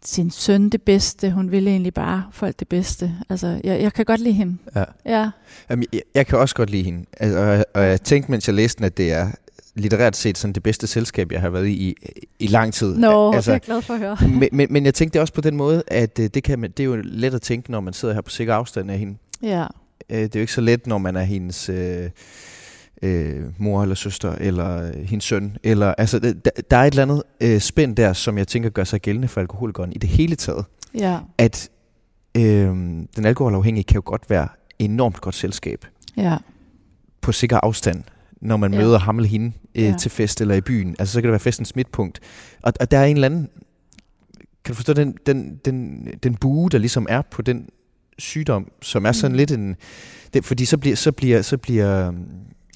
sin 0.05 0.31
søn 0.31 0.69
det 0.69 0.81
bedste. 0.81 1.31
Hun 1.31 1.51
vil 1.51 1.67
egentlig 1.67 1.93
bare 1.93 2.23
folk 2.31 2.59
det 2.59 2.67
bedste. 2.67 3.15
Altså, 3.29 3.61
jeg, 3.63 3.81
jeg 3.81 3.93
kan 3.93 4.05
godt 4.05 4.21
lide 4.21 4.33
hende. 4.33 4.57
Ja. 4.75 4.83
ja. 5.05 5.29
Jamen, 5.69 5.85
jeg, 5.93 6.01
jeg 6.15 6.27
kan 6.27 6.39
også 6.39 6.55
godt 6.55 6.69
lide 6.69 6.83
hende. 6.83 7.05
Altså, 7.17 7.39
og, 7.39 7.65
og 7.81 7.87
jeg 7.87 8.01
tænkte, 8.01 8.31
mens 8.31 8.47
jeg 8.47 8.55
læste 8.55 8.77
den, 8.77 8.85
at 8.85 8.97
det 8.97 9.11
er 9.11 9.31
litterært 9.75 10.15
set 10.15 10.37
sådan 10.37 10.53
det 10.53 10.63
bedste 10.63 10.87
selskab, 10.87 11.31
jeg 11.31 11.41
har 11.41 11.49
været 11.49 11.67
i 11.67 11.71
i, 11.71 11.95
i 12.39 12.47
lang 12.47 12.73
tid. 12.73 12.97
Nå, 12.97 13.33
altså, 13.33 13.51
det 13.51 13.53
er 13.53 13.53
jeg 13.53 13.61
glad 13.61 13.81
for 13.81 13.93
at 13.93 13.99
høre. 13.99 14.17
men, 14.39 14.49
men, 14.51 14.67
men 14.69 14.85
jeg 14.85 14.93
tænkte 14.93 15.21
også 15.21 15.33
på 15.33 15.41
den 15.41 15.55
måde, 15.55 15.83
at 15.87 16.19
øh, 16.19 16.29
det, 16.33 16.43
kan 16.43 16.59
man, 16.59 16.71
det 16.71 16.83
er 16.83 16.87
jo 16.87 16.95
let 17.03 17.33
at 17.33 17.41
tænke, 17.41 17.71
når 17.71 17.79
man 17.79 17.93
sidder 17.93 18.13
her 18.13 18.21
på 18.21 18.29
sikker 18.29 18.53
afstand 18.55 18.91
af 18.91 18.99
hende. 18.99 19.17
Ja. 19.43 19.65
Øh, 20.09 20.17
det 20.17 20.35
er 20.35 20.39
jo 20.39 20.41
ikke 20.41 20.53
så 20.53 20.61
let, 20.61 20.87
når 20.87 20.97
man 20.97 21.15
er 21.15 21.23
hendes 21.23 21.69
øh, 21.69 22.09
øh, 23.01 23.43
mor 23.57 23.81
eller 23.81 23.95
søster, 23.95 24.31
eller 24.31 24.87
øh, 24.87 24.93
hendes 24.93 25.23
søn. 25.23 25.57
Eller, 25.63 25.93
altså, 25.97 26.19
der, 26.19 26.31
der 26.71 26.77
er 26.77 26.83
et 26.83 26.91
eller 26.91 27.03
andet 27.03 27.23
øh, 27.41 27.59
spænd 27.59 27.95
der, 27.95 28.13
som 28.13 28.37
jeg 28.37 28.47
tænker 28.47 28.69
gør 28.69 28.83
sig 28.83 29.01
gældende 29.01 29.27
for 29.27 29.41
alkoholikeren 29.41 29.93
i 29.93 29.97
det 29.97 30.09
hele 30.09 30.35
taget. 30.35 30.65
Ja. 30.93 31.19
At 31.37 31.69
øh, 32.37 32.43
den 33.15 33.25
alkoholafhængige 33.25 33.83
kan 33.83 33.95
jo 33.95 34.01
godt 34.05 34.29
være 34.29 34.47
enormt 34.79 35.21
godt 35.21 35.35
selskab. 35.35 35.85
Ja. 36.17 36.37
På 37.21 37.31
sikker 37.31 37.59
afstand 37.63 38.03
når 38.45 38.57
man 38.57 38.73
ja. 38.73 38.79
møder 38.79 38.99
ham 38.99 39.17
eller 39.17 39.29
hende 39.29 39.51
øh, 39.75 39.83
ja. 39.83 39.95
til 39.99 40.11
fest 40.11 40.41
eller 40.41 40.55
i 40.55 40.61
byen. 40.61 40.95
Altså 40.99 41.13
så 41.13 41.21
kan 41.21 41.27
det 41.27 41.31
være 41.31 41.39
festens 41.39 41.75
midtpunkt. 41.75 42.19
Og, 42.61 42.73
og 42.79 42.91
der 42.91 42.97
er 42.97 43.05
en 43.05 43.17
eller 43.17 43.25
anden, 43.25 43.49
kan 44.65 44.71
du 44.71 44.73
forstå 44.73 44.93
den, 44.93 45.17
den, 45.25 45.59
den, 45.65 46.07
den 46.23 46.35
bue, 46.35 46.69
der 46.69 46.77
ligesom 46.77 47.07
er 47.09 47.21
på 47.21 47.41
den 47.41 47.69
sygdom, 48.17 48.71
som 48.81 49.05
er 49.05 49.11
sådan 49.11 49.31
mm. 49.31 49.37
lidt 49.37 49.51
en, 49.51 49.75
det, 50.33 50.45
fordi 50.45 50.65
så 50.65 50.77
bliver, 50.77 50.95
så 50.95 51.11
bliver, 51.11 51.41
så 51.41 51.57
bliver 51.57 52.07
um, 52.07 52.25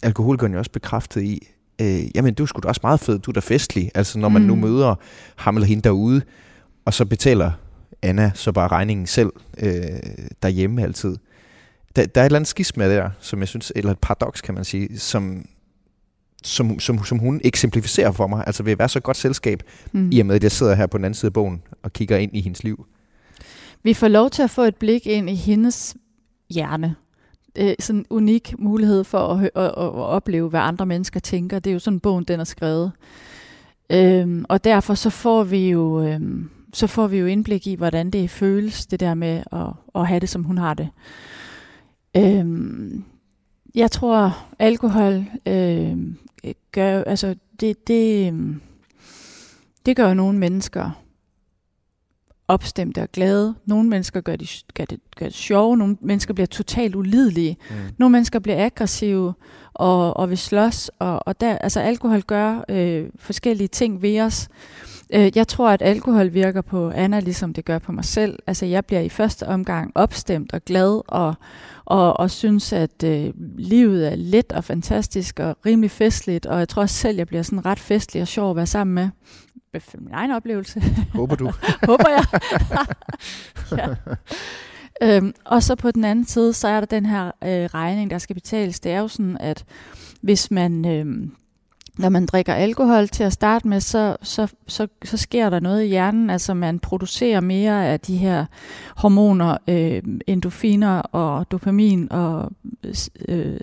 alkoholikeren 0.03 0.53
jo 0.53 0.59
også 0.59 0.71
bekræftet 0.71 1.21
i, 1.23 1.47
øh, 1.81 2.15
jamen 2.15 2.33
du 2.33 2.43
er 2.43 2.47
sgu 2.47 2.59
da 2.63 2.67
også 2.67 2.81
meget 2.83 2.99
fed, 2.99 3.19
du 3.19 3.31
er 3.31 3.33
da 3.33 3.39
festlig. 3.39 3.91
Altså 3.95 4.19
når 4.19 4.29
man 4.29 4.41
mm. 4.41 4.47
nu 4.47 4.55
møder 4.55 4.95
ham 5.35 5.55
eller 5.55 5.67
hende 5.67 5.83
derude, 5.83 6.21
og 6.85 6.93
så 6.93 7.05
betaler 7.05 7.51
Anna 8.01 8.31
så 8.35 8.51
bare 8.51 8.67
regningen 8.67 9.07
selv 9.07 9.29
øh, 9.57 9.71
derhjemme 10.43 10.83
altid. 10.83 11.15
Der, 11.95 12.05
der 12.05 12.21
er 12.21 12.25
et 12.25 12.25
eller 12.25 12.39
andet 12.39 12.47
skisme 12.47 12.83
der, 12.83 13.09
som 13.19 13.39
jeg 13.39 13.47
synes, 13.47 13.71
eller 13.75 13.91
et 13.91 13.99
paradoks 13.99 14.41
kan 14.41 14.55
man 14.55 14.65
sige, 14.65 14.99
som, 14.99 15.45
som, 16.43 16.79
som, 16.79 17.03
som 17.03 17.19
hun 17.19 17.41
eksemplificerer 17.43 18.11
for 18.11 18.27
mig, 18.27 18.43
altså 18.47 18.63
ved 18.63 18.71
at 18.71 18.79
være 18.79 18.89
så 18.89 18.99
godt 18.99 19.17
selskab, 19.17 19.63
mm. 19.91 20.09
i 20.11 20.19
og 20.19 20.25
med 20.25 20.35
at 20.35 20.43
jeg 20.43 20.51
sidder 20.51 20.75
her 20.75 20.87
på 20.87 20.97
den 20.97 21.05
anden 21.05 21.15
side 21.15 21.29
af 21.29 21.33
bogen 21.33 21.61
og 21.83 21.93
kigger 21.93 22.17
ind 22.17 22.35
i 22.35 22.41
hendes 22.41 22.63
liv. 22.63 22.85
Vi 23.83 23.93
får 23.93 24.07
lov 24.07 24.29
til 24.29 24.43
at 24.43 24.49
få 24.49 24.61
et 24.61 24.75
blik 24.75 25.07
ind 25.07 25.29
i 25.29 25.35
hendes 25.35 25.95
hjerne. 26.49 26.95
øh, 27.57 27.73
sådan 27.79 27.99
en 27.99 28.05
unik 28.09 28.53
mulighed 28.59 29.03
for 29.03 29.19
at, 29.19 29.43
at, 29.43 29.51
at, 29.55 29.71
at 29.77 29.93
opleve, 29.93 30.49
hvad 30.49 30.59
andre 30.59 30.85
mennesker 30.85 31.19
tænker. 31.19 31.59
Det 31.59 31.69
er 31.69 31.73
jo 31.73 31.79
sådan, 31.79 31.99
bogen 31.99 32.23
den 32.23 32.39
er 32.39 32.43
skrevet. 32.43 32.91
Øhm, 33.89 34.45
og 34.49 34.63
derfor 34.63 34.93
så 34.93 35.09
får 35.09 35.43
vi 35.43 35.69
jo 35.69 36.03
øhm, 36.03 36.49
så 36.73 36.87
får 36.87 37.07
vi 37.07 37.17
jo 37.17 37.25
indblik 37.25 37.67
i, 37.67 37.75
hvordan 37.75 38.09
det 38.09 38.29
føles, 38.29 38.85
det 38.85 38.99
der 38.99 39.13
med 39.13 39.43
at, 39.51 39.67
at 39.95 40.07
have 40.07 40.19
det, 40.19 40.29
som 40.29 40.43
hun 40.43 40.57
har 40.57 40.73
det. 40.73 40.89
Øhm, 42.17 43.03
jeg 43.75 43.91
tror, 43.91 44.37
alkohol 44.59 45.25
øh, 45.45 45.97
gør, 46.71 47.03
altså 47.03 47.35
det, 47.59 47.87
det, 47.87 48.33
det 49.85 49.95
gør 49.95 50.13
nogle 50.13 50.37
mennesker 50.37 51.03
opstemte 52.47 53.01
og 53.01 53.11
glade. 53.11 53.55
Nogle 53.65 53.89
mennesker 53.89 54.21
gør 54.21 54.35
det, 54.35 54.63
gør 54.73 54.85
det, 54.85 54.99
gør 55.15 55.25
det 55.25 55.35
sjove, 55.35 55.77
nogle 55.77 55.97
mennesker 56.01 56.33
bliver 56.33 56.47
totalt 56.47 56.95
ulidelige. 56.95 57.57
Mm. 57.69 57.75
Nogle 57.97 58.11
mennesker 58.11 58.39
bliver 58.39 58.65
aggressive 58.65 59.33
og, 59.73 60.17
og 60.17 60.29
vil 60.29 60.37
slås. 60.37 60.91
Og, 60.99 61.27
og 61.27 61.41
der, 61.41 61.57
altså 61.57 61.79
alkohol 61.79 62.21
gør 62.21 62.65
øh, 62.69 63.09
forskellige 63.15 63.67
ting 63.67 64.01
ved 64.01 64.21
os. 64.21 64.47
Øh, 64.51 64.98
jeg 65.13 65.47
tror, 65.47 65.69
at 65.69 65.81
alkohol 65.81 66.33
virker 66.33 66.61
på 66.61 66.89
Anna, 66.89 67.19
ligesom 67.19 67.53
det 67.53 67.65
gør 67.65 67.79
på 67.79 67.91
mig 67.91 68.05
selv. 68.05 68.39
Altså 68.47 68.65
jeg 68.65 68.85
bliver 68.85 69.01
i 69.01 69.09
første 69.09 69.47
omgang 69.47 69.91
opstemt 69.95 70.53
og 70.53 70.65
glad 70.65 71.01
og, 71.07 71.35
og, 71.85 72.19
og 72.19 72.31
synes, 72.31 72.73
at 72.73 73.03
øh, 73.03 73.33
livet 73.57 74.11
er 74.11 74.15
let 74.15 74.51
og 74.51 74.63
fantastisk 74.63 75.39
og 75.39 75.57
rimelig 75.65 75.91
festligt. 75.91 76.45
Og 76.45 76.59
jeg 76.59 76.69
tror 76.69 76.81
også 76.81 76.95
selv, 76.95 77.17
jeg 77.17 77.27
bliver 77.27 77.43
sådan 77.43 77.65
ret 77.65 77.79
festlig 77.79 78.21
og 78.21 78.27
sjov 78.27 78.49
at 78.49 78.55
være 78.55 78.67
sammen 78.67 78.93
med 78.93 79.09
min 79.97 80.13
egen 80.13 80.31
oplevelse. 80.31 80.83
Håber 81.13 81.35
du? 81.35 81.51
Håber 81.89 82.09
jeg. 82.09 82.25
ja. 85.01 85.15
øhm, 85.17 85.33
og 85.45 85.63
så 85.63 85.75
på 85.75 85.91
den 85.91 86.03
anden 86.03 86.25
side, 86.25 86.53
så 86.53 86.67
er 86.67 86.79
der 86.79 86.87
den 86.87 87.05
her 87.05 87.25
øh, 87.25 87.65
regning, 87.65 88.11
der 88.11 88.17
skal 88.17 88.33
betales. 88.33 88.79
Det 88.79 88.91
er 88.91 88.99
jo 88.99 89.07
sådan, 89.07 89.37
at 89.39 89.65
hvis 90.21 90.51
man... 90.51 90.85
Øh, 90.85 91.29
når 91.99 92.09
man 92.09 92.25
drikker 92.25 92.53
alkohol 92.53 93.07
til 93.07 93.23
at 93.23 93.33
starte 93.33 93.67
med, 93.67 93.79
så, 93.79 94.17
så, 94.21 94.47
så, 94.67 94.87
så 95.03 95.17
sker 95.17 95.49
der 95.49 95.59
noget 95.59 95.83
i 95.83 95.87
hjernen. 95.87 96.29
Altså 96.29 96.53
man 96.53 96.79
producerer 96.79 97.39
mere 97.39 97.87
af 97.87 97.99
de 97.99 98.17
her 98.17 98.45
hormoner, 98.95 99.57
øh, 99.67 100.03
endofiner 100.27 100.99
og 100.99 101.51
dopamin 101.51 102.11
og 102.11 102.51
øh, 103.27 103.59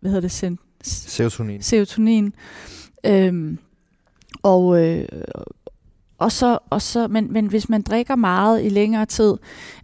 hvad 0.00 0.10
hedder 0.10 0.20
det? 0.20 0.30
Sen, 0.30 0.58
serotonin. 0.82 1.62
Serotonin. 1.62 2.34
Øh, 3.06 3.56
og, 4.42 4.86
øh, 4.86 5.08
og 6.18 6.32
så, 6.32 6.58
og 6.70 6.82
så, 6.82 7.08
men, 7.08 7.32
men 7.32 7.46
hvis 7.46 7.68
man 7.68 7.82
drikker 7.82 8.16
meget 8.16 8.64
i 8.64 8.68
længere 8.68 9.06
tid, 9.06 9.34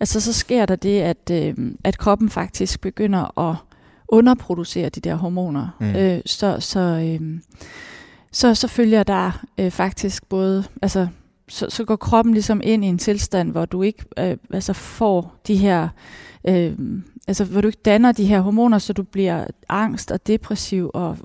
altså 0.01 0.21
så 0.21 0.33
sker 0.33 0.67
der 0.67 0.77
det, 0.77 1.01
at, 1.01 1.31
øh, 1.33 1.55
at 1.85 1.99
kroppen 1.99 2.31
faktisk 2.31 2.81
begynder 2.81 3.39
at 3.51 3.57
underproducere 4.09 4.89
de 4.89 5.01
der 5.01 5.15
hormoner. 5.15 5.77
Mm. 5.81 5.97
Øh, 5.97 6.21
så, 6.27 6.57
så, 6.61 6.81
øh, 6.81 7.41
så, 8.33 8.55
så 8.55 8.69
følger 8.69 9.03
der 9.03 9.45
øh, 9.59 9.71
faktisk 9.71 10.29
både, 10.29 10.65
altså 10.83 11.07
så, 11.49 11.67
så 11.69 11.85
går 11.85 11.97
kroppen 11.97 12.35
ligesom 12.35 12.61
ind 12.65 12.85
i 12.85 12.89
en 12.89 12.99
tilstand, 12.99 13.51
hvor 13.51 13.65
du 13.65 13.83
ikke 13.83 14.05
øh, 14.19 14.37
altså 14.51 14.73
får 14.73 15.41
de 15.47 15.57
her 15.57 15.89
øh, 16.49 16.73
altså 17.29 17.45
hvor 17.45 17.61
du 17.61 17.69
ikke 17.69 17.81
danner 17.85 18.13
de 18.13 18.25
her 18.25 18.41
hormoner, 18.41 18.79
så 18.79 18.93
du 18.93 19.03
bliver 19.03 19.45
angst 19.69 20.11
og 20.11 20.27
depressiv, 20.27 20.91
og 20.95 21.19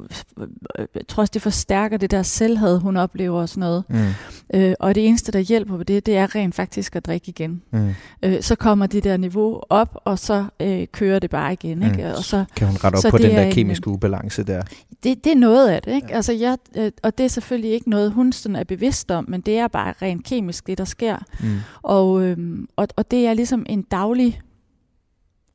jeg 0.77 1.07
tror 1.07 1.21
også, 1.21 1.31
det 1.31 1.41
forstærker 1.41 1.97
det 1.97 2.11
der 2.11 2.23
selvhed, 2.23 2.79
hun 2.79 2.97
oplever 2.97 3.41
og 3.41 3.49
sådan 3.49 3.59
noget. 3.59 3.83
Mm. 3.89 4.59
Øh, 4.59 4.73
og 4.79 4.95
det 4.95 5.07
eneste, 5.07 5.31
der 5.31 5.39
hjælper 5.39 5.77
på 5.77 5.83
det, 5.83 6.05
det 6.05 6.17
er 6.17 6.35
rent 6.35 6.55
faktisk 6.55 6.95
at 6.95 7.05
drikke 7.05 7.29
igen. 7.29 7.61
Mm. 7.71 7.93
Øh, 8.23 8.41
så 8.41 8.55
kommer 8.55 8.85
det 8.85 9.03
der 9.03 9.17
niveau 9.17 9.61
op, 9.69 9.97
og 10.05 10.19
så 10.19 10.45
øh, 10.59 10.87
kører 10.91 11.19
det 11.19 11.29
bare 11.29 11.53
igen. 11.53 11.83
Ikke? 11.83 12.03
Mm. 12.03 12.09
Og 12.17 12.23
så, 12.23 12.45
kan 12.55 12.67
hun 12.67 12.75
rette 12.75 12.95
op 12.95 13.11
på 13.11 13.17
den 13.17 13.31
der 13.31 13.51
kemiske 13.51 13.87
en, 13.87 13.93
ubalance 13.93 14.43
der? 14.43 14.61
Det, 15.03 15.23
det 15.23 15.31
er 15.31 15.37
noget 15.37 15.69
af 15.69 15.81
det. 15.81 15.95
Ikke? 15.95 16.07
Ja. 16.09 16.15
Altså, 16.15 16.33
jeg, 16.33 16.57
øh, 16.77 16.91
og 17.03 17.17
det 17.17 17.23
er 17.23 17.27
selvfølgelig 17.27 17.71
ikke 17.71 17.89
noget, 17.89 18.11
hun 18.11 18.31
sådan 18.31 18.55
er 18.55 18.63
bevidst 18.63 19.11
om, 19.11 19.25
men 19.27 19.41
det 19.41 19.57
er 19.57 19.67
bare 19.67 19.93
rent 20.01 20.25
kemisk, 20.25 20.67
det 20.67 20.77
der 20.77 20.85
sker. 20.85 21.17
Mm. 21.39 21.47
Og, 21.81 22.21
øh, 22.23 22.37
og, 22.75 22.87
og 22.95 23.11
det 23.11 23.27
er 23.27 23.33
ligesom 23.33 23.65
en 23.69 23.81
daglig 23.81 24.41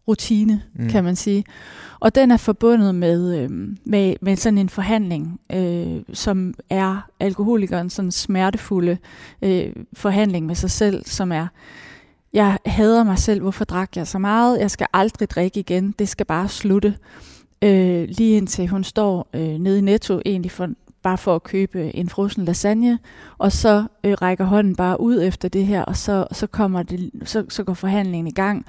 rutine, 0.08 0.62
mm. 0.74 0.88
kan 0.88 1.04
man 1.04 1.16
sige. 1.16 1.44
Og 2.00 2.14
den 2.14 2.30
er 2.30 2.36
forbundet 2.36 2.94
med, 2.94 3.38
øh, 3.38 3.50
med, 3.84 4.14
med 4.20 4.36
sådan 4.36 4.58
en 4.58 4.68
forhandling, 4.68 5.40
øh, 5.52 6.02
som 6.12 6.54
er 6.70 7.10
alkoholikerens 7.20 7.92
sådan 7.92 8.12
smertefulde 8.12 8.98
øh, 9.42 9.72
forhandling 9.92 10.46
med 10.46 10.54
sig 10.54 10.70
selv, 10.70 11.04
som 11.04 11.32
er, 11.32 11.46
jeg 12.32 12.58
hader 12.66 13.04
mig 13.04 13.18
selv, 13.18 13.40
hvorfor 13.40 13.64
drak 13.64 13.96
jeg 13.96 14.06
så 14.06 14.18
meget, 14.18 14.60
jeg 14.60 14.70
skal 14.70 14.86
aldrig 14.92 15.30
drikke 15.30 15.60
igen, 15.60 15.94
det 15.98 16.08
skal 16.08 16.26
bare 16.26 16.48
slutte. 16.48 16.96
Øh, 17.62 18.08
lige 18.08 18.36
indtil 18.36 18.68
hun 18.68 18.84
står 18.84 19.28
øh, 19.34 19.40
nede 19.40 19.78
i 19.78 19.80
Netto, 19.80 20.20
egentlig 20.26 20.50
for 20.50 20.68
bare 21.06 21.18
for 21.18 21.34
at 21.34 21.42
købe 21.42 21.96
en 21.96 22.08
frossen 22.08 22.44
lasagne, 22.44 22.98
og 23.38 23.52
så 23.52 23.84
øh, 24.04 24.12
rækker 24.12 24.44
hånden 24.44 24.76
bare 24.76 25.00
ud 25.00 25.22
efter 25.22 25.48
det 25.48 25.66
her, 25.66 25.82
og 25.82 25.96
så, 25.96 26.26
så, 26.32 26.46
kommer 26.46 26.82
det, 26.82 27.10
så, 27.24 27.44
så 27.48 27.64
går 27.64 27.74
forhandlingen 27.74 28.26
i 28.26 28.30
gang, 28.30 28.66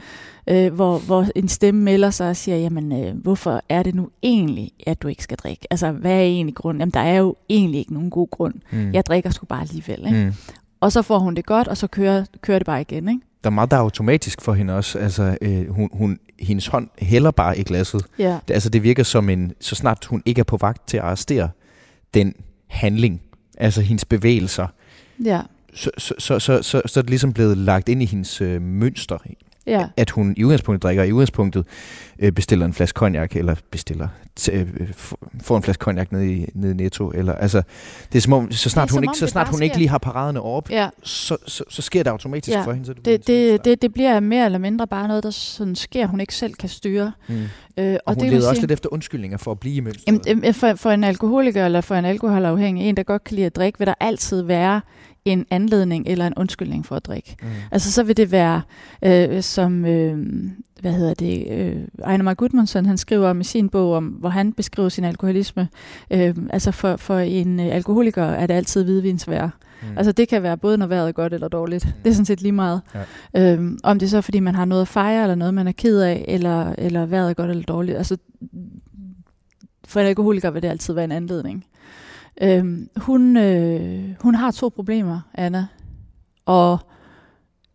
øh, 0.48 0.74
hvor, 0.74 0.98
hvor 0.98 1.26
en 1.36 1.48
stemme 1.48 1.82
melder 1.82 2.10
sig 2.10 2.30
og 2.30 2.36
siger, 2.36 2.58
jamen 2.58 3.06
øh, 3.06 3.18
hvorfor 3.22 3.62
er 3.70 3.84
det 3.84 3.96
nu 3.96 4.10
egentlig, 4.24 4.72
at 4.88 5.02
du 5.02 5.08
ikke 5.08 5.24
skal 5.24 5.38
drikke? 5.38 5.68
Altså 5.72 5.92
hvad 5.92 6.12
er 6.12 6.22
egentlig 6.22 6.56
grunden? 6.56 6.82
Jamen 6.82 6.94
der 6.94 7.00
er 7.00 7.18
jo 7.18 7.36
egentlig 7.50 7.80
ikke 7.80 7.94
nogen 7.94 8.10
god 8.10 8.28
grund. 8.30 8.54
Mm. 8.72 8.94
Jeg 8.94 9.06
drikker 9.06 9.30
sgu 9.30 9.46
bare 9.46 9.62
alligevel. 9.62 10.06
Ikke? 10.08 10.26
Mm. 10.26 10.34
Og 10.80 10.92
så 10.92 11.02
får 11.02 11.20
hun 11.20 11.36
det 11.36 11.46
godt, 11.46 11.68
og 11.68 11.78
så 11.78 11.88
kører, 11.88 12.26
kører 12.42 12.60
det 12.60 12.66
bare 12.66 12.82
igen. 12.82 13.10
Ikke? 13.10 13.22
Der 13.44 13.50
er 13.50 13.54
meget, 13.54 13.72
der 13.72 13.78
er 13.78 13.82
automatisk 13.82 14.42
for 14.42 14.54
hende 14.54 14.76
også. 14.76 15.00
Altså, 15.00 15.38
øh, 15.42 15.70
hun, 15.70 15.90
hun, 15.94 16.20
hendes 16.40 16.68
hånd 16.68 16.90
hælder 17.00 17.32
bare 17.32 17.58
i 17.60 17.64
glasset. 17.64 18.06
Ja. 18.20 18.38
Det, 18.48 18.54
altså, 18.54 18.70
det 18.70 18.84
virker 18.84 19.04
som 19.04 19.30
en, 19.30 19.54
så 19.60 19.76
snart 19.76 20.06
hun 20.06 20.24
ikke 20.26 20.40
er 20.40 20.44
på 20.44 20.58
vagt 20.58 20.88
til 20.88 20.98
at 20.98 21.04
arrestere 21.04 21.50
den 22.14 22.34
handling, 22.68 23.22
altså 23.58 23.82
hendes 23.82 24.06
bevægelser, 24.06 24.68
ja. 25.26 25.42
så, 25.74 25.92
så, 25.98 26.14
så, 26.20 26.40
så, 26.40 26.62
så, 26.62 26.82
så 26.86 27.00
er 27.00 27.02
det 27.02 27.10
ligesom 27.10 27.34
blevet 27.34 27.58
lagt 27.58 27.90
ind 27.90 28.04
i 28.04 28.06
hendes 28.06 28.42
øh, 28.42 28.62
mønster, 28.62 29.18
ja. 29.68 29.88
at 29.98 30.10
hun 30.10 30.34
i 30.38 30.44
udgangspunktet 30.44 30.84
drikker, 30.84 31.04
i 31.04 31.12
udgangspunktet 31.12 31.66
øh, 32.20 32.32
bestiller 32.32 32.66
en 32.66 32.74
flaske 32.74 32.98
cognac, 32.98 33.36
eller 33.36 33.56
bestiller, 33.72 34.08
øh, 34.52 34.68
får 35.42 35.58
en 35.58 35.64
flaske 35.64 35.82
cognac 35.82 36.08
nede 36.12 36.34
i, 36.34 36.46
nede 36.54 36.72
i 36.72 36.76
Netto, 36.76 37.12
eller 37.16 37.34
altså, 37.34 37.62
det 38.12 38.18
er 38.18 38.22
som 38.22 38.34
om, 38.34 38.52
så 38.52 38.70
snart, 38.70 38.92
hun, 38.92 39.04
ikke, 39.04 39.18
så 39.18 39.28
snart 39.28 39.48
hun 39.48 39.64
ikke 39.64 39.78
lige 39.78 39.90
har 39.90 39.98
paraderne 39.98 40.42
op, 40.42 40.70
ja. 40.70 40.90
så, 41.04 41.38
så, 41.48 41.64
så 41.70 41.82
sker 41.82 42.04
det 42.04 42.10
automatisk 42.10 42.58
ja. 42.58 42.64
for 42.64 42.72
hende. 42.72 42.86
Så 42.86 42.94
det, 42.94 43.06
det, 43.06 43.28
det, 43.28 43.66
det, 43.66 43.82
det 43.82 43.94
bliver 43.94 44.20
mere 44.20 44.46
eller 44.46 44.60
mindre 44.60 44.88
bare 44.88 45.08
noget, 45.08 45.24
der 45.24 45.30
sådan 45.30 45.76
sker, 45.76 46.08
hun 46.08 46.20
ikke 46.20 46.36
selv 46.36 46.54
kan 46.54 46.70
styre. 46.70 47.12
Mm. 47.28 47.36
Øh, 47.78 47.94
og, 47.94 48.00
og 48.06 48.14
hun 48.14 48.24
det 48.24 48.34
leder 48.34 48.50
også 48.50 48.62
lidt 48.62 48.72
efter 48.72 48.94
undskyldninger 48.94 49.38
for 49.38 49.52
at 49.52 49.60
blive 49.60 49.76
i 49.76 49.80
mønstret. 49.80 50.28
Jamen, 50.28 50.54
for, 50.54 50.76
for 50.76 50.92
en 50.92 51.04
alkoholiker 51.04 51.66
eller 51.66 51.82
for 51.82 51.96
en 51.96 52.06
alkoholafhængig, 52.06 52.90
en 52.90 52.98
der 52.98 53.04
godt 53.04 53.24
kan 53.24 53.36
lide 53.36 53.46
at 53.46 53.56
drikke, 53.56 53.80
vil 53.80 53.88
der 53.88 53.94
altid 54.00 54.42
være 54.42 54.82
en 55.32 55.46
anledning 55.50 56.08
eller 56.08 56.28
en 56.28 56.34
undskyldning 56.38 56.86
for 56.86 56.96
at 56.96 57.06
drikke. 57.06 57.36
Mm. 57.42 57.48
Altså 57.72 57.92
så 57.92 58.04
vil 58.04 58.18
det 58.18 58.32
være, 58.32 58.62
øh, 59.02 59.42
som, 59.42 59.86
øh, 59.86 60.18
hvad 60.82 60.94
hedder 60.94 61.14
det, 61.14 61.48
øh, 61.52 62.12
Einar 62.12 62.34
Gudmundsson, 62.34 62.86
han 62.86 62.98
skriver 62.98 63.30
om 63.30 63.42
i 63.42 63.44
sin 63.44 63.70
bog, 63.70 63.94
om, 63.94 64.06
hvor 64.06 64.30
han 64.30 64.54
beskriver 64.54 64.90
sin 64.90 65.04
alkoholisme. 65.04 65.68
Øh, 66.12 66.36
altså 66.50 66.72
for, 66.72 66.96
for 66.96 67.20
en 67.20 67.60
øh, 67.60 67.66
alkoholiker 67.66 68.24
er 68.24 68.48
det 68.48 68.54
altid 68.54 68.84
hvidvinsvær. 68.84 69.50
Mm. 69.82 69.98
Altså 69.98 70.12
det 70.12 70.28
kan 70.28 70.44
være 70.44 70.58
både 70.58 70.78
når 70.78 70.88
vejret 70.88 71.08
er 71.08 71.12
godt 71.12 71.34
eller 71.34 71.48
dårligt. 71.48 71.86
Mm. 71.86 71.92
Det 72.04 72.10
er 72.10 72.14
sådan 72.14 72.26
set 72.26 72.42
lige 72.42 72.52
meget. 72.52 72.82
Ja. 73.34 73.54
Øhm, 73.54 73.80
om 73.84 74.00
det 74.00 74.06
er 74.06 74.10
så 74.10 74.22
fordi 74.22 74.40
man 74.40 74.56
har 74.56 74.66
noget 74.66 74.82
at 74.82 74.88
fejre, 74.88 75.24
eller 75.24 75.36
noget 75.36 75.54
man 75.54 75.68
er 75.68 75.72
ked 75.72 76.00
af, 76.02 76.26
eller, 76.28 76.74
eller 76.78 77.06
vejret 77.06 77.30
er 77.30 77.34
godt 77.34 77.50
eller 77.50 77.64
dårligt. 77.64 77.98
Altså 77.98 78.18
for 79.88 80.00
en 80.00 80.06
alkoholiker 80.06 80.52
vil 80.52 80.62
det 80.62 80.68
altid 80.68 80.94
være 80.94 81.04
en 81.04 81.12
anledning. 81.12 81.66
Øhm, 82.42 82.90
hun, 82.98 83.38
øh, 83.38 84.16
hun 84.22 84.36
har 84.36 84.52
to 84.52 84.70
problemer, 84.70 85.22
Anna. 85.34 85.68
Og 86.46 86.80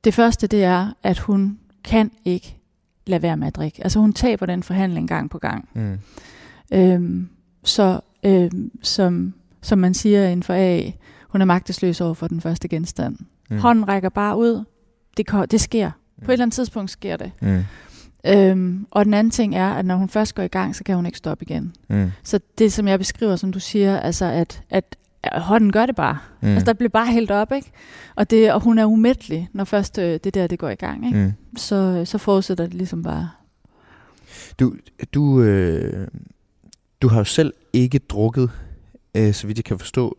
det 0.05 0.14
første, 0.14 0.46
det 0.46 0.64
er, 0.64 0.92
at 1.03 1.18
hun 1.18 1.59
kan 1.85 2.11
ikke 2.25 2.57
lade 3.07 3.22
være 3.22 3.37
med 3.37 3.46
at 3.46 3.57
drikke. 3.57 3.85
Altså 3.85 3.98
hun 4.01 4.12
taber 4.12 4.46
den 4.46 4.62
forhandling 4.62 5.09
gang 5.09 5.31
på 5.31 5.38
gang. 5.38 5.68
Mm. 5.75 5.98
Øhm, 6.72 7.29
så 7.64 8.01
øhm, 8.22 8.70
som, 8.83 9.35
som 9.62 9.79
man 9.79 9.94
siger 9.94 10.25
inden 10.27 10.42
for 10.42 10.55
A, 10.55 10.90
hun 11.29 11.40
er 11.40 11.44
magtesløs 11.44 12.01
over 12.01 12.14
for 12.14 12.29
den 12.29 12.40
første 12.40 12.68
genstand. 12.68 13.16
Mm. 13.51 13.59
Hånden 13.59 13.88
rækker 13.88 14.09
bare 14.09 14.37
ud. 14.37 14.64
Det, 15.16 15.51
det 15.51 15.61
sker. 15.61 15.90
Mm. 15.90 16.25
På 16.25 16.31
et 16.31 16.33
eller 16.33 16.44
andet 16.44 16.55
tidspunkt 16.55 16.90
sker 16.90 17.16
det. 17.16 17.33
Mm. 17.40 17.62
Øhm, 18.27 18.87
og 18.91 19.05
den 19.05 19.15
anden 19.15 19.31
ting 19.31 19.57
er, 19.57 19.71
at 19.71 19.85
når 19.85 19.97
hun 19.97 20.09
først 20.09 20.35
går 20.35 20.43
i 20.43 20.49
gang, 20.49 20.77
så 20.77 20.85
kan 20.85 20.97
hun 20.97 21.07
ikke 21.07 21.19
stoppe 21.19 21.45
igen. 21.45 21.75
Mm. 21.89 22.11
Så 22.23 22.41
det, 22.59 22.73
som 22.73 22.89
jeg 22.89 22.99
beskriver, 22.99 23.37
som 23.37 23.53
du 23.53 23.61
siger, 23.61 24.01
altså 24.01 24.25
at, 24.25 24.63
at 24.71 24.97
hånden 25.33 25.73
gør 25.73 25.87
det 25.87 25.97
bare. 25.97 26.19
Mm. 26.41 26.49
Altså 26.49 26.65
der 26.65 26.73
bliver 26.73 26.89
bare 26.89 27.07
hældt 27.07 27.31
op, 27.31 27.53
ikke? 27.53 27.71
Og, 28.15 28.31
det, 28.31 28.53
og 28.53 28.61
hun 28.61 28.79
er 28.79 28.85
umættelig, 28.85 29.49
når 29.53 29.65
først 29.65 29.99
øh, 29.99 30.21
det 30.25 30.35
der 30.35 30.47
det 30.47 30.59
går 30.59 30.69
i 30.69 30.75
gang, 30.75 31.07
ikke? 31.07 31.19
Mm. 31.19 31.33
Så, 31.57 32.03
så 32.05 32.19
fortsætter 32.19 32.65
det 32.65 32.75
ligesom 32.75 33.03
bare. 33.03 33.31
Du, 34.61 34.75
du, 35.15 35.43
øh, 35.43 36.09
du 37.03 37.09
har 37.09 37.19
jo 37.19 37.25
selv 37.25 37.53
ikke 37.73 37.99
drukket, 37.99 38.51
øh, 39.17 39.35
så 39.35 39.47
vidt 39.47 39.59
jeg 39.59 39.65
kan 39.65 39.79
forstå, 39.79 40.17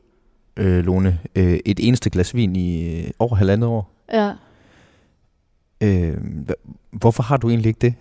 øh, 0.57 0.85
Lone, 0.85 1.19
øh, 1.35 1.59
et 1.65 1.87
eneste 1.87 2.09
glas 2.09 2.35
vin 2.35 2.55
i 2.55 2.99
øh, 2.99 3.11
over 3.19 3.35
halvandet 3.35 3.69
år. 3.69 3.91
Ja. 4.13 4.33
Øh, 5.83 6.17
hvorfor 6.91 7.23
har 7.23 7.37
du 7.37 7.49
egentlig 7.49 7.67
ikke 7.67 7.79
det? 7.79 7.93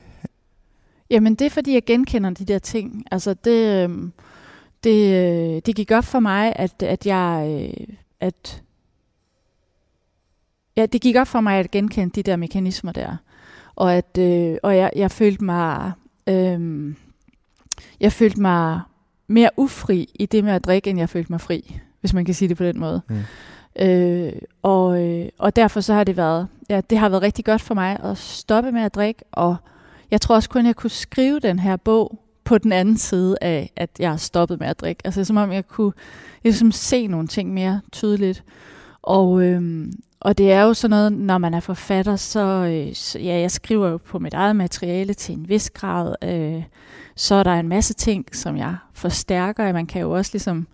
Jamen, 1.10 1.34
det 1.34 1.44
er, 1.44 1.50
fordi 1.50 1.74
jeg 1.74 1.84
genkender 1.84 2.30
de 2.30 2.44
der 2.44 2.58
ting. 2.58 3.04
Altså, 3.10 3.34
det, 3.34 3.88
øh, 3.90 4.10
det, 4.84 5.14
øh, 5.14 5.62
det 5.66 5.76
gik 5.76 5.90
op 5.90 6.04
for 6.04 6.20
mig, 6.20 6.52
at, 6.56 6.82
at 6.82 7.06
jeg... 7.06 7.46
Øh, 7.50 7.94
at, 8.20 8.62
ja, 10.76 10.86
det 10.86 11.00
gik 11.00 11.16
op 11.16 11.26
for 11.26 11.40
mig 11.40 11.58
at 11.58 11.70
genkende 11.70 12.10
de 12.14 12.22
der 12.22 12.36
mekanismer 12.36 12.92
der. 12.92 13.16
Og, 13.74 13.94
at, 13.94 14.18
øh, 14.18 14.56
og 14.62 14.76
jeg, 14.76 14.90
jeg 14.96 15.10
følte 15.10 15.44
mig... 15.44 15.92
Øh, 16.26 16.94
jeg 18.00 18.12
følte 18.12 18.40
mig 18.40 18.80
mere 19.26 19.50
ufri 19.56 20.10
i 20.14 20.26
det 20.26 20.44
med 20.44 20.52
at 20.52 20.64
drikke, 20.64 20.90
end 20.90 20.98
jeg 20.98 21.08
følte 21.08 21.32
mig 21.32 21.40
fri, 21.40 21.80
hvis 22.00 22.14
man 22.14 22.24
kan 22.24 22.34
sige 22.34 22.48
det 22.48 22.56
på 22.56 22.64
den 22.64 22.80
måde. 22.80 23.02
Mm. 23.08 23.18
Øh, 23.76 24.32
og, 24.62 25.02
øh, 25.02 25.28
og 25.38 25.56
derfor 25.56 25.80
så 25.80 25.94
har 25.94 26.04
det 26.04 26.16
været, 26.16 26.48
ja, 26.68 26.80
det 26.90 26.98
har 26.98 27.08
været 27.08 27.22
rigtig 27.22 27.44
godt 27.44 27.60
for 27.60 27.74
mig 27.74 27.98
at 28.02 28.18
stoppe 28.18 28.72
med 28.72 28.82
at 28.82 28.94
drikke, 28.94 29.24
og 29.32 29.56
jeg 30.10 30.20
tror 30.20 30.34
også 30.34 30.48
kun, 30.48 30.60
at 30.60 30.66
jeg 30.66 30.76
kunne 30.76 30.90
skrive 30.90 31.40
den 31.40 31.58
her 31.58 31.76
bog 31.76 32.18
på 32.44 32.58
den 32.58 32.72
anden 32.72 32.98
side 32.98 33.36
af, 33.40 33.72
at 33.76 33.90
jeg 33.98 34.10
har 34.10 34.16
stoppet 34.16 34.60
med 34.60 34.68
at 34.68 34.80
drikke. 34.80 35.02
Altså 35.04 35.24
som 35.24 35.36
om 35.36 35.52
jeg 35.52 35.68
kunne 35.68 35.92
ligesom 36.42 36.72
se 36.72 37.06
nogle 37.06 37.28
ting 37.28 37.54
mere 37.54 37.80
tydeligt. 37.92 38.44
Og, 39.02 39.42
øhm, 39.42 39.92
og 40.20 40.38
det 40.38 40.52
er 40.52 40.62
jo 40.62 40.74
sådan 40.74 40.90
noget, 40.90 41.12
når 41.12 41.38
man 41.38 41.54
er 41.54 41.60
forfatter, 41.60 42.16
så, 42.16 42.40
øh, 42.40 42.94
så 42.94 43.18
ja, 43.18 43.40
jeg 43.40 43.50
skriver 43.50 43.88
jo 43.88 43.96
på 43.96 44.18
mit 44.18 44.34
eget 44.34 44.56
materiale 44.56 45.14
til 45.14 45.34
en 45.34 45.48
vis 45.48 45.70
grad. 45.70 46.14
Øh, 46.24 46.62
så 47.16 47.34
er 47.34 47.42
der 47.42 47.52
en 47.52 47.68
masse 47.68 47.94
ting, 47.94 48.26
som 48.32 48.56
jeg 48.56 48.76
forstærker. 48.92 49.72
Man 49.72 49.86
kan 49.86 50.00
jo 50.00 50.10
også 50.10 50.30
ligesom 50.34 50.66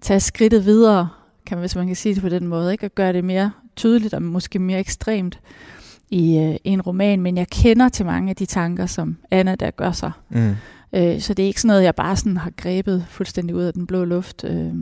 tage 0.00 0.20
skridtet 0.20 0.64
videre, 0.64 1.08
kan 1.50 1.58
man, 1.58 1.62
hvis 1.62 1.76
man 1.76 1.86
kan 1.86 1.96
sige 1.96 2.14
det 2.14 2.22
på 2.22 2.28
den 2.28 2.46
måde, 2.46 2.72
ikke? 2.72 2.86
og 2.86 2.94
gøre 2.94 3.12
det 3.12 3.24
mere 3.24 3.52
tydeligt 3.76 4.14
og 4.14 4.22
måske 4.22 4.58
mere 4.58 4.80
ekstremt 4.80 5.40
i, 6.10 6.38
øh, 6.38 6.56
en 6.64 6.82
roman. 6.82 7.20
Men 7.20 7.36
jeg 7.36 7.48
kender 7.48 7.88
til 7.88 8.06
mange 8.06 8.30
af 8.30 8.36
de 8.36 8.46
tanker, 8.46 8.86
som 8.86 9.16
Anna 9.30 9.54
der 9.54 9.70
gør 9.70 9.92
sig. 9.92 10.12
Mm. 10.28 10.56
Øh, 10.92 11.20
så 11.20 11.34
det 11.34 11.42
er 11.42 11.46
ikke 11.46 11.60
sådan 11.60 11.68
noget, 11.68 11.82
jeg 11.82 11.94
bare 11.94 12.16
sådan 12.16 12.36
har 12.36 12.52
grebet 12.56 13.06
fuldstændig 13.08 13.56
ud 13.56 13.62
af 13.62 13.72
den 13.72 13.86
blå 13.86 14.04
luft. 14.04 14.44
Øh, 14.44 14.74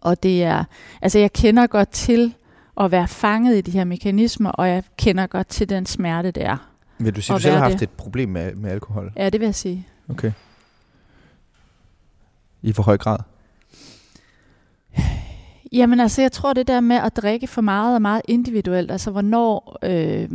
og 0.00 0.22
det 0.22 0.42
er, 0.42 0.64
altså 1.02 1.18
jeg 1.18 1.32
kender 1.32 1.66
godt 1.66 1.88
til 1.88 2.34
at 2.80 2.90
være 2.90 3.08
fanget 3.08 3.58
i 3.58 3.60
de 3.60 3.70
her 3.70 3.84
mekanismer, 3.84 4.50
og 4.50 4.68
jeg 4.68 4.82
kender 4.98 5.26
godt 5.26 5.48
til 5.48 5.68
den 5.68 5.86
smerte, 5.86 6.30
det 6.30 6.44
er. 6.44 6.56
Vil 6.98 7.16
du 7.16 7.20
sige, 7.20 7.34
at 7.34 7.38
du 7.38 7.42
selv 7.42 7.54
har 7.54 7.62
haft 7.62 7.72
det. 7.72 7.82
et 7.82 7.90
problem 7.90 8.28
med, 8.28 8.54
med 8.54 8.70
alkohol? 8.70 9.12
Ja, 9.16 9.30
det 9.30 9.40
vil 9.40 9.46
jeg 9.46 9.54
sige. 9.54 9.86
Okay. 10.08 10.32
I 12.62 12.72
for 12.72 12.82
høj 12.82 12.96
grad? 12.96 13.18
Jamen 15.72 16.00
altså, 16.00 16.22
jeg 16.22 16.32
tror 16.32 16.52
det 16.52 16.68
der 16.68 16.80
med 16.80 16.96
at 16.96 17.16
drikke 17.16 17.46
for 17.46 17.60
meget 17.60 17.94
er 17.94 17.98
meget 17.98 18.22
individuelt. 18.28 18.90
Altså 18.90 19.10
hvornår, 19.10 19.78
øh, 19.82 20.28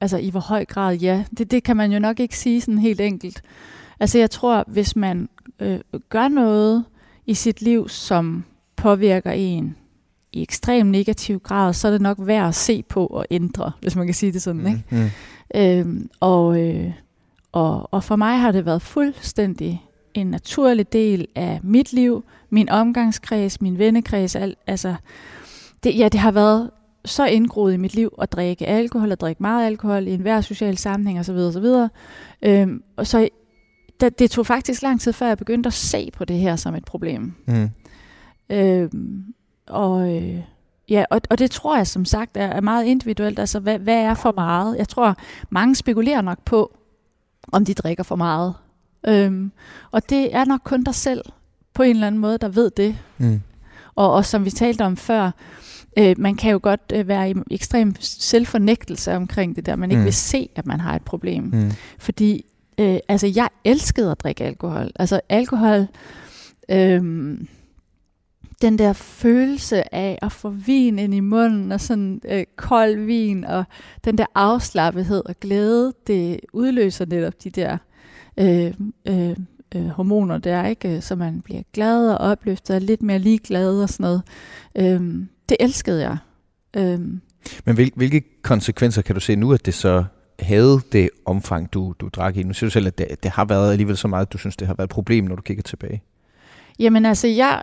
altså 0.00 0.18
i 0.18 0.30
hvor 0.30 0.40
høj 0.40 0.64
grad, 0.64 0.96
ja. 0.96 1.24
Det, 1.38 1.50
det 1.50 1.62
kan 1.62 1.76
man 1.76 1.92
jo 1.92 1.98
nok 1.98 2.20
ikke 2.20 2.38
sige 2.38 2.60
sådan 2.60 2.78
helt 2.78 3.00
enkelt. 3.00 3.42
Altså 4.00 4.18
jeg 4.18 4.30
tror, 4.30 4.64
hvis 4.66 4.96
man 4.96 5.28
øh, 5.60 5.80
gør 6.08 6.28
noget 6.28 6.84
i 7.26 7.34
sit 7.34 7.62
liv, 7.62 7.88
som 7.88 8.44
påvirker 8.76 9.30
en 9.30 9.76
i 10.32 10.42
ekstrem 10.42 10.86
negativ 10.86 11.38
grad, 11.38 11.72
så 11.72 11.88
er 11.88 11.92
det 11.92 12.00
nok 12.00 12.16
værd 12.20 12.48
at 12.48 12.54
se 12.54 12.82
på 12.82 13.06
og 13.06 13.26
ændre, 13.30 13.72
hvis 13.80 13.96
man 13.96 14.06
kan 14.06 14.14
sige 14.14 14.32
det 14.32 14.42
sådan. 14.42 14.60
Mm, 14.60 14.66
ikke? 14.66 14.82
Mm. 14.90 15.10
Øhm, 15.60 16.10
og, 16.20 16.60
øh, 16.60 16.92
og, 17.52 17.94
og 17.94 18.04
for 18.04 18.16
mig 18.16 18.38
har 18.38 18.52
det 18.52 18.66
været 18.66 18.82
fuldstændig 18.82 19.82
en 20.14 20.26
naturlig 20.26 20.92
del 20.92 21.26
af 21.34 21.60
mit 21.62 21.92
liv, 21.92 22.24
min 22.50 22.68
omgangskreds, 22.68 23.60
min 23.60 23.78
vennekreds. 23.78 24.36
Al, 24.36 24.56
altså, 24.66 24.94
det, 25.82 25.98
ja, 25.98 26.08
det 26.08 26.20
har 26.20 26.30
været 26.30 26.70
så 27.04 27.26
indgroet 27.26 27.74
i 27.74 27.76
mit 27.76 27.94
liv 27.94 28.14
at 28.22 28.32
drikke 28.32 28.66
alkohol, 28.66 29.12
at 29.12 29.20
drikke 29.20 29.42
meget 29.42 29.66
alkohol 29.66 30.06
i 30.06 30.10
enhver 30.10 30.40
social 30.40 30.78
sammenhæng 30.78 31.20
osv. 31.20 31.36
osv. 31.36 31.66
Øhm, 32.42 32.82
og 32.96 33.06
så 33.06 33.28
det, 34.00 34.18
det 34.18 34.30
tog 34.30 34.46
faktisk 34.46 34.82
lang 34.82 35.00
tid, 35.00 35.12
før 35.12 35.26
jeg 35.26 35.38
begyndte 35.38 35.66
at 35.66 35.72
se 35.72 36.10
på 36.14 36.24
det 36.24 36.38
her 36.38 36.56
som 36.56 36.74
et 36.74 36.84
problem. 36.84 37.34
Mm. 37.46 37.70
Øhm, 38.50 39.34
og, 39.66 40.16
øh, 40.16 40.40
ja, 40.88 41.04
og, 41.10 41.20
og 41.30 41.38
det 41.38 41.50
tror 41.50 41.76
jeg 41.76 41.86
som 41.86 42.04
sagt 42.04 42.36
er, 42.36 42.46
er 42.46 42.60
meget 42.60 42.84
individuelt. 42.84 43.38
Altså, 43.38 43.60
hvad, 43.60 43.78
hvad 43.78 43.96
er 43.96 44.14
for 44.14 44.32
meget? 44.32 44.78
Jeg 44.78 44.88
tror, 44.88 45.16
mange 45.50 45.74
spekulerer 45.74 46.20
nok 46.20 46.44
på, 46.44 46.76
om 47.52 47.64
de 47.64 47.74
drikker 47.74 48.02
for 48.02 48.16
meget. 48.16 48.54
Øhm, 49.08 49.52
og 49.90 50.10
det 50.10 50.34
er 50.34 50.44
nok 50.44 50.60
kun 50.64 50.84
dig 50.84 50.94
selv 50.94 51.22
på 51.76 51.82
en 51.82 51.90
eller 51.90 52.06
anden 52.06 52.20
måde, 52.20 52.38
der 52.38 52.48
ved 52.48 52.70
det. 52.70 52.96
Mm. 53.18 53.40
Og, 53.94 54.12
og 54.12 54.24
som 54.24 54.44
vi 54.44 54.50
talte 54.50 54.82
om 54.82 54.96
før, 54.96 55.30
øh, 55.98 56.14
man 56.18 56.34
kan 56.34 56.52
jo 56.52 56.60
godt 56.62 56.92
øh, 56.94 57.08
være 57.08 57.30
i 57.30 57.34
ekstrem 57.50 57.94
selvfornægtelse 58.00 59.14
omkring 59.14 59.56
det 59.56 59.66
der, 59.66 59.76
man 59.76 59.90
ikke 59.90 60.00
mm. 60.00 60.04
vil 60.04 60.14
se, 60.14 60.48
at 60.56 60.66
man 60.66 60.80
har 60.80 60.96
et 60.96 61.02
problem. 61.02 61.42
Mm. 61.42 61.70
Fordi 61.98 62.44
øh, 62.78 62.98
altså, 63.08 63.32
jeg 63.36 63.48
elskede 63.64 64.10
at 64.10 64.20
drikke 64.20 64.44
alkohol. 64.44 64.90
Altså 64.94 65.20
alkohol... 65.28 65.86
Øh, 66.68 67.02
den 68.62 68.78
der 68.78 68.92
følelse 68.92 69.94
af 69.94 70.18
at 70.22 70.32
få 70.32 70.48
vin 70.48 70.98
ind 70.98 71.14
i 71.14 71.20
munden, 71.20 71.72
og 71.72 71.80
sådan 71.80 72.20
øh, 72.28 72.44
kold 72.56 73.04
vin, 73.04 73.44
og 73.44 73.64
den 74.04 74.18
der 74.18 74.26
afslappethed 74.34 75.22
og 75.26 75.34
glæde, 75.40 75.92
det 76.06 76.40
udløser 76.52 77.06
netop 77.06 77.44
de 77.44 77.50
der 77.50 77.78
øh, 78.36 78.74
øh, 79.08 79.36
øh, 79.74 79.86
hormoner 79.86 80.38
der, 80.38 80.66
ikke? 80.66 81.00
Så 81.00 81.16
man 81.16 81.40
bliver 81.40 81.62
glad 81.72 82.10
og 82.10 82.18
opløftet 82.18 82.76
og 82.76 82.82
lidt 82.82 83.02
mere 83.02 83.18
ligeglad 83.18 83.82
og 83.82 83.88
sådan 83.88 84.04
noget. 84.04 84.22
Øh, 84.74 85.26
det 85.48 85.56
elskede 85.60 86.02
jeg. 86.02 86.16
Øh. 86.76 87.00
Men 87.64 87.74
hvil, 87.74 87.92
hvilke 87.94 88.22
konsekvenser 88.42 89.02
kan 89.02 89.14
du 89.14 89.20
se 89.20 89.36
nu, 89.36 89.52
at 89.52 89.66
det 89.66 89.74
så 89.74 90.04
havde 90.38 90.80
det 90.92 91.10
omfang, 91.24 91.72
du, 91.72 91.94
du 92.00 92.08
drak 92.08 92.36
i? 92.36 92.42
Nu 92.42 92.54
siger 92.54 92.66
du 92.66 92.72
selv, 92.72 92.86
at 92.86 92.98
det, 92.98 93.22
det 93.22 93.30
har 93.30 93.44
været 93.44 93.72
alligevel 93.72 93.96
så 93.96 94.08
meget, 94.08 94.26
at 94.26 94.32
du 94.32 94.38
synes, 94.38 94.56
det 94.56 94.66
har 94.66 94.74
været 94.74 94.86
et 94.86 94.90
problem, 94.90 95.24
når 95.24 95.36
du 95.36 95.42
kigger 95.42 95.62
tilbage. 95.62 96.02
Jamen 96.78 97.06
altså, 97.06 97.26
jeg, 97.28 97.62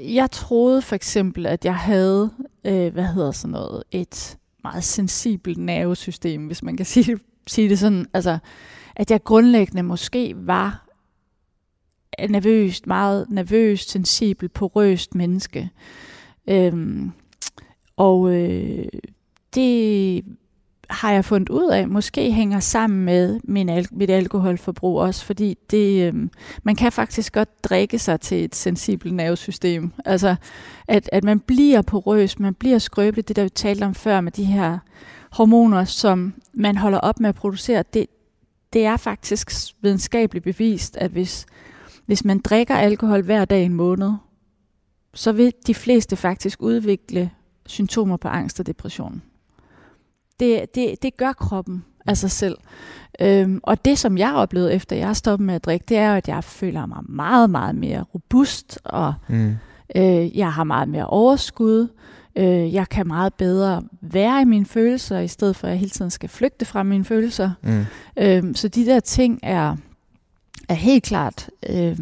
jeg 0.00 0.30
troede 0.30 0.82
for 0.82 0.94
eksempel, 0.94 1.46
at 1.46 1.64
jeg 1.64 1.76
havde, 1.76 2.30
øh, 2.64 2.92
hvad 2.92 3.04
hedder 3.04 3.32
sådan 3.32 3.52
noget, 3.52 3.82
et 3.90 4.36
meget 4.64 4.84
sensibelt 4.84 5.58
nervesystem, 5.58 6.46
hvis 6.46 6.62
man 6.62 6.76
kan 6.76 6.86
sige 6.86 7.12
det, 7.12 7.22
sige 7.46 7.68
det 7.68 7.78
sådan. 7.78 8.06
Altså, 8.14 8.38
at 8.96 9.10
jeg 9.10 9.24
grundlæggende 9.24 9.82
måske 9.82 10.34
var 10.36 10.83
nervøst, 12.28 12.86
meget 12.86 13.26
nervøst, 13.30 13.90
sensibel, 13.90 14.48
porøst 14.48 15.14
menneske. 15.14 15.70
Øhm, 16.48 17.12
og 17.96 18.34
øh, 18.34 18.84
det 19.54 20.24
har 20.90 21.12
jeg 21.12 21.24
fundet 21.24 21.48
ud 21.48 21.70
af, 21.70 21.88
måske 21.88 22.32
hænger 22.32 22.60
sammen 22.60 23.04
med 23.04 23.40
min 23.44 23.68
al- 23.68 23.88
mit 23.90 24.10
alkoholforbrug 24.10 25.00
også, 25.00 25.24
fordi 25.24 25.56
det, 25.70 26.06
øh, 26.06 26.28
man 26.62 26.76
kan 26.76 26.92
faktisk 26.92 27.32
godt 27.32 27.64
drikke 27.64 27.98
sig 27.98 28.20
til 28.20 28.44
et 28.44 28.54
sensibelt 28.54 29.14
nervesystem. 29.14 29.92
Altså, 30.04 30.36
at, 30.88 31.10
at 31.12 31.24
man 31.24 31.40
bliver 31.40 31.82
porøs, 31.82 32.38
man 32.38 32.54
bliver 32.54 32.78
skrøbelig, 32.78 33.28
det 33.28 33.36
der 33.36 33.42
vi 33.42 33.48
talte 33.48 33.84
om 33.84 33.94
før 33.94 34.20
med 34.20 34.32
de 34.32 34.44
her 34.44 34.78
hormoner, 35.32 35.84
som 35.84 36.34
man 36.52 36.76
holder 36.76 36.98
op 36.98 37.20
med 37.20 37.28
at 37.28 37.34
producere, 37.34 37.84
det, 37.94 38.06
det 38.72 38.84
er 38.84 38.96
faktisk 38.96 39.50
videnskabeligt 39.80 40.44
bevist, 40.44 40.96
at 40.96 41.10
hvis, 41.10 41.46
hvis 42.06 42.24
man 42.24 42.38
drikker 42.38 42.74
alkohol 42.74 43.22
hver 43.22 43.44
dag 43.44 43.64
en 43.64 43.74
måned, 43.74 44.12
så 45.14 45.32
vil 45.32 45.52
de 45.66 45.74
fleste 45.74 46.16
faktisk 46.16 46.62
udvikle 46.62 47.30
symptomer 47.66 48.16
på 48.16 48.28
angst 48.28 48.60
og 48.60 48.66
depression. 48.66 49.22
Det, 50.40 50.74
det, 50.74 51.02
det 51.02 51.16
gør 51.16 51.32
kroppen 51.32 51.84
af 52.06 52.16
sig 52.16 52.30
selv. 52.30 52.56
Øhm, 53.20 53.60
og 53.62 53.84
det, 53.84 53.98
som 53.98 54.18
jeg 54.18 54.28
har 54.28 54.36
oplevet 54.36 54.74
efter 54.74 54.96
jeg 54.96 55.06
har 55.06 55.14
stoppet 55.14 55.46
med 55.46 55.54
at 55.54 55.64
drikke, 55.64 55.84
det 55.88 55.96
er 55.96 56.14
at 56.14 56.28
jeg 56.28 56.44
føler 56.44 56.86
mig 56.86 56.98
meget, 57.08 57.50
meget 57.50 57.74
mere 57.74 58.02
robust, 58.14 58.78
og 58.84 59.14
mm. 59.28 59.56
øh, 59.96 60.38
jeg 60.38 60.52
har 60.52 60.64
meget 60.64 60.88
mere 60.88 61.06
overskud. 61.06 61.88
Øh, 62.36 62.74
jeg 62.74 62.88
kan 62.88 63.06
meget 63.06 63.34
bedre 63.34 63.82
være 64.00 64.42
i 64.42 64.44
mine 64.44 64.66
følelser, 64.66 65.18
i 65.18 65.28
stedet 65.28 65.56
for 65.56 65.66
at 65.66 65.70
jeg 65.70 65.78
hele 65.78 65.90
tiden 65.90 66.10
skal 66.10 66.28
flygte 66.28 66.64
fra 66.64 66.82
mine 66.82 67.04
følelser. 67.04 67.50
Mm. 67.62 67.84
Øhm, 68.16 68.54
så 68.54 68.68
de 68.68 68.86
der 68.86 69.00
ting 69.00 69.40
er, 69.42 69.76
er 70.68 70.74
helt 70.74 71.04
klart... 71.04 71.50
Øh, 71.68 71.98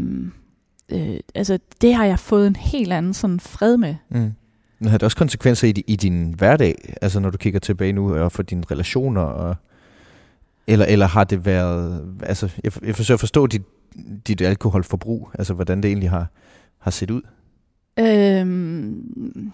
øh, 0.88 1.20
altså, 1.34 1.58
det 1.80 1.94
har 1.94 2.04
jeg 2.04 2.18
fået 2.18 2.46
en 2.46 2.56
helt 2.56 2.92
anden 2.92 3.14
sådan 3.14 3.40
fred 3.40 3.76
med. 3.76 3.94
Mm. 4.10 4.32
Men 4.78 4.88
har 4.88 4.98
det 4.98 5.02
også 5.02 5.16
konsekvenser 5.16 5.68
i, 5.68 5.84
i 5.86 5.96
din 5.96 6.34
hverdag, 6.38 6.94
altså 7.02 7.20
når 7.20 7.30
du 7.30 7.38
kigger 7.38 7.60
tilbage 7.60 7.92
nu, 7.92 8.16
og 8.16 8.32
for 8.32 8.42
dine 8.42 8.62
relationer, 8.70 9.20
og, 9.20 9.56
eller, 10.66 10.86
eller 10.86 11.06
har 11.06 11.24
det 11.24 11.46
været, 11.46 12.14
altså 12.22 12.50
jeg, 12.64 12.72
jeg 12.84 12.96
forsøger 12.96 13.16
at 13.16 13.20
forstå 13.20 13.46
dit, 13.46 13.62
dit 14.26 14.40
alkoholforbrug, 14.40 15.30
altså 15.34 15.54
hvordan 15.54 15.82
det 15.82 15.88
egentlig 15.88 16.10
har, 16.10 16.26
har 16.78 16.90
set 16.90 17.10
ud? 17.10 17.22
Øhm, 17.98 19.52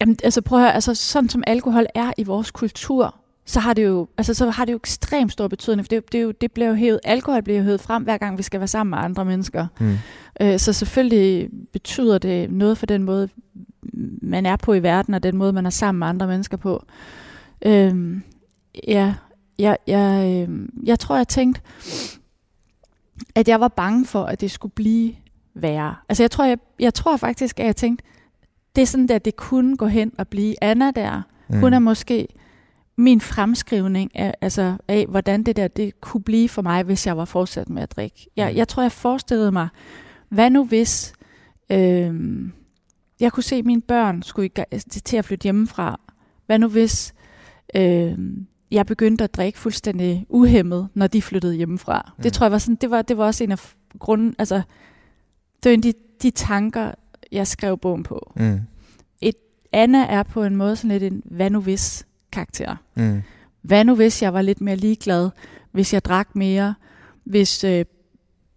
jamen, 0.00 0.16
altså 0.24 0.40
prøv 0.40 0.58
at 0.58 0.64
høre, 0.64 0.74
altså 0.74 0.94
sådan 0.94 1.28
som 1.28 1.42
alkohol 1.46 1.86
er 1.94 2.12
i 2.18 2.22
vores 2.22 2.50
kultur, 2.50 3.14
så 3.46 3.60
har 3.60 3.74
det 3.74 3.84
jo, 3.84 4.08
altså, 4.16 4.34
så 4.34 4.50
har 4.50 4.64
det 4.64 4.72
jo 4.72 4.76
ekstremt 4.76 5.32
stor 5.32 5.48
betydning, 5.48 5.84
for 5.84 5.88
det, 5.88 6.12
det, 6.12 6.22
jo, 6.22 6.30
det 6.30 6.52
bliver 6.52 6.68
jo 6.68 6.74
hævet, 6.74 7.00
alkohol 7.04 7.42
bliver 7.42 7.58
jo 7.58 7.64
hævet 7.64 7.80
frem, 7.80 8.02
hver 8.02 8.18
gang 8.18 8.38
vi 8.38 8.42
skal 8.42 8.60
være 8.60 8.68
sammen 8.68 8.90
med 8.90 8.98
andre 8.98 9.24
mennesker. 9.24 9.66
Mm. 9.80 9.96
Øh, 10.40 10.58
så 10.58 10.72
selvfølgelig 10.72 11.50
betyder 11.72 12.18
det 12.18 12.50
noget 12.50 12.78
for 12.78 12.86
den 12.86 13.02
måde, 13.02 13.28
man 14.22 14.46
er 14.46 14.56
på 14.56 14.74
i 14.74 14.82
verden, 14.82 15.14
og 15.14 15.22
den 15.22 15.36
måde, 15.36 15.52
man 15.52 15.66
er 15.66 15.70
sammen 15.70 15.98
med 15.98 16.06
andre 16.06 16.26
mennesker 16.26 16.56
på. 16.56 16.84
Øhm, 17.66 18.22
ja, 18.88 19.14
jeg, 19.58 19.76
jeg, 19.86 20.46
øh, 20.48 20.68
jeg 20.84 20.98
tror, 20.98 21.16
jeg 21.16 21.28
tænkte, 21.28 21.60
at 23.34 23.48
jeg 23.48 23.60
var 23.60 23.68
bange 23.68 24.06
for, 24.06 24.24
at 24.24 24.40
det 24.40 24.50
skulle 24.50 24.72
blive 24.72 25.14
værre. 25.54 25.94
Altså 26.08 26.22
jeg 26.22 26.30
tror, 26.30 26.44
jeg, 26.44 26.58
jeg 26.80 26.94
tror 26.94 27.16
faktisk, 27.16 27.60
at 27.60 27.66
jeg 27.66 27.76
tænkte, 27.76 28.04
det 28.76 28.82
er 28.82 28.86
sådan, 28.86 29.10
at 29.10 29.24
det 29.24 29.36
kunne 29.36 29.76
gå 29.76 29.86
hen 29.86 30.12
og 30.18 30.28
blive 30.28 30.64
Anna 30.64 30.90
der. 30.90 31.22
Mm. 31.48 31.60
Hun 31.60 31.72
er 31.72 31.78
måske 31.78 32.28
min 32.96 33.20
fremskrivning 33.20 34.16
af, 34.16 34.34
altså 34.40 34.76
af, 34.88 35.06
hvordan 35.06 35.42
det 35.42 35.56
der 35.56 35.68
det 35.68 36.00
kunne 36.00 36.22
blive 36.22 36.48
for 36.48 36.62
mig, 36.62 36.82
hvis 36.82 37.06
jeg 37.06 37.16
var 37.16 37.24
fortsat 37.24 37.68
med 37.68 37.82
at 37.82 37.96
drikke. 37.96 38.26
Jeg, 38.36 38.50
mm. 38.50 38.56
jeg 38.56 38.68
tror, 38.68 38.82
jeg 38.82 38.92
forestillede 38.92 39.52
mig, 39.52 39.68
hvad 40.28 40.50
nu 40.50 40.64
hvis 40.64 41.12
øh, 41.70 42.14
jeg 43.20 43.32
kunne 43.32 43.42
se, 43.42 43.56
at 43.56 43.64
mine 43.64 43.80
børn 43.80 44.22
skulle 44.22 44.50
til 44.88 45.16
at 45.16 45.24
flytte 45.24 45.42
hjemmefra. 45.42 46.00
Hvad 46.46 46.58
nu 46.58 46.68
hvis 46.68 47.14
øh, 47.76 48.18
jeg 48.70 48.86
begyndte 48.86 49.24
at 49.24 49.34
drikke 49.34 49.58
fuldstændig 49.58 50.26
uhemmet, 50.28 50.88
når 50.94 51.06
de 51.06 51.22
flyttede 51.22 51.54
hjemmefra? 51.54 52.12
Mm. 52.16 52.22
Det 52.22 52.32
tror 52.32 52.46
jeg 52.46 52.52
var 52.52 52.58
sådan, 52.58 52.74
det 52.74 52.90
var, 52.90 53.02
det 53.02 53.18
var 53.18 53.24
også 53.24 53.44
en 53.44 53.52
af 53.52 53.74
grunden, 53.98 54.34
altså 54.38 54.54
det 55.62 55.70
var 55.70 55.70
en 55.70 55.78
af 55.78 55.82
de, 55.82 55.92
de 56.22 56.30
tanker, 56.30 56.92
jeg 57.32 57.46
skrev 57.46 57.78
bogen 57.78 58.02
på. 58.02 58.32
Mm. 58.36 58.60
Et, 59.20 59.36
Anna 59.72 60.06
er 60.06 60.22
på 60.22 60.42
en 60.42 60.56
måde 60.56 60.76
sådan 60.76 60.98
lidt 60.98 61.12
en 61.12 61.22
hvad 61.24 61.50
nu 61.50 61.60
hvis 61.60 62.06
karakter. 62.34 62.76
Mm. 62.94 63.22
Hvad 63.62 63.84
nu 63.84 63.94
hvis 63.94 64.22
jeg 64.22 64.34
var 64.34 64.42
lidt 64.42 64.60
mere 64.60 64.76
ligeglad, 64.76 65.30
hvis 65.72 65.94
jeg 65.94 66.04
drak 66.04 66.28
mere, 66.36 66.74
hvis 67.24 67.64
øh, 67.64 67.84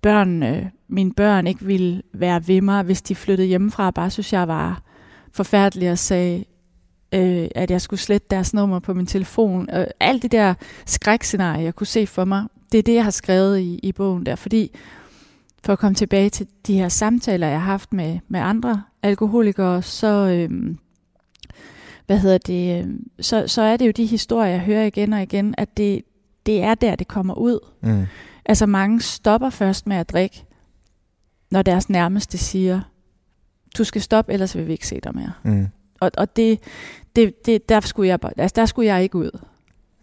børn, 0.01 0.43
øh, 0.43 0.65
mine 0.87 1.13
børn 1.13 1.47
ikke 1.47 1.65
ville 1.65 2.01
være 2.13 2.47
ved 2.47 2.61
mig, 2.61 2.83
hvis 2.83 3.01
de 3.01 3.15
flyttede 3.15 3.47
hjemmefra, 3.47 3.91
bare 3.91 4.09
synes 4.09 4.33
jeg 4.33 4.47
var 4.47 4.81
forfærdelig 5.33 5.91
og 5.91 5.97
sagde, 5.97 6.45
øh, 7.13 7.47
at 7.55 7.71
jeg 7.71 7.81
skulle 7.81 7.99
slette 7.99 8.27
deres 8.29 8.53
nummer 8.53 8.79
på 8.79 8.93
min 8.93 9.05
telefon. 9.05 9.69
Øh, 9.73 9.87
alt 9.99 10.23
det 10.23 10.31
der 10.31 10.53
skrækscenarie, 10.85 11.63
jeg 11.63 11.75
kunne 11.75 11.87
se 11.87 12.07
for 12.07 12.25
mig, 12.25 12.43
det 12.71 12.77
er 12.77 12.83
det, 12.83 12.93
jeg 12.93 13.03
har 13.03 13.11
skrevet 13.11 13.59
i, 13.59 13.79
i 13.83 13.91
bogen 13.91 14.25
der, 14.25 14.35
fordi 14.35 14.71
for 15.63 15.73
at 15.73 15.79
komme 15.79 15.95
tilbage 15.95 16.29
til 16.29 16.47
de 16.67 16.73
her 16.73 16.89
samtaler, 16.89 17.47
jeg 17.47 17.61
har 17.61 17.71
haft 17.71 17.93
med, 17.93 18.19
med 18.27 18.39
andre 18.39 18.83
alkoholikere, 19.03 19.81
så, 19.81 20.07
øh, 20.07 20.75
hvad 22.07 22.17
hedder 22.17 22.37
det, 22.37 22.85
øh, 22.85 22.93
så, 23.19 23.47
så 23.47 23.61
er 23.61 23.77
det 23.77 23.87
jo 23.87 23.91
de 23.91 24.05
historier, 24.05 24.51
jeg 24.51 24.59
hører 24.59 24.85
igen 24.85 25.13
og 25.13 25.23
igen, 25.23 25.55
at 25.57 25.77
det, 25.77 26.01
det 26.45 26.63
er 26.63 26.75
der, 26.75 26.95
det 26.95 27.07
kommer 27.07 27.33
ud. 27.33 27.59
Mm. 27.81 28.05
Altså 28.45 28.65
mange 28.65 29.01
stopper 29.01 29.49
først 29.49 29.87
med 29.87 29.97
at 29.97 30.09
drikke, 30.09 30.45
når 31.51 31.61
deres 31.61 31.89
nærmeste 31.89 32.37
siger, 32.37 32.81
du 33.77 33.83
skal 33.83 34.01
stoppe, 34.01 34.33
ellers 34.33 34.55
vil 34.55 34.67
vi 34.67 34.71
ikke 34.71 34.87
se 34.87 34.99
dig 35.03 35.15
mere. 35.15 35.31
Mm. 35.43 35.67
Og, 35.99 36.11
og 36.17 36.35
det, 36.35 36.59
det, 37.15 37.45
det, 37.45 37.69
der, 37.69 37.79
skulle 37.79 38.07
jeg, 38.07 38.19
altså 38.37 38.53
der 38.55 38.65
skulle 38.65 38.93
jeg 38.93 39.03
ikke 39.03 39.17
ud. 39.17 39.39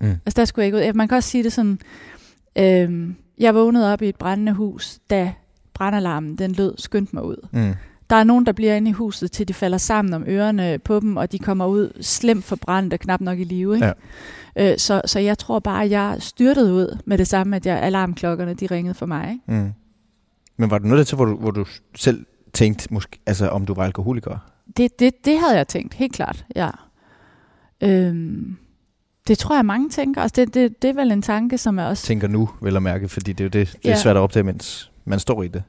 Mm. 0.00 0.06
Altså 0.26 0.36
der 0.36 0.44
skulle 0.44 0.62
jeg 0.62 0.66
ikke 0.66 0.88
ud. 0.88 0.92
Man 0.92 1.08
kan 1.08 1.16
også 1.16 1.28
sige 1.28 1.44
det 1.44 1.52
sådan, 1.52 1.78
øh, 2.56 3.14
jeg 3.38 3.54
vågnede 3.54 3.92
op 3.92 4.02
i 4.02 4.08
et 4.08 4.16
brændende 4.16 4.52
hus, 4.52 4.98
da 5.10 5.32
brandalarmen 5.74 6.38
den 6.38 6.52
lød, 6.52 6.74
skyndte 6.78 7.16
mig 7.16 7.24
ud. 7.24 7.48
Mm. 7.52 7.74
Der 8.10 8.16
er 8.16 8.24
nogen, 8.24 8.46
der 8.46 8.52
bliver 8.52 8.74
inde 8.74 8.90
i 8.90 8.92
huset, 8.92 9.32
til 9.32 9.48
de 9.48 9.54
falder 9.54 9.78
sammen 9.78 10.14
om 10.14 10.24
ørerne 10.26 10.78
på 10.78 11.00
dem, 11.00 11.16
og 11.16 11.32
de 11.32 11.38
kommer 11.38 11.66
ud 11.66 11.92
slemt 12.00 12.44
forbrændt 12.44 12.92
og 12.92 13.00
knap 13.00 13.20
nok 13.20 13.38
i 13.38 13.44
live. 13.44 13.74
Ikke? 13.74 13.86
Ja. 13.86 14.72
Øh, 14.72 14.78
så, 14.78 15.02
så 15.04 15.18
jeg 15.18 15.38
tror 15.38 15.58
bare, 15.58 15.84
at 15.84 15.90
jeg 15.90 16.16
styrtede 16.18 16.72
ud 16.72 16.98
med 17.04 17.18
det 17.18 17.28
samme, 17.28 17.56
at 17.56 17.66
jeg, 17.66 17.82
alarmklokkerne 17.82 18.54
de 18.54 18.66
ringede 18.66 18.94
for 18.94 19.06
mig. 19.06 19.30
Ikke? 19.30 19.62
Mm. 19.62 19.72
Men 20.56 20.70
var 20.70 20.78
det 20.78 20.88
noget 20.88 21.06
til, 21.06 21.16
hvor 21.16 21.24
du, 21.24 21.36
hvor 21.36 21.50
du 21.50 21.64
selv 21.94 22.26
tænkte, 22.52 22.94
måske, 22.94 23.18
altså, 23.26 23.48
om 23.48 23.66
du 23.66 23.74
var 23.74 23.84
alkoholiker? 23.84 24.38
Det, 24.76 24.98
det, 24.98 25.24
det 25.24 25.38
havde 25.38 25.56
jeg 25.56 25.68
tænkt, 25.68 25.94
helt 25.94 26.12
klart, 26.12 26.44
ja. 26.56 26.70
Øhm, 27.80 28.56
det 29.28 29.38
tror 29.38 29.54
jeg, 29.54 29.64
mange 29.64 29.90
tænker. 29.90 30.22
Altså, 30.22 30.34
det, 30.36 30.54
det, 30.54 30.82
det 30.82 30.90
er 30.90 30.94
vel 30.94 31.12
en 31.12 31.22
tanke, 31.22 31.58
som 31.58 31.78
er 31.78 31.84
også... 31.84 32.06
Tænker 32.06 32.28
nu, 32.28 32.50
vel 32.60 32.76
at 32.76 32.82
mærke, 32.82 33.08
fordi 33.08 33.32
det 33.32 33.40
er 33.40 33.44
jo 33.44 33.48
det, 33.48 33.72
det 33.82 33.88
er 33.88 33.90
ja. 33.90 33.96
svært 33.96 34.16
at 34.16 34.20
opdage, 34.20 34.42
mens 34.42 34.90
man 35.04 35.18
står 35.18 35.42
i 35.42 35.48
det. 35.48 35.62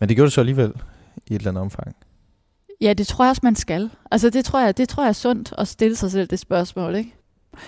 Men 0.00 0.08
det 0.08 0.16
gjorde 0.16 0.26
det 0.26 0.32
så 0.32 0.40
alligevel 0.40 0.72
i 1.26 1.34
et 1.34 1.38
eller 1.38 1.50
andet 1.50 1.62
omfang. 1.62 1.96
Ja, 2.80 2.92
det 2.92 3.06
tror 3.06 3.24
jeg 3.24 3.30
også, 3.30 3.40
man 3.44 3.56
skal. 3.56 3.90
Altså 4.10 4.30
det 4.30 4.44
tror 4.44 4.60
jeg, 4.60 4.76
det 4.76 4.88
tror 4.88 5.02
jeg 5.02 5.08
er 5.08 5.12
sundt 5.12 5.54
at 5.58 5.68
stille 5.68 5.96
sig 5.96 6.10
selv 6.10 6.28
det 6.28 6.38
spørgsmål, 6.38 6.94
ikke? 6.94 7.14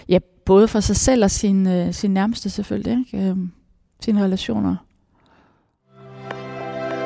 Ja, 0.09 0.18
både 0.45 0.68
for 0.68 0.80
sig 0.80 0.97
selv 0.97 1.24
og 1.24 1.30
sin, 1.30 1.66
øh, 1.66 1.93
sin 1.95 2.14
nærmeste 2.14 2.51
selvfølgelig, 2.51 2.99
ikke? 2.99 3.28
Øh, 3.28 3.37
sine 4.01 4.24
relationer. 4.24 4.76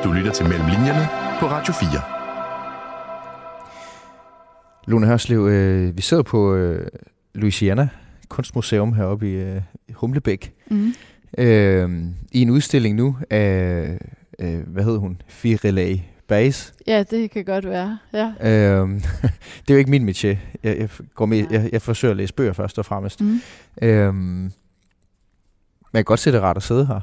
Du 0.03 0.11
lytter 0.11 0.31
til 0.31 0.45
Mellem 0.45 0.67
Linjerne 0.67 1.07
på 1.39 1.45
Radio 1.45 1.73
4. 1.73 1.89
Lone 4.87 5.07
Hørslev, 5.07 5.47
øh, 5.47 5.97
vi 5.97 6.01
sidder 6.01 6.23
på 6.23 6.55
øh, 6.55 6.87
Louisiana 7.35 7.89
Kunstmuseum 8.29 8.93
heroppe 8.93 9.29
i 9.29 9.33
øh, 9.33 9.61
Humlebæk. 9.93 10.53
Mm. 10.69 10.93
Øh, 11.37 11.89
I 12.31 12.41
en 12.41 12.49
udstilling 12.49 12.95
nu 12.95 13.17
af 13.29 13.97
øh, 14.39 14.67
hvad 14.67 14.83
hed 14.83 14.97
hun? 14.97 15.21
Firelay 15.27 15.97
Base. 16.27 16.73
Ja, 16.87 17.03
det 17.03 17.31
kan 17.31 17.45
godt 17.45 17.65
være. 17.65 17.97
Ja. 18.13 18.31
Øhm, 18.41 19.01
det 19.67 19.69
er 19.69 19.73
jo 19.73 19.77
ikke 19.77 19.91
min 19.91 20.09
métier. 20.09 20.37
Jeg, 20.63 20.77
jeg, 20.77 20.89
går 21.15 21.25
med, 21.25 21.45
jeg, 21.51 21.69
jeg 21.71 21.81
forsøger 21.81 22.11
at 22.11 22.17
læse 22.17 22.33
bøger 22.33 22.53
først 22.53 22.79
og 22.79 22.85
fremmest. 22.85 23.21
Mm. 23.21 23.41
Øhm, 23.81 24.15
men 24.15 24.51
jeg 25.93 25.99
kan 25.99 26.03
godt 26.03 26.19
se 26.19 26.31
det 26.31 26.41
rart 26.41 26.57
at 26.57 26.63
sidde 26.63 26.85
her 26.85 26.99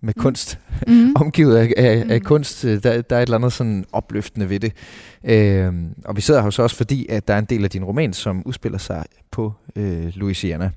med 0.00 0.12
mm. 0.16 0.22
kunst. 0.22 0.58
Mm. 0.86 1.14
Omgivet 1.20 1.56
af, 1.56 1.72
af, 1.76 2.06
af 2.08 2.20
mm. 2.20 2.24
kunst. 2.24 2.62
Der, 2.62 2.78
der 2.78 3.16
er 3.16 3.20
et 3.20 3.22
eller 3.22 3.36
andet 3.36 3.52
sådan 3.52 3.84
opløftende 3.92 4.50
ved 4.50 4.60
det. 4.60 4.72
Øhm, 5.24 5.94
og 6.04 6.16
vi 6.16 6.20
sidder 6.20 6.42
her 6.42 6.50
så 6.50 6.62
også 6.62 6.76
fordi, 6.76 7.06
at 7.08 7.28
der 7.28 7.34
er 7.34 7.38
en 7.38 7.44
del 7.44 7.64
af 7.64 7.70
din 7.70 7.84
roman, 7.84 8.12
som 8.12 8.42
udspiller 8.46 8.78
sig 8.78 9.04
på 9.30 9.52
øh, 9.76 10.12
Louisiana 10.14 10.70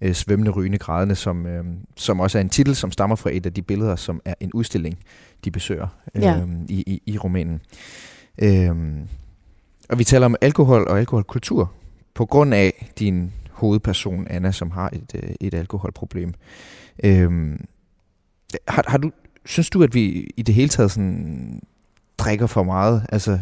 øh, 0.00 0.14
svømmende, 0.14 0.50
rygende, 0.50 0.78
grædende, 0.78 1.14
som, 1.14 1.46
øh, 1.46 1.64
som 1.96 2.20
også 2.20 2.38
er 2.38 2.42
en 2.42 2.48
titel, 2.48 2.76
som 2.76 2.90
stammer 2.90 3.16
fra 3.16 3.30
et 3.32 3.46
af 3.46 3.52
de 3.52 3.62
billeder, 3.62 3.96
som 3.96 4.20
er 4.24 4.34
en 4.40 4.50
udstilling, 4.52 4.98
de 5.44 5.50
besøger 5.50 5.86
øh, 6.14 6.22
ja. 6.22 6.46
i, 6.68 6.82
i, 6.86 7.02
i 7.06 7.18
romanen. 7.18 7.60
Øh, 8.38 8.76
og 9.88 9.98
vi 9.98 10.04
taler 10.04 10.26
om 10.26 10.36
alkohol 10.40 10.88
og 10.88 10.98
alkoholkultur 10.98 11.72
på 12.14 12.26
grund 12.26 12.54
af 12.54 12.90
din 12.98 13.32
hovedperson, 13.50 14.26
Anna, 14.30 14.52
som 14.52 14.70
har 14.70 14.90
et, 14.92 15.12
øh, 15.22 15.34
et 15.40 15.54
alkoholproblem. 15.54 16.34
Øh, 17.04 17.58
har, 18.68 18.84
har 18.88 18.98
du, 18.98 19.10
synes 19.44 19.70
du, 19.70 19.82
at 19.82 19.94
vi 19.94 20.30
i 20.36 20.42
det 20.42 20.54
hele 20.54 20.68
taget 20.68 20.90
sådan 20.90 21.62
drikker 22.18 22.46
for 22.46 22.62
meget? 22.62 23.06
Altså, 23.08 23.38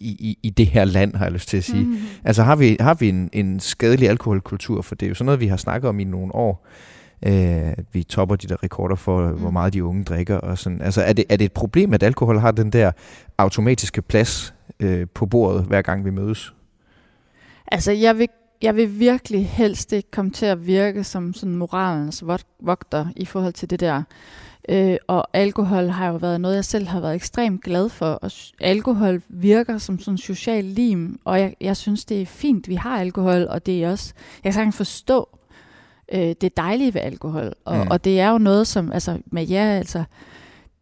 i, 0.00 0.08
i, 0.08 0.38
i 0.42 0.50
det 0.50 0.66
her 0.66 0.84
land, 0.84 1.14
har 1.14 1.24
jeg 1.24 1.32
lyst 1.32 1.48
til 1.48 1.56
at 1.56 1.64
sige. 1.64 1.84
Mm. 1.84 1.96
Altså 2.24 2.42
har 2.42 2.56
vi, 2.56 2.76
har 2.80 2.94
vi 2.94 3.08
en, 3.08 3.30
en 3.32 3.60
skadelig 3.60 4.08
alkoholkultur, 4.08 4.82
for 4.82 4.94
det 4.94 5.06
er 5.06 5.08
jo 5.08 5.14
sådan 5.14 5.26
noget, 5.26 5.40
vi 5.40 5.46
har 5.46 5.56
snakket 5.56 5.88
om 5.88 6.00
i 6.00 6.04
nogle 6.04 6.34
år. 6.34 6.66
Øh, 7.22 7.72
vi 7.92 8.02
topper 8.02 8.36
de 8.36 8.46
der 8.46 8.62
rekorder 8.62 8.94
for, 8.94 9.30
mm. 9.30 9.38
hvor 9.38 9.50
meget 9.50 9.72
de 9.72 9.84
unge 9.84 10.04
drikker. 10.04 10.36
Og 10.36 10.58
sådan. 10.58 10.82
Altså 10.82 11.02
er 11.02 11.12
det, 11.12 11.24
er 11.28 11.36
det 11.36 11.44
et 11.44 11.52
problem, 11.52 11.94
at 11.94 12.02
alkohol 12.02 12.38
har 12.38 12.50
den 12.50 12.70
der 12.70 12.92
automatiske 13.38 14.02
plads 14.02 14.54
øh, 14.80 15.06
på 15.14 15.26
bordet, 15.26 15.64
hver 15.64 15.82
gang 15.82 16.04
vi 16.04 16.10
mødes? 16.10 16.54
Altså 17.66 17.92
jeg 17.92 18.18
vil, 18.18 18.28
jeg 18.62 18.76
vil 18.76 19.00
virkelig 19.00 19.48
helst 19.48 19.92
ikke 19.92 20.10
komme 20.10 20.30
til 20.30 20.46
at 20.46 20.66
virke 20.66 21.04
som 21.04 21.34
sådan 21.34 21.56
moralens 21.56 22.24
vogter 22.60 23.06
i 23.16 23.24
forhold 23.24 23.52
til 23.52 23.70
det 23.70 23.80
der. 23.80 24.02
Øh, 24.68 24.96
og 25.06 25.28
alkohol 25.32 25.88
har 25.88 26.08
jo 26.08 26.16
været 26.16 26.40
noget, 26.40 26.54
jeg 26.54 26.64
selv 26.64 26.86
har 26.86 27.00
været 27.00 27.14
ekstremt 27.14 27.62
glad 27.64 27.88
for. 27.88 28.06
Og 28.06 28.30
alkohol 28.60 29.22
virker 29.28 29.78
som 29.78 29.98
sådan 29.98 30.14
en 30.14 30.18
social 30.18 30.64
lim, 30.64 31.20
og 31.24 31.40
jeg, 31.40 31.54
jeg 31.60 31.76
synes, 31.76 32.04
det 32.04 32.22
er 32.22 32.26
fint, 32.26 32.68
vi 32.68 32.74
har 32.74 33.00
alkohol, 33.00 33.46
og 33.50 33.66
det 33.66 33.84
er 33.84 33.90
også, 33.90 34.14
jeg 34.16 34.42
kan 34.42 34.52
sagtens 34.52 34.76
forstå 34.76 35.28
øh, 36.12 36.34
det 36.40 36.56
dejlige 36.56 36.94
ved 36.94 37.00
alkohol. 37.00 37.52
Og, 37.64 37.76
mm. 37.76 37.90
og 37.90 38.04
det 38.04 38.20
er 38.20 38.30
jo 38.30 38.38
noget, 38.38 38.66
som, 38.66 38.92
altså 38.92 39.18
med 39.26 39.48
jer, 39.48 39.78
altså, 39.78 40.04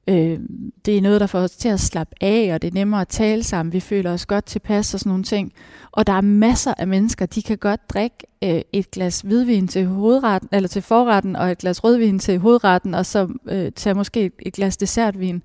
øh, 0.09 0.39
det 0.85 0.97
er 0.97 1.01
noget, 1.01 1.21
der 1.21 1.27
får 1.27 1.39
os 1.39 1.51
til 1.51 1.69
at 1.69 1.81
slappe 1.81 2.15
af, 2.21 2.51
og 2.55 2.63
det 2.63 2.69
er 2.69 2.75
nemmere 2.75 3.01
at 3.01 3.09
tale 3.09 3.43
sammen. 3.43 3.73
Vi 3.73 3.81
føler 3.81 4.13
os 4.13 4.27
godt 4.27 4.45
tilpas 4.45 4.95
og 4.95 5.01
sådan 5.01 5.11
nogle 5.11 5.25
ting. 5.25 5.53
Og 5.93 6.07
der 6.07 6.13
er 6.13 6.21
masser 6.21 6.75
af 6.79 6.87
mennesker, 6.87 7.27
de 7.27 7.43
kan 7.43 7.59
godt 7.59 7.91
drikke 7.91 8.17
øh, 8.45 8.61
et 8.73 8.91
glas 8.91 9.21
hvidvin 9.21 9.69
til 9.69 9.87
hovedretten, 9.87 10.49
eller 10.53 10.69
til 10.69 10.83
forretten, 10.83 11.37
og 11.37 11.51
et 11.51 11.59
glas 11.59 11.85
rødvin 11.85 12.19
til 12.19 12.39
hovedretten, 12.39 12.95
og 12.95 13.07
så 13.07 13.29
øh, 13.49 13.73
tage 13.73 13.95
måske 13.95 14.31
et 14.39 14.53
glas 14.53 14.77
dessertvin. 14.77 15.43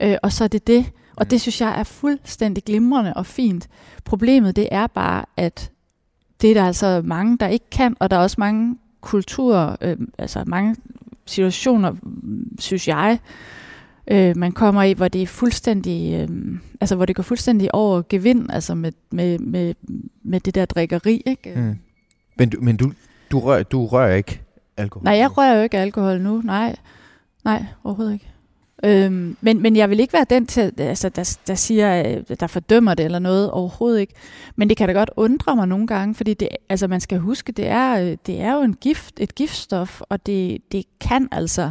Øh, 0.00 0.16
og 0.22 0.32
så 0.32 0.44
er 0.44 0.48
det 0.48 0.66
det. 0.66 0.86
Og 1.16 1.30
det 1.30 1.40
synes 1.40 1.60
jeg 1.60 1.78
er 1.80 1.84
fuldstændig 1.84 2.64
glimrende 2.64 3.14
og 3.14 3.26
fint. 3.26 3.68
Problemet 4.04 4.56
det 4.56 4.68
er 4.70 4.86
bare, 4.86 5.24
at 5.36 5.70
det 6.40 6.50
er 6.50 6.54
der 6.54 6.64
altså 6.64 7.02
mange, 7.04 7.38
der 7.38 7.48
ikke 7.48 7.70
kan, 7.70 7.96
og 8.00 8.10
der 8.10 8.16
er 8.16 8.20
også 8.20 8.36
mange 8.38 8.76
kulturer, 9.02 9.76
øh, 9.80 9.96
altså 10.18 10.44
mange 10.46 10.76
situationer, 11.26 11.94
synes 12.58 12.88
jeg, 12.88 13.18
øh, 14.10 14.36
man 14.36 14.52
kommer 14.52 14.82
i, 14.82 14.92
hvor 14.92 15.08
det 15.08 15.22
er 15.22 15.26
fuldstændig, 15.26 16.20
øh, 16.20 16.58
altså 16.80 16.96
hvor 16.96 17.06
det 17.06 17.16
går 17.16 17.22
fuldstændig 17.22 17.74
over 17.74 18.02
gevind, 18.08 18.50
altså 18.50 18.74
med, 18.74 18.92
med, 19.10 19.38
med, 19.38 19.74
med 20.22 20.40
det 20.40 20.54
der 20.54 20.64
drikkeri, 20.64 21.22
ikke? 21.26 21.52
Mm. 21.56 21.78
Men, 22.38 22.50
du, 22.50 22.60
men 22.60 22.76
du, 22.76 22.92
du, 23.30 23.38
rører, 23.40 23.62
du 23.62 23.86
rører 23.86 24.14
ikke 24.14 24.40
alkohol? 24.76 25.04
Nej, 25.04 25.14
jeg 25.14 25.38
rører 25.38 25.56
jo 25.56 25.62
ikke 25.62 25.78
alkohol 25.78 26.20
nu, 26.20 26.40
nej. 26.44 26.76
Nej, 27.44 27.64
overhovedet 27.84 28.12
ikke. 28.12 28.31
Øhm, 28.84 29.36
men, 29.40 29.62
men 29.62 29.76
jeg 29.76 29.90
vil 29.90 30.00
ikke 30.00 30.12
være 30.12 30.26
den, 30.30 30.46
til, 30.46 30.72
altså, 30.78 31.08
der, 31.08 31.38
der 31.46 31.54
siger, 31.54 32.16
øh, 32.30 32.36
der 32.40 32.46
fordømmer 32.46 32.94
det 32.94 33.04
eller 33.04 33.18
noget, 33.18 33.50
overhovedet 33.50 34.00
ikke. 34.00 34.14
Men 34.56 34.68
det 34.68 34.76
kan 34.76 34.88
da 34.88 34.94
godt 34.94 35.10
undre 35.16 35.56
mig 35.56 35.68
nogle 35.68 35.86
gange, 35.86 36.14
fordi 36.14 36.34
det, 36.34 36.48
altså, 36.68 36.88
man 36.88 37.00
skal 37.00 37.18
huske, 37.18 37.52
det 37.52 37.68
er, 37.68 38.00
øh, 38.00 38.16
det 38.26 38.40
er 38.40 38.54
jo 38.54 38.60
en 38.62 38.74
gift, 38.74 39.20
et 39.20 39.34
giftstof, 39.34 40.00
og 40.00 40.26
det, 40.26 40.72
det 40.72 40.84
kan 41.00 41.28
altså 41.32 41.70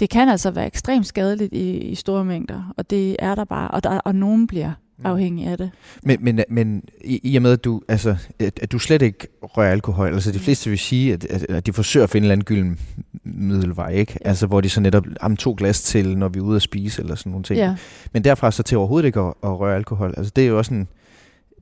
det 0.00 0.10
kan 0.10 0.28
altså 0.28 0.50
være 0.50 0.66
ekstremt 0.66 1.06
skadeligt 1.06 1.52
i, 1.52 1.78
i 1.78 1.94
store 1.94 2.24
mængder, 2.24 2.74
og 2.76 2.90
det 2.90 3.16
er 3.18 3.34
der 3.34 3.44
bare, 3.44 3.70
og, 3.70 3.84
der, 3.84 3.98
og 3.98 4.14
nogen 4.14 4.46
bliver 4.46 4.72
mm. 5.00 5.06
afhængige 5.06 5.50
af 5.50 5.58
det. 5.58 5.70
Men, 6.02 6.18
men, 6.20 6.40
men 6.48 6.82
i, 7.04 7.20
i 7.22 7.36
og 7.36 7.42
med, 7.42 7.52
at 7.52 7.64
du, 7.64 7.82
altså, 7.88 8.16
at, 8.38 8.60
at 8.62 8.72
du 8.72 8.78
slet 8.78 9.02
ikke 9.02 9.26
rører 9.42 9.72
alkohol, 9.72 10.14
altså 10.14 10.32
de 10.32 10.38
fleste 10.38 10.70
vil 10.70 10.78
sige, 10.78 11.12
at, 11.12 11.24
at, 11.24 11.42
at 11.50 11.66
de 11.66 11.72
forsøger 11.72 12.04
at 12.04 12.10
finde 12.10 12.24
en 12.24 12.24
eller 12.24 12.32
anden 12.32 12.44
gylden 12.44 12.78
middelvej, 13.24 13.90
ikke? 13.90 14.16
Ja. 14.20 14.28
Altså 14.28 14.46
hvor 14.46 14.60
de 14.60 14.68
så 14.68 14.80
netop 14.80 15.06
har 15.20 15.34
to 15.34 15.54
glas 15.58 15.82
til, 15.82 16.18
når 16.18 16.28
vi 16.28 16.38
er 16.38 16.42
ude 16.42 16.56
at 16.56 16.62
spise, 16.62 17.02
eller 17.02 17.14
sådan 17.14 17.30
nogle 17.30 17.44
ting. 17.44 17.58
Ja. 17.58 17.76
Men 18.12 18.24
derfra 18.24 18.50
så 18.50 18.62
til 18.62 18.78
overhovedet 18.78 19.06
ikke 19.06 19.20
at, 19.20 19.34
at 19.42 19.60
røre 19.60 19.76
alkohol, 19.76 20.14
altså 20.16 20.32
det 20.36 20.44
er 20.44 20.48
jo 20.48 20.58
også 20.58 20.74
en, 20.74 20.88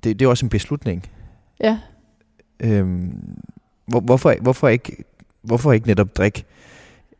det, 0.05 0.19
det 0.19 0.25
er 0.25 0.29
også 0.29 0.47
en 0.47 0.51
beslutning. 0.51 1.07
Ja. 1.61 1.79
Øhm, 2.61 3.13
hvor, 3.87 4.01
hvorfor, 4.01 4.35
hvorfor, 4.41 4.69
ikke, 4.69 5.05
hvorfor 5.43 5.73
ikke 5.73 5.87
netop 5.87 6.17
drikke 6.17 6.45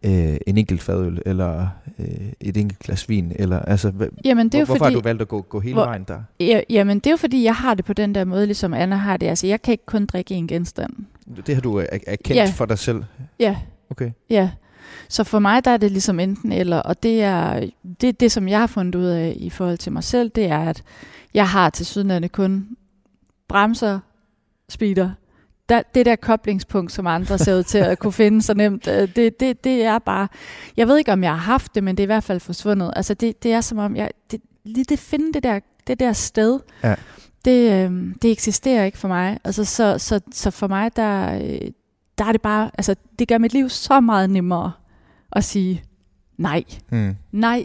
øh, 0.03 0.37
en 0.47 0.59
enkelt 0.59 0.83
fadøl, 0.83 1.23
eller 1.27 1.67
øh, 1.99 2.07
et 2.41 2.57
enkelt 2.57 2.79
glas 2.79 3.09
vin? 3.09 3.33
Eller, 3.37 3.59
altså, 3.59 3.93
jamen, 4.25 4.49
det 4.49 4.55
er 4.55 4.65
hvor, 4.65 4.67
hvorfor 4.67 4.85
fordi, 4.85 4.95
har 4.95 5.01
du 5.01 5.05
valgt 5.09 5.23
at 5.23 5.29
gå, 5.29 5.43
gå 5.43 5.61
hele 5.61 5.75
hvor, 5.75 5.85
vejen 5.85 6.05
der? 6.09 6.21
Ja, 6.41 6.61
jamen, 6.71 6.99
det 6.99 7.07
er 7.07 7.11
jo 7.11 7.17
fordi, 7.17 7.43
jeg 7.45 7.55
har 7.55 7.75
det 7.75 7.85
på 7.85 7.93
den 7.93 8.15
der 8.15 8.25
måde, 8.25 8.47
ligesom 8.47 8.75
Anna 8.75 8.97
har 8.97 9.17
det. 9.17 9.27
Altså, 9.27 9.47
jeg 9.47 9.63
kan 9.63 9.73
ikke 9.73 9.87
kun 9.87 10.07
drikke 10.07 10.35
en 10.35 10.47
genstand. 10.47 10.93
Det 11.47 11.55
har 11.55 11.63
du 11.63 11.79
erkendt 12.07 12.31
Ja. 12.31 12.53
for 12.55 12.65
dig 12.67 12.79
selv? 12.79 13.05
Ja, 13.41 13.57
Okay. 13.91 14.11
ja. 14.31 14.51
Så 15.09 15.25
for 15.25 15.39
mig, 15.39 15.65
der 15.65 15.71
er 15.71 15.77
det 15.77 15.91
ligesom 15.91 16.21
enten 16.21 16.53
eller, 16.53 16.77
og 16.79 17.03
det 17.03 17.23
er 17.23 17.67
det, 18.01 18.21
det, 18.21 18.33
som 18.33 18.49
jeg 18.49 18.59
har 18.59 18.67
fundet 18.67 18.95
ud 18.95 19.05
af 19.05 19.35
i 19.37 19.51
forhold 19.51 19.79
til 19.79 19.93
mig 19.93 20.05
selv, 20.05 20.31
det 20.31 20.45
er, 20.45 20.59
at 20.59 20.83
jeg 21.35 21.49
har 21.49 21.71
til 21.71 21.87
sydenlande 21.87 22.29
kun 22.29 22.69
bremser, 23.49 23.99
speeder. 24.69 25.11
Der, 25.69 25.83
det 25.95 26.07
der 26.07 26.17
koblingspunkt, 26.17 26.93
som 26.93 27.07
andre 27.07 27.39
ser 27.39 27.59
ud 27.59 27.63
til 27.63 27.79
at 27.79 27.99
kunne 27.99 28.13
finde 28.13 28.43
så 28.43 28.55
nemt, 28.55 28.87
øh, 28.89 29.09
det, 29.17 29.41
det, 29.41 29.65
det 29.65 29.83
er 29.85 29.99
bare... 29.99 30.29
Jeg 30.77 30.89
ved 30.89 30.99
ikke, 30.99 31.13
om 31.13 31.23
jeg 31.23 31.31
har 31.31 31.37
haft 31.53 31.75
det, 31.75 31.85
men 31.85 31.97
det 31.97 32.03
er 32.03 32.05
i 32.05 32.07
hvert 32.07 32.25
fald 32.25 32.41
forsvundet. 32.41 32.93
Altså, 32.97 33.15
det, 33.15 33.43
det 33.43 33.53
er 33.53 33.61
som 33.61 33.79
om, 33.79 33.97
jeg... 33.97 34.11
Det, 34.31 34.41
lige 34.65 34.85
det 34.85 34.99
finde 34.99 35.33
det 35.33 35.43
der, 35.43 35.61
det 35.87 36.01
der 36.01 36.13
sted, 36.13 36.61
Ja. 36.85 36.95
det, 37.45 37.73
øh, 37.91 38.15
det 38.23 38.31
eksisterer 38.31 38.85
ikke 38.85 38.99
for 38.99 39.09
mig. 39.09 39.39
Altså, 39.45 39.65
så, 39.65 39.99
så, 39.99 40.21
så 40.33 40.51
for 40.51 40.67
mig, 40.69 40.97
der, 40.97 41.35
øh, 41.35 41.71
der 42.19 42.25
er 42.25 42.33
det 42.33 42.41
bare... 42.43 42.71
Altså, 42.79 42.95
det 43.19 43.29
gør 43.29 43.39
mit 43.39 43.53
liv 43.53 43.69
så 43.69 44.01
meget 44.01 44.31
nemmere 44.31 44.73
at 45.33 45.45
sige 45.45 45.83
nej, 46.39 46.65
Mm. 46.91 47.17
nej, 47.33 47.65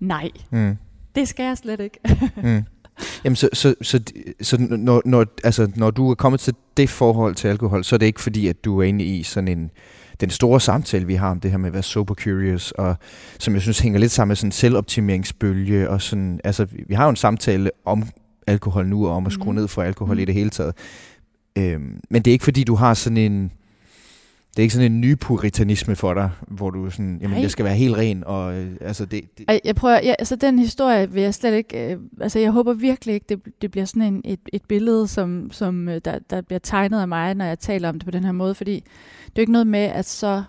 nej. 0.00 0.30
Mm. 0.50 0.76
Det 1.14 1.28
skal 1.28 1.44
jeg 1.44 1.56
slet 1.58 1.80
ikke. 1.80 1.98
Mm. 2.36 2.62
Jamen, 3.24 3.36
så, 3.36 3.48
så, 3.52 3.74
så, 3.82 4.00
så 4.40 4.56
når, 4.70 5.02
når, 5.04 5.26
altså, 5.44 5.70
når 5.76 5.90
du 5.90 6.10
er 6.10 6.14
kommet 6.14 6.40
til 6.40 6.54
det 6.76 6.90
forhold 6.90 7.34
til 7.34 7.48
alkohol, 7.48 7.84
så 7.84 7.96
er 7.96 7.98
det 7.98 8.06
ikke 8.06 8.20
fordi, 8.20 8.48
at 8.48 8.64
du 8.64 8.78
er 8.78 8.84
inde 8.84 9.04
i 9.04 9.22
sådan 9.22 9.48
en, 9.48 9.70
den 10.20 10.30
store 10.30 10.60
samtale, 10.60 11.06
vi 11.06 11.14
har 11.14 11.30
om 11.30 11.40
det 11.40 11.50
her 11.50 11.58
med 11.58 11.66
at 11.66 11.72
være 11.72 11.82
sober 11.82 12.14
curious, 12.14 12.70
og 12.72 12.96
som 13.38 13.54
jeg 13.54 13.62
synes 13.62 13.78
hænger 13.78 13.98
lidt 14.00 14.12
sammen 14.12 14.28
med 14.30 14.36
sådan 14.36 14.48
en 14.48 14.52
selvoptimeringsbølge, 14.52 15.90
og 15.90 16.02
sådan, 16.02 16.40
altså, 16.44 16.66
vi- 16.88 16.94
har 16.94 17.04
jo 17.04 17.10
en 17.10 17.16
samtale 17.16 17.70
om 17.84 18.02
alkohol 18.46 18.86
nu, 18.88 19.06
og 19.06 19.12
om 19.14 19.26
at 19.26 19.32
skrue 19.32 19.46
Mhm. 19.52 19.54
ned 19.60 19.68
for 19.68 19.82
alkohol 19.82 20.14
Mhm. 20.14 20.22
i 20.22 20.24
det 20.24 20.34
hele 20.34 20.50
taget. 20.50 20.74
Øhm, 21.58 22.00
men 22.10 22.22
det 22.22 22.30
er 22.30 22.32
ikke 22.32 22.44
fordi, 22.44 22.64
du 22.64 22.74
har 22.74 22.94
sådan 22.94 23.16
en, 23.16 23.52
det 24.56 24.62
er 24.62 24.64
ikke 24.64 24.74
sådan 24.74 24.92
en 24.92 25.00
ny 25.00 25.18
puritanisme 25.18 25.96
for 25.96 26.14
dig, 26.14 26.30
hvor 26.48 26.70
du 26.70 26.90
sådan, 26.90 27.18
jamen, 27.22 27.34
Nej. 27.34 27.42
jeg 27.42 27.50
skal 27.50 27.64
være 27.64 27.74
helt 27.74 27.96
ren, 27.96 28.24
og 28.26 28.54
øh, 28.54 28.76
altså 28.80 29.04
det, 29.04 29.38
det 29.38 29.44
Ej, 29.48 29.60
jeg 29.64 29.74
prøver, 29.74 30.00
ja, 30.02 30.14
altså 30.18 30.36
den 30.36 30.58
historie 30.58 31.10
vil 31.10 31.22
jeg 31.22 31.34
slet 31.34 31.54
ikke, 31.54 31.92
øh, 31.92 31.98
altså 32.20 32.38
jeg 32.38 32.50
håber 32.50 32.72
virkelig 32.72 33.14
ikke, 33.14 33.26
det, 33.28 33.62
det 33.62 33.70
bliver 33.70 33.84
sådan 33.84 34.02
en, 34.02 34.22
et, 34.24 34.40
et 34.52 34.62
billede, 34.68 35.08
som, 35.08 35.50
som 35.52 35.88
øh, 35.88 36.00
der, 36.04 36.18
der 36.30 36.40
bliver 36.40 36.58
tegnet 36.58 37.00
af 37.00 37.08
mig, 37.08 37.34
når 37.34 37.44
jeg 37.44 37.58
taler 37.58 37.88
om 37.88 37.94
det 37.98 38.04
på 38.04 38.10
den 38.10 38.24
her 38.24 38.32
måde, 38.32 38.54
fordi 38.54 38.74
det 38.74 39.26
er 39.26 39.32
jo 39.36 39.40
ikke 39.40 39.52
noget 39.52 39.66
med, 39.66 39.80
at 39.80 40.04
så, 40.04 40.42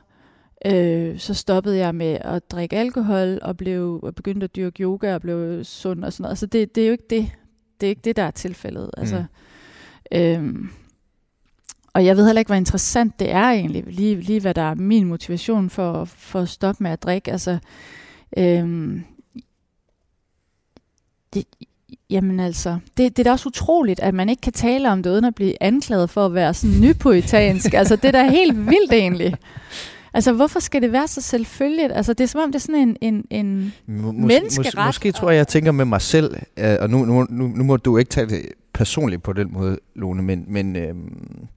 øh, 0.65 1.19
så 1.19 1.33
stoppede 1.33 1.77
jeg 1.77 1.95
med 1.95 2.17
at 2.21 2.51
drikke 2.51 2.75
alkohol, 2.75 3.39
og 3.41 3.57
blev 3.57 3.99
og 4.03 4.15
begyndte 4.15 4.43
at 4.43 4.55
dyrke 4.55 4.83
yoga, 4.83 5.15
og 5.15 5.21
blev 5.21 5.63
sund 5.63 6.03
og 6.03 6.13
sådan 6.13 6.21
noget. 6.21 6.31
Altså 6.31 6.45
det, 6.45 6.75
det 6.75 6.83
er 6.83 6.87
jo 6.87 6.91
ikke 6.91 7.07
det, 7.09 7.31
det 7.81 7.87
er 7.87 7.89
ikke 7.89 8.01
det, 8.05 8.15
der 8.15 8.23
er 8.23 8.31
tilfældet. 8.31 8.89
Altså, 8.97 9.23
øhm, 10.11 10.69
og 11.97 12.05
jeg 12.05 12.17
ved 12.17 12.25
heller 12.25 12.39
ikke, 12.39 12.49
hvor 12.49 12.55
interessant 12.55 13.19
det 13.19 13.31
er 13.31 13.43
egentlig, 13.49 13.83
lige, 13.87 14.15
lige 14.15 14.39
hvad 14.39 14.53
der 14.53 14.61
er 14.61 14.75
min 14.75 15.05
motivation 15.05 15.69
for, 15.69 16.05
for 16.05 16.39
at 16.39 16.49
stoppe 16.49 16.83
med 16.83 16.91
at 16.91 17.03
drikke. 17.03 17.31
Altså, 17.31 17.57
øhm, 18.37 19.03
det, 21.33 21.43
jamen 22.09 22.39
altså, 22.39 22.79
det, 22.97 23.17
det 23.17 23.19
er 23.19 23.23
da 23.23 23.31
også 23.31 23.47
utroligt, 23.49 23.99
at 23.99 24.13
man 24.13 24.29
ikke 24.29 24.41
kan 24.41 24.53
tale 24.53 24.91
om 24.91 25.03
det, 25.03 25.09
uden 25.09 25.25
at 25.25 25.35
blive 25.35 25.63
anklaget 25.63 26.09
for 26.09 26.25
at 26.25 26.33
være 26.33 26.53
sådan 26.53 26.81
nypoetansk. 26.81 27.73
altså, 27.73 27.95
det 27.95 28.05
er 28.05 28.11
da 28.11 28.29
helt 28.29 28.67
vildt 28.67 28.93
egentlig. 28.93 29.35
Altså, 30.13 30.33
hvorfor 30.33 30.59
skal 30.59 30.81
det 30.81 30.91
være 30.91 31.07
så 31.07 31.21
selvfølgeligt? 31.21 31.91
Altså, 31.91 32.13
det 32.13 32.23
er 32.23 32.27
som 32.27 32.41
om, 32.41 32.51
det 32.51 32.55
er 32.55 32.63
sådan 32.63 32.75
en, 32.75 32.97
en, 33.01 33.25
en 33.29 33.73
Må, 33.87 34.11
Menneskeret. 34.11 34.75
Mås, 34.75 34.85
måske 34.85 35.11
tror 35.11 35.29
jeg, 35.29 35.37
jeg 35.37 35.47
tænker 35.47 35.71
med 35.71 35.85
mig 35.85 36.01
selv, 36.01 36.35
øh, 36.57 36.75
og 36.79 36.89
nu, 36.89 37.05
nu, 37.05 37.27
nu, 37.29 37.47
nu 37.47 37.63
må 37.63 37.77
du 37.77 37.97
ikke 37.97 38.09
tage 38.09 38.27
det 38.27 38.45
personligt 38.73 39.23
på 39.23 39.33
den 39.33 39.53
måde, 39.53 39.79
Lone, 39.95 40.23
men, 40.23 40.45
men 40.47 40.75
øhm, 40.75 41.47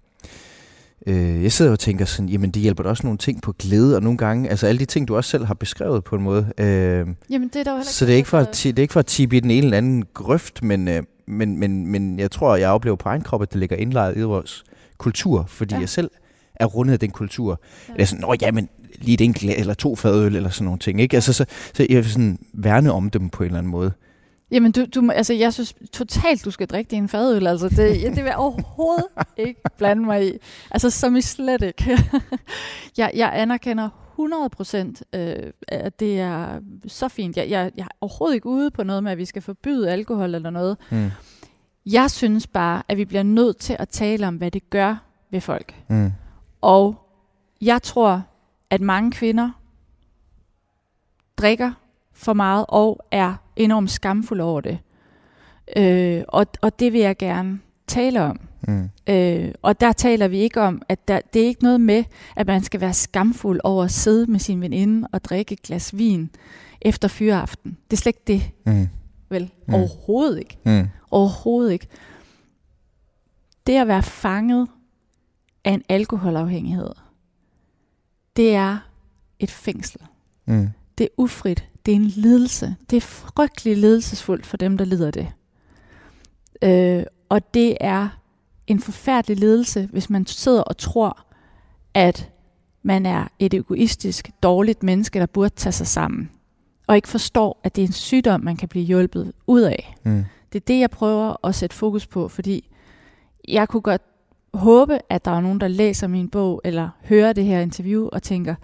øh, 1.06 1.42
jeg 1.42 1.52
sidder 1.52 1.72
og 1.72 1.78
tænker 1.78 2.04
sådan, 2.04 2.28
jamen 2.28 2.50
det 2.50 2.62
hjælper 2.62 2.82
da 2.82 2.88
også 2.88 3.02
nogle 3.06 3.18
ting 3.18 3.42
på 3.42 3.52
glæde, 3.52 3.96
og 3.96 4.02
nogle 4.02 4.18
gange, 4.18 4.48
altså 4.50 4.66
alle 4.66 4.78
de 4.78 4.84
ting, 4.84 5.08
du 5.08 5.16
også 5.16 5.30
selv 5.30 5.44
har 5.44 5.54
beskrevet 5.54 6.04
på 6.04 6.16
en 6.16 6.22
måde. 6.22 6.52
Øh, 6.58 7.06
Jamen, 7.30 7.48
det 7.48 7.56
er 7.56 7.64
der 7.64 7.70
jo 7.70 7.76
heller 7.76 7.82
så 7.84 8.06
det 8.06 8.12
er 8.12 8.16
ikke 8.16 8.28
for 8.28 8.38
at, 8.38 8.60
det 8.64 8.78
er 8.78 8.82
ikke 8.82 8.92
for 8.92 9.00
at 9.00 9.06
tippe 9.06 9.36
i 9.36 9.40
den 9.40 9.50
ene 9.50 9.64
eller 9.64 9.78
anden 9.78 10.04
grøft, 10.14 10.62
men, 10.62 10.88
øh, 10.88 11.02
men, 11.26 11.56
men, 11.58 11.86
men 11.86 12.18
jeg 12.18 12.30
tror, 12.30 12.56
jeg 12.56 12.70
oplever 12.70 12.96
på 12.96 13.08
egen 13.08 13.22
krop, 13.22 13.42
at 13.42 13.52
det 13.52 13.60
ligger 13.60 13.76
indlejret 13.76 14.16
i 14.16 14.20
vores 14.22 14.64
kultur, 14.98 15.44
fordi 15.48 15.74
Ja. 15.74 15.76
ja. 15.76 15.80
jeg 15.80 15.88
selv 15.88 16.10
er 16.54 16.66
rundet 16.66 16.92
af 16.92 16.98
den 17.00 17.10
kultur. 17.10 17.50
Ja. 17.50 17.92
Ja. 17.92 17.96
Det 17.96 18.02
er 18.02 18.06
sådan, 18.06 18.20
nå 18.20 18.34
jamen, 18.42 18.68
lige 18.98 19.14
et 19.14 19.20
enkelt 19.20 19.52
eller 19.58 19.74
to 19.74 19.96
fadøl 19.96 20.36
eller 20.36 20.50
sådan 20.50 20.64
nogle 20.64 20.78
ting. 20.78 21.00
Ikke? 21.00 21.16
Altså, 21.16 21.32
så, 21.32 21.44
så 21.74 21.86
jeg 21.90 21.96
vil 21.96 22.10
sådan 22.10 22.38
værne 22.52 22.92
om 22.92 23.10
dem 23.10 23.28
på 23.28 23.42
en 23.42 23.46
eller 23.46 23.58
anden 23.58 23.70
måde. 23.72 23.92
Jamen, 24.50 24.72
du, 24.72 24.84
du, 24.84 25.10
altså, 25.10 25.34
jeg 25.34 25.52
synes 25.52 25.74
totalt, 25.92 26.44
du 26.44 26.50
skal 26.50 26.66
drikke 26.66 26.90
din 26.90 27.08
fadøl. 27.08 27.46
Altså, 27.46 27.68
det, 27.68 27.78
det 28.02 28.16
vil 28.16 28.24
jeg 28.24 28.36
overhovedet 28.36 29.06
ikke 29.46 29.60
blande 29.76 30.04
mig 30.04 30.28
i. 30.28 30.32
Altså, 30.70 30.90
som 30.90 31.16
i 31.16 31.20
slet 31.20 31.62
ikke. 31.62 31.98
jeg, 32.98 33.10
jeg 33.14 33.30
anerkender 33.34 33.88
100 34.10 34.48
procent, 34.48 35.02
øh, 35.12 35.52
at 35.68 36.00
det 36.00 36.20
er 36.20 36.60
så 36.86 37.08
fint. 37.08 37.36
Jeg, 37.36 37.50
jeg, 37.50 37.70
jeg 37.76 37.82
er 37.82 37.96
overhovedet 38.00 38.34
ikke 38.34 38.46
ude 38.46 38.70
på 38.70 38.82
noget 38.82 39.02
med, 39.02 39.12
at 39.12 39.18
vi 39.18 39.24
skal 39.24 39.42
forbyde 39.42 39.90
alkohol 39.90 40.34
eller 40.34 40.50
noget. 40.50 40.76
Mm. 40.90 41.10
Jeg 41.86 42.10
synes 42.10 42.46
bare, 42.46 42.82
at 42.88 42.96
vi 42.96 43.04
bliver 43.04 43.22
nødt 43.22 43.56
til 43.56 43.76
at 43.78 43.88
tale 43.88 44.28
om, 44.28 44.36
hvad 44.36 44.50
det 44.50 44.70
gør 44.70 44.96
ved 45.30 45.40
folk. 45.40 45.74
Mm. 45.88 46.12
Og 46.60 47.08
jeg 47.60 47.82
tror, 47.82 48.22
at 48.70 48.80
mange 48.80 49.12
kvinder 49.12 49.50
drikker 51.36 51.72
for 52.22 52.32
meget 52.32 52.64
og 52.68 53.00
er 53.10 53.34
enormt 53.56 53.90
skamfulde 53.90 54.44
over 54.44 54.60
det. 54.60 54.78
Øh, 55.76 56.22
og, 56.28 56.46
og 56.60 56.78
det 56.80 56.92
vil 56.92 57.00
jeg 57.00 57.16
gerne 57.16 57.60
tale 57.86 58.22
om. 58.22 58.40
Mm. 58.68 58.90
Øh, 59.06 59.52
og 59.62 59.80
der 59.80 59.92
taler 59.92 60.28
vi 60.28 60.38
ikke 60.38 60.60
om, 60.60 60.82
at 60.88 61.08
der, 61.08 61.20
det 61.34 61.42
er 61.42 61.46
ikke 61.46 61.62
noget 61.62 61.80
med, 61.80 62.04
at 62.36 62.46
man 62.46 62.62
skal 62.62 62.80
være 62.80 62.92
skamfuld 62.92 63.60
over 63.64 63.84
at 63.84 63.90
sidde 63.90 64.30
med 64.30 64.40
sin 64.40 64.60
veninde 64.60 65.08
og 65.12 65.24
drikke 65.24 65.52
et 65.52 65.62
glas 65.62 65.98
vin 65.98 66.30
efter 66.80 67.08
fyreaften. 67.08 67.76
Det 67.90 67.96
er 67.96 68.00
slet 68.00 68.06
ikke 68.16 68.22
det, 68.26 68.50
Mm. 68.66 68.88
vel? 69.28 69.50
Mm. 69.68 69.74
Overhovedet 69.74 70.38
ikke. 70.38 70.58
Mm. 70.64 70.88
Overhovedet 71.10 71.72
ikke. 71.72 71.86
Det 73.66 73.76
at 73.76 73.88
være 73.88 74.02
fanget 74.02 74.68
af 75.64 75.70
en 75.72 75.82
alkoholafhængighed, 75.88 76.90
det 78.36 78.54
er 78.54 78.78
et 79.38 79.50
fængsel. 79.50 80.00
Mm. 80.46 80.68
Det 80.98 81.04
er 81.04 81.08
ufrit. 81.16 81.68
Det 81.86 81.92
er 81.92 81.96
en 81.96 82.04
lidelse. 82.04 82.76
Det 82.90 82.96
er 82.96 83.00
frygtelig 83.00 83.76
ledelsesfuldt 83.76 84.46
for 84.46 84.56
dem, 84.56 84.78
der 84.78 84.84
lider 84.84 85.10
det. 85.10 85.32
Øh, 86.62 87.04
og 87.28 87.54
det 87.54 87.76
er 87.80 88.08
en 88.66 88.80
forfærdelig 88.80 89.38
ledelse, 89.38 89.88
hvis 89.92 90.10
man 90.10 90.26
sidder 90.26 90.62
og 90.62 90.76
tror, 90.76 91.26
at 91.94 92.30
man 92.82 93.06
er 93.06 93.28
et 93.38 93.54
egoistisk, 93.54 94.30
dårligt 94.42 94.82
menneske, 94.82 95.18
der 95.18 95.26
burde 95.26 95.54
tage 95.54 95.72
sig 95.72 95.86
sammen. 95.86 96.30
Og 96.86 96.96
ikke 96.96 97.08
forstår, 97.08 97.60
at 97.64 97.76
det 97.76 97.82
er 97.82 97.86
en 97.86 97.92
sygdom, 97.92 98.40
man 98.40 98.56
kan 98.56 98.68
blive 98.68 98.84
hjulpet 98.84 99.32
ud 99.46 99.60
af. 99.60 99.94
Mm. 100.02 100.24
Det 100.52 100.60
er 100.60 100.64
det, 100.66 100.80
jeg 100.80 100.90
prøver 100.90 101.46
at 101.46 101.54
sætte 101.54 101.76
fokus 101.76 102.06
på, 102.06 102.28
fordi 102.28 102.68
jeg 103.48 103.68
kunne 103.68 103.80
godt 103.80 104.02
håbe, 104.54 104.98
at 105.08 105.24
der 105.24 105.30
er 105.30 105.40
nogen, 105.40 105.60
der 105.60 105.68
læser 105.68 106.06
min 106.06 106.28
bog, 106.28 106.60
eller 106.64 106.88
hører 107.04 107.32
det 107.32 107.44
her 107.44 107.60
interview, 107.60 108.08
og 108.12 108.22
tænker, 108.22 108.54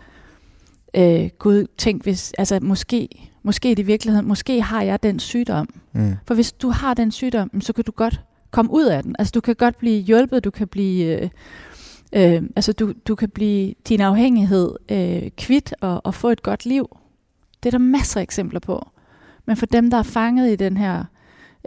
øh, 0.96 1.30
gud, 1.38 1.66
tænk 1.78 2.02
hvis, 2.02 2.32
altså 2.38 2.58
måske, 2.62 3.08
måske 3.42 3.68
det 3.68 3.78
i 3.78 3.82
virkeligheden, 3.82 4.28
måske 4.28 4.62
har 4.62 4.82
jeg 4.82 5.02
den 5.02 5.18
sygdom. 5.18 5.68
Mm. 5.92 6.14
For 6.26 6.34
hvis 6.34 6.52
du 6.52 6.70
har 6.70 6.94
den 6.94 7.12
sygdom, 7.12 7.60
så 7.60 7.72
kan 7.72 7.84
du 7.84 7.92
godt 7.92 8.20
komme 8.50 8.72
ud 8.72 8.84
af 8.84 9.02
den. 9.02 9.16
Altså 9.18 9.32
du 9.32 9.40
kan 9.40 9.54
godt 9.54 9.78
blive 9.78 10.00
hjulpet, 10.00 10.44
du 10.44 10.50
kan 10.50 10.68
blive, 10.68 11.20
øh, 11.20 11.28
øh, 12.12 12.42
altså 12.56 12.72
du, 12.72 12.92
du 13.08 13.14
kan 13.14 13.28
blive 13.28 13.74
din 13.88 14.00
afhængighed 14.00 14.70
øh, 14.88 15.30
kvidt 15.38 15.74
og, 15.80 16.06
og 16.06 16.14
få 16.14 16.28
et 16.28 16.42
godt 16.42 16.66
liv. 16.66 16.96
Det 17.62 17.66
er 17.68 17.78
der 17.78 17.84
masser 17.84 18.20
af 18.20 18.22
eksempler 18.22 18.60
på. 18.60 18.88
Men 19.46 19.56
for 19.56 19.66
dem, 19.66 19.90
der 19.90 19.98
er 19.98 20.02
fanget 20.02 20.52
i 20.52 20.56
den 20.56 20.76
her, 20.76 21.04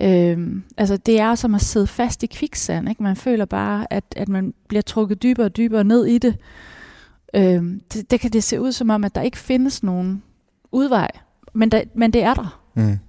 øh, 0.02 0.62
altså 0.78 0.98
det 0.98 1.20
er 1.20 1.36
som 1.36 1.56
at 1.56 1.62
sidde 1.62 1.88
fast 1.88 2.24
i 2.24 2.28
kviksand. 2.28 2.90
Ikke? 2.90 3.04
Man 3.04 3.16
føler 3.16 3.46
bare, 3.46 3.94
at, 3.94 4.04
at 4.16 4.30
man 4.30 4.54
bliver 4.68 4.82
trukket 4.82 5.24
dybere 5.24 5.46
og 5.46 5.58
dybere 5.58 5.84
ned 5.84 6.06
i 6.06 6.18
det. 6.18 6.36
Øh, 7.34 7.64
det. 7.94 8.12
Det 8.12 8.20
kan 8.20 8.32
det 8.32 8.44
se 8.44 8.62
ud 8.62 8.72
som 8.72 8.90
om, 8.90 9.04
at 9.04 9.16
der 9.16 9.22
ikke 9.22 9.38
findes 9.38 9.84
nogen 9.84 10.24
udvej. 10.72 11.12
Men, 11.54 11.72
der, 11.72 11.82
men 11.94 12.14
det 12.14 12.24
er 12.24 12.34
der. 12.34 12.62
Mm. 12.74 13.00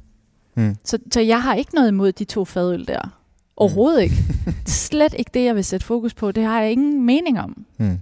Mm. 0.55 0.77
Så, 0.85 0.99
så 1.13 1.21
jeg 1.21 1.43
har 1.43 1.55
ikke 1.55 1.75
noget 1.75 1.89
imod 1.89 2.13
de 2.13 2.25
to 2.25 2.45
fadøl 2.45 2.87
der. 2.87 3.17
Overhovedet 3.57 4.03
ikke. 4.03 4.15
Det 4.45 4.67
er 4.67 4.71
slet 4.71 5.15
ikke 5.19 5.31
det, 5.35 5.45
jeg 5.45 5.55
vil 5.55 5.65
sætte 5.65 5.87
fokus 5.87 6.15
på. 6.15 6.33
Det 6.33 6.45
har 6.45 6.61
jeg 6.61 6.73
ingen 6.73 7.07
mening 7.07 7.41
om. 7.41 7.65
Mm. 7.79 7.99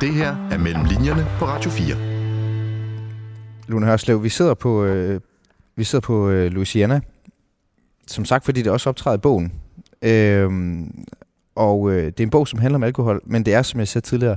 Det 0.00 0.14
her 0.14 0.48
er 0.50 0.58
Mellem 0.58 0.84
Linjerne 0.84 1.26
på 1.38 1.44
Radio 1.44 1.70
4. 1.70 1.96
Lune 3.68 3.86
Hørslev, 3.86 4.22
vi 4.22 4.28
sidder 4.28 4.54
på, 4.54 4.84
øh, 4.84 5.20
vi 5.76 5.84
sidder 5.84 6.02
på 6.02 6.28
øh, 6.28 6.52
Louisiana. 6.52 7.00
Som 8.06 8.24
sagt, 8.24 8.44
fordi 8.44 8.62
det 8.62 8.72
også 8.72 8.88
optræder 8.88 9.16
i 9.16 9.20
bogen. 9.20 9.52
Øhm, 10.02 11.04
og 11.54 11.90
øh, 11.92 12.04
det 12.04 12.20
er 12.20 12.24
en 12.24 12.30
bog, 12.30 12.48
som 12.48 12.58
handler 12.58 12.76
om 12.76 12.82
alkohol, 12.82 13.20
men 13.24 13.44
det 13.44 13.54
er, 13.54 13.62
som 13.62 13.80
jeg 13.80 13.88
sagde 13.88 14.06
tidligere, 14.06 14.36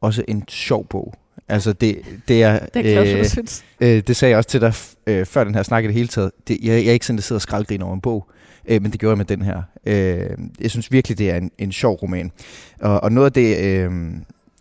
også 0.00 0.24
en 0.28 0.44
sjov 0.48 0.86
bog. 0.86 1.14
Altså 1.48 1.72
det, 1.72 1.98
det 2.28 2.42
er... 2.42 2.58
Det 2.58 2.86
er 2.86 2.92
klart, 2.92 3.18
øh, 3.18 3.26
synes. 3.26 3.64
Øh, 3.80 4.02
det 4.06 4.16
sagde 4.16 4.30
jeg 4.30 4.38
også 4.38 4.50
til 4.50 4.60
dig 4.60 4.74
øh, 5.06 5.26
før 5.26 5.44
den 5.44 5.54
her 5.54 5.62
snak 5.62 5.84
i 5.84 5.86
det 5.86 5.94
hele 5.94 6.08
taget. 6.08 6.30
Det, 6.48 6.58
jeg, 6.62 6.72
jeg 6.72 6.86
er 6.86 6.92
ikke 6.92 7.06
sådan, 7.06 7.16
der 7.16 7.22
sidder 7.22 7.38
og 7.38 7.42
skraldgriner 7.42 7.84
over 7.84 7.94
en 7.94 8.00
bog, 8.00 8.30
øh, 8.68 8.82
men 8.82 8.92
det 8.92 9.00
gjorde 9.00 9.10
jeg 9.10 9.18
med 9.18 9.24
den 9.24 9.42
her. 9.42 9.62
Øh, 9.86 10.38
jeg 10.60 10.70
synes 10.70 10.92
virkelig, 10.92 11.18
det 11.18 11.30
er 11.30 11.36
en, 11.36 11.50
en 11.58 11.72
sjov 11.72 11.94
roman. 11.94 12.32
Og, 12.80 13.02
og 13.02 13.12
noget 13.12 13.26
af 13.26 13.32
det, 13.32 13.58
øh, 13.58 13.90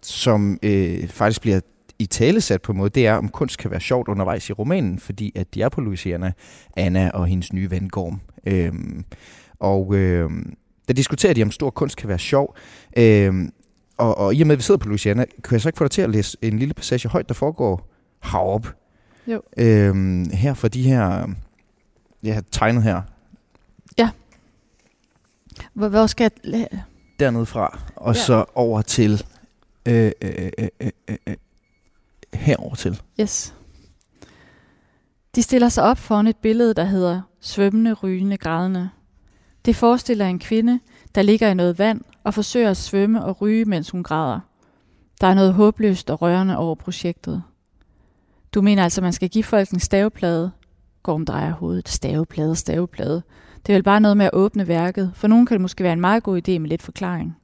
som 0.01 0.59
øh, 0.63 1.07
faktisk 1.07 1.41
bliver 1.41 1.59
i 1.99 2.05
tale 2.05 2.41
sat 2.41 2.61
på 2.61 2.71
en 2.71 2.77
måde, 2.77 2.89
det 2.89 3.07
er, 3.07 3.13
om 3.13 3.29
kunst 3.29 3.57
kan 3.57 3.71
være 3.71 3.79
sjovt 3.79 4.07
undervejs 4.07 4.49
i 4.49 4.53
romanen, 4.53 4.99
fordi 4.99 5.31
at 5.35 5.53
de 5.53 5.61
er 5.61 5.69
på 5.69 5.81
Louisiana, 5.81 6.31
Anna 6.77 7.09
og 7.13 7.27
hendes 7.27 7.53
nye 7.53 7.71
ven 7.71 7.89
Gorm. 7.89 8.21
Øh, 8.45 8.73
og 9.59 9.95
øh, 9.95 10.29
der 10.87 10.93
diskuterer 10.93 11.33
de, 11.33 11.43
om 11.43 11.51
stor 11.51 11.69
kunst 11.69 11.97
kan 11.97 12.09
være 12.09 12.19
sjov. 12.19 12.55
Øh, 12.97 13.33
og, 13.99 14.17
og 14.17 14.35
i 14.35 14.41
og 14.41 14.47
med, 14.47 14.53
at 14.55 14.57
vi 14.57 14.63
sidder 14.63 14.77
på 14.77 14.87
Louisiana, 14.87 15.25
kan 15.43 15.51
jeg 15.53 15.61
så 15.61 15.69
ikke 15.69 15.77
få 15.77 15.83
dig 15.83 15.91
til 15.91 16.01
at 16.01 16.09
læse 16.09 16.37
en 16.41 16.59
lille 16.59 16.73
passage 16.73 17.09
højt, 17.09 17.27
der 17.27 17.33
foregår 17.33 17.87
heroppe? 18.23 18.69
Jo. 19.27 19.41
Øhm, 19.57 20.29
her 20.33 20.53
for 20.53 20.67
de 20.67 20.83
her, 20.83 21.27
jeg 22.23 22.33
har 22.33 22.43
tegnet 22.51 22.83
her, 22.83 23.01
Hvor, 25.73 25.87
hvor 25.87 26.07
skal 26.07 26.31
jeg... 26.43 26.67
dernede 27.19 27.45
fra, 27.45 27.79
og 27.95 28.15
Ja. 28.15 28.21
så 28.21 28.45
over 28.55 28.81
til, 28.81 29.23
øh, 29.85 30.11
øh, 30.21 30.31
øh, 30.57 30.67
øh, 30.81 30.89
øh, 31.09 31.15
øh, 31.27 31.35
herover 32.33 32.75
til. 32.75 33.01
Yes. 33.21 33.53
De 35.35 35.41
stiller 35.43 35.69
sig 35.69 35.83
op 35.83 35.97
foran 35.97 36.27
et 36.27 36.37
billede, 36.37 36.73
der 36.73 36.83
hedder 36.83 37.21
Svømmende, 37.41 37.93
rygende, 37.93 38.37
grædende. 38.37 38.89
Det 39.65 39.75
forestiller 39.75 40.25
en 40.25 40.39
kvinde, 40.39 40.79
der 41.15 41.21
ligger 41.21 41.49
i 41.49 41.53
noget 41.53 41.79
vand 41.79 42.01
og 42.29 42.33
forsøger 42.33 42.69
at 42.69 42.77
svømme 42.77 43.25
og 43.25 43.41
ryge, 43.41 43.65
mens 43.65 43.89
hun 43.89 44.03
græder. 44.03 44.39
Der 45.21 45.27
er 45.27 45.33
noget 45.33 45.53
håbløst 45.53 46.09
og 46.09 46.21
rørende 46.21 46.57
over 46.57 46.75
projektet. 46.75 47.43
Du 48.53 48.61
mener 48.61 48.83
altså, 48.83 49.01
man 49.01 49.13
skal 49.13 49.29
give 49.29 49.43
folk 49.43 49.69
en 49.69 49.79
staveplade? 49.79 50.51
Gorm 51.03 51.25
drejer 51.25 51.51
hovedet. 51.51 51.89
Staveplade, 51.89 52.55
staveplade. 52.55 53.23
Det 53.65 53.73
er 53.73 53.77
vel 53.77 53.83
bare 53.83 54.01
noget 54.01 54.17
med 54.17 54.25
at 54.25 54.33
åbne 54.33 54.67
værket. 54.67 55.11
For 55.15 55.27
nogen 55.27 55.45
kan 55.45 55.55
det 55.55 55.61
måske 55.61 55.83
være 55.83 55.93
en 55.93 56.01
meget 56.01 56.23
god 56.23 56.37
idé 56.37 56.59
med 56.59 56.69
lidt 56.69 56.81
forklaring. 56.81 57.37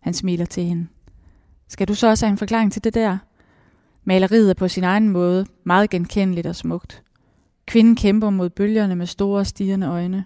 Han 0.00 0.14
smiler 0.14 0.44
til 0.44 0.64
hende. 0.64 0.86
Skal 1.68 1.88
du 1.88 1.94
så 1.94 2.08
også 2.08 2.26
have 2.26 2.32
en 2.32 2.38
forklaring 2.38 2.72
til 2.72 2.84
det 2.84 2.94
der? 2.94 3.18
Maleriet 4.04 4.50
er 4.50 4.54
på 4.54 4.68
sin 4.68 4.84
egen 4.84 5.08
måde 5.08 5.46
meget 5.64 5.90
genkendeligt 5.90 6.46
og 6.46 6.56
smukt. 6.56 7.02
Kvinden 7.66 7.96
kæmper 7.96 8.30
mod 8.30 8.50
bølgerne 8.50 8.96
med 8.96 9.06
store, 9.06 9.44
stigende 9.44 9.86
øjne. 9.86 10.24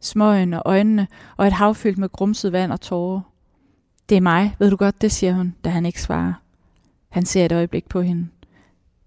Smøgen 0.00 0.54
og 0.54 0.62
øjnene 0.64 1.06
og 1.36 1.46
et 1.46 1.52
hav 1.52 1.74
fyldt 1.74 1.98
med 1.98 2.08
grumset 2.08 2.52
vand 2.52 2.72
og 2.72 2.80
tårer. 2.80 3.20
Det 4.08 4.16
er 4.16 4.20
mig, 4.20 4.56
ved 4.58 4.70
du 4.70 4.76
godt, 4.76 5.02
det 5.02 5.12
siger 5.12 5.32
hun, 5.32 5.54
da 5.64 5.70
han 5.70 5.86
ikke 5.86 6.02
svarer. 6.02 6.32
Han 7.08 7.24
ser 7.24 7.44
et 7.44 7.52
øjeblik 7.52 7.88
på 7.88 8.00
hende. 8.00 8.28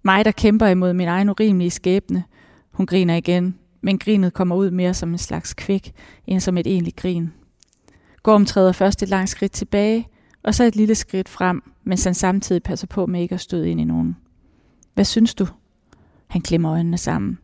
Mig, 0.03 0.25
der 0.25 0.31
kæmper 0.31 0.67
imod 0.67 0.93
min 0.93 1.07
egen 1.07 1.29
urimelige 1.29 1.71
skæbne. 1.71 2.23
Hun 2.71 2.85
griner 2.85 3.15
igen, 3.15 3.59
men 3.81 3.99
grinet 3.99 4.33
kommer 4.33 4.55
ud 4.55 4.71
mere 4.71 4.93
som 4.93 5.11
en 5.11 5.17
slags 5.17 5.53
kvik, 5.53 5.93
end 6.27 6.39
som 6.39 6.57
et 6.57 6.67
egentligt 6.67 6.95
grin. 6.95 7.33
Gorm 8.23 8.45
træder 8.45 8.71
først 8.71 9.03
et 9.03 9.09
langt 9.09 9.29
skridt 9.29 9.51
tilbage, 9.51 10.07
og 10.43 10.55
så 10.55 10.63
et 10.63 10.75
lille 10.75 10.95
skridt 10.95 11.29
frem, 11.29 11.73
mens 11.83 12.03
han 12.03 12.13
samtidig 12.13 12.63
passer 12.63 12.87
på 12.87 13.05
med 13.05 13.21
ikke 13.21 13.35
at 13.35 13.41
støde 13.41 13.69
ind 13.69 13.81
i 13.81 13.83
nogen. 13.83 14.17
Hvad 14.93 15.05
synes 15.05 15.35
du? 15.35 15.47
Han 16.27 16.41
klemmer 16.41 16.71
øjnene 16.71 16.97
sammen. 16.97 17.37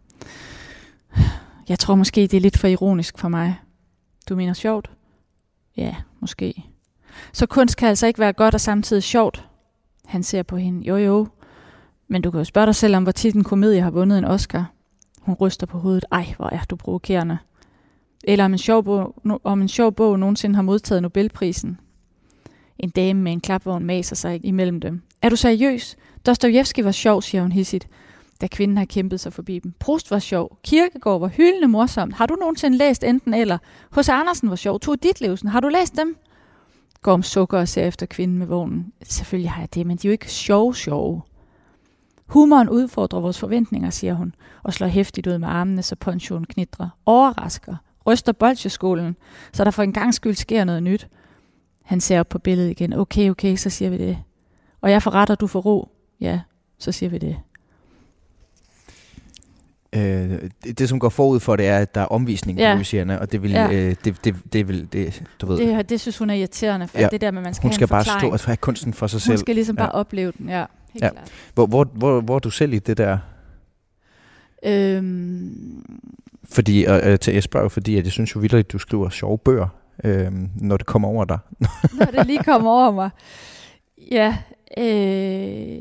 Jeg 1.69 1.79
tror 1.79 1.95
måske, 1.95 2.21
det 2.21 2.33
er 2.33 2.41
lidt 2.41 2.57
for 2.57 2.67
ironisk 2.67 3.17
for 3.17 3.29
mig. 3.29 3.59
Du 4.29 4.35
mener 4.35 4.53
sjovt? 4.53 4.91
Ja, 5.77 5.95
måske. 6.19 6.72
Så 7.33 7.45
kunst 7.45 7.77
kan 7.77 7.89
altså 7.89 8.07
ikke 8.07 8.19
være 8.19 8.33
godt 8.33 8.53
og 8.53 8.61
samtidig 8.61 9.03
sjovt. 9.03 9.47
Han 10.05 10.23
ser 10.23 10.43
på 10.43 10.57
hende. 10.57 10.87
Jo, 10.87 10.97
jo. 10.97 11.27
Men 12.07 12.21
du 12.21 12.31
kan 12.31 12.39
jo 12.39 12.43
spørge 12.43 12.65
dig 12.65 12.75
selv 12.75 12.95
om, 12.95 13.03
hvor 13.03 13.11
tit 13.11 13.35
en 13.35 13.43
komedie 13.43 13.81
har 13.81 13.91
vundet 13.91 14.17
en 14.17 14.25
Oscar. 14.25 14.71
Hun 15.21 15.35
ryster 15.35 15.67
på 15.67 15.77
hovedet. 15.77 16.05
Ej, 16.11 16.33
hvor 16.37 16.49
er 16.49 16.63
du 16.69 16.75
provokerende. 16.75 17.37
Eller 18.23 18.45
om 18.45 18.51
en 18.53 18.57
sjov 18.57 18.83
bog, 18.83 19.15
om 19.43 19.61
en 19.61 19.67
sjov 19.67 19.93
bog 19.93 20.19
nogensinde 20.19 20.55
har 20.55 20.63
modtaget 20.63 21.01
Nobelprisen. 21.01 21.79
En 22.79 22.89
dame 22.89 23.21
med 23.21 23.31
en 23.31 23.41
klapvogn 23.41 23.85
maser 23.85 24.15
sig 24.15 24.45
imellem 24.45 24.79
dem. 24.81 25.01
Er 25.21 25.29
du 25.29 25.35
seriøs? 25.35 25.95
Dostojevski 26.25 26.83
var 26.83 26.91
sjov, 26.91 27.21
siger 27.21 27.41
hun 27.41 27.51
hissigt, 27.51 27.87
da 28.41 28.47
kvinden 28.47 28.77
har 28.77 28.85
kæmpet 28.85 29.19
sig 29.19 29.33
forbi 29.33 29.59
dem. 29.59 29.73
Prost 29.79 30.11
var 30.11 30.19
sjov. 30.19 30.57
Kirkegård 30.63 31.19
var 31.19 31.27
hyldende 31.27 31.67
morsomt. 31.67 32.13
Har 32.13 32.25
du 32.25 32.35
nogensinde 32.35 32.77
læst 32.77 33.03
enten 33.03 33.33
eller? 33.33 33.57
Hos 33.91 34.09
Andersen 34.09 34.49
var 34.49 34.55
sjov. 34.55 34.79
Tog 34.79 35.03
Ditlevsen. 35.03 35.49
Har 35.49 35.59
du 35.59 35.67
læst 35.67 35.97
dem? 35.97 36.17
Gorm 37.03 37.23
sukker 37.23 37.59
og 37.59 37.67
ser 37.67 37.87
efter 37.87 38.05
kvinden 38.05 38.37
med 38.37 38.47
vognen. 38.47 38.93
Selvfølgelig 39.03 39.51
har 39.51 39.61
jeg 39.61 39.73
det, 39.73 39.87
men 39.87 39.97
de 39.97 40.07
er 40.07 40.09
jo 40.09 40.11
ikke 40.11 40.31
sjove 40.31 40.75
sjove. 40.75 41.21
Humoren 42.25 42.69
udfordrer 42.69 43.19
vores 43.19 43.39
forventninger, 43.39 43.89
siger 43.89 44.13
hun, 44.13 44.35
og 44.63 44.73
slår 44.73 44.87
hæftigt 44.87 45.27
ud 45.27 45.37
med 45.37 45.47
armene, 45.47 45.81
så 45.81 45.95
ponchoen 45.95 46.45
knitrer. 46.45 46.89
Overrasker. 47.05 47.75
Ryster 48.05 48.31
bolsjeskolen, 48.31 49.15
så 49.53 49.63
der 49.63 49.71
for 49.71 49.83
en 49.83 49.93
gang 49.93 50.13
skyld 50.13 50.35
sker 50.35 50.63
noget 50.63 50.83
nyt. 50.83 51.07
Han 51.83 52.01
ser 52.01 52.19
op 52.19 52.29
på 52.29 52.39
billedet 52.39 52.71
igen. 52.71 52.93
Okay, 52.93 53.29
okay, 53.29 53.55
så 53.55 53.69
siger 53.69 53.89
vi 53.89 53.97
det. 53.97 54.17
Og 54.81 54.91
jeg 54.91 55.03
forretter, 55.03 55.35
du 55.35 55.47
får 55.47 55.59
ro. 55.59 55.89
Ja, 56.19 56.41
så 56.77 56.91
siger 56.91 57.09
vi 57.09 57.17
det. 57.17 57.37
Øh, 59.95 60.49
det, 60.63 60.79
det, 60.79 60.89
som 60.89 60.99
går 60.99 61.09
forud 61.09 61.39
for 61.39 61.55
det, 61.55 61.67
er, 61.67 61.77
at 61.77 61.95
der 61.95 62.01
er 62.01 62.05
omvisning 62.05 62.59
ja. 62.59 62.71
På 62.71 62.75
Louisiana, 62.75 63.17
og 63.17 63.31
det 63.31 63.43
vil, 63.43 63.51
Ja. 63.51 63.71
øh, 63.73 63.95
det, 64.05 64.25
det, 64.25 64.35
det 64.53 64.67
vil, 64.67 64.87
det, 64.93 65.23
du 65.41 65.45
ved, 65.45 65.57
Det, 65.57 65.89
det 65.89 65.99
synes 66.01 66.17
hun 66.17 66.29
er 66.29 66.33
irriterende, 66.33 66.87
for 66.87 66.99
Ja. 66.99 67.07
det 67.11 67.21
der 67.21 67.31
med, 67.31 67.39
at 67.39 67.43
man 67.43 67.53
skal 67.53 67.67
hun 67.67 67.73
skal 67.73 67.87
bare 67.87 68.03
stå 68.19 68.29
og 68.29 68.39
have 68.45 68.57
kunsten 68.57 68.93
for 68.93 69.07
sig 69.07 69.17
Hun 69.17 69.21
selv. 69.21 69.37
skal 69.37 69.55
ligesom 69.55 69.75
Ja. 69.77 69.81
bare 69.83 69.91
opleve 69.91 70.31
den, 70.37 70.49
ja. 70.49 70.65
Helt 70.93 71.03
Ja. 71.03 71.09
klart. 71.09 71.31
Hvor, 71.53 71.65
hvor, 71.65 71.83
hvor, 71.93 72.21
hvor 72.21 72.35
er 72.35 72.39
du 72.39 72.49
selv 72.49 72.73
i 72.73 72.79
det 72.79 72.97
der? 72.97 73.17
Øhm, 74.65 75.83
Fordi, 76.51 76.83
og, 76.83 77.01
øh, 77.11 77.19
til 77.19 77.43
jo, 77.55 77.69
fordi 77.69 77.97
at 77.97 78.03
jeg 78.03 78.11
synes 78.11 78.35
jo 78.35 78.39
vildt, 78.39 78.55
at 78.55 78.71
du 78.71 78.77
skriver 78.77 79.09
sjove 79.09 79.37
bøger, 79.37 79.67
øh, 80.03 80.31
når 80.55 80.77
det 80.77 80.85
kommer 80.85 81.07
over 81.07 81.25
dig. 81.25 81.39
når 81.99 82.05
det 82.05 82.27
lige 82.27 82.43
kommer 82.43 82.71
over 82.71 82.91
mig. 82.91 83.09
Ja, 84.11 84.37
øh, 84.77 85.79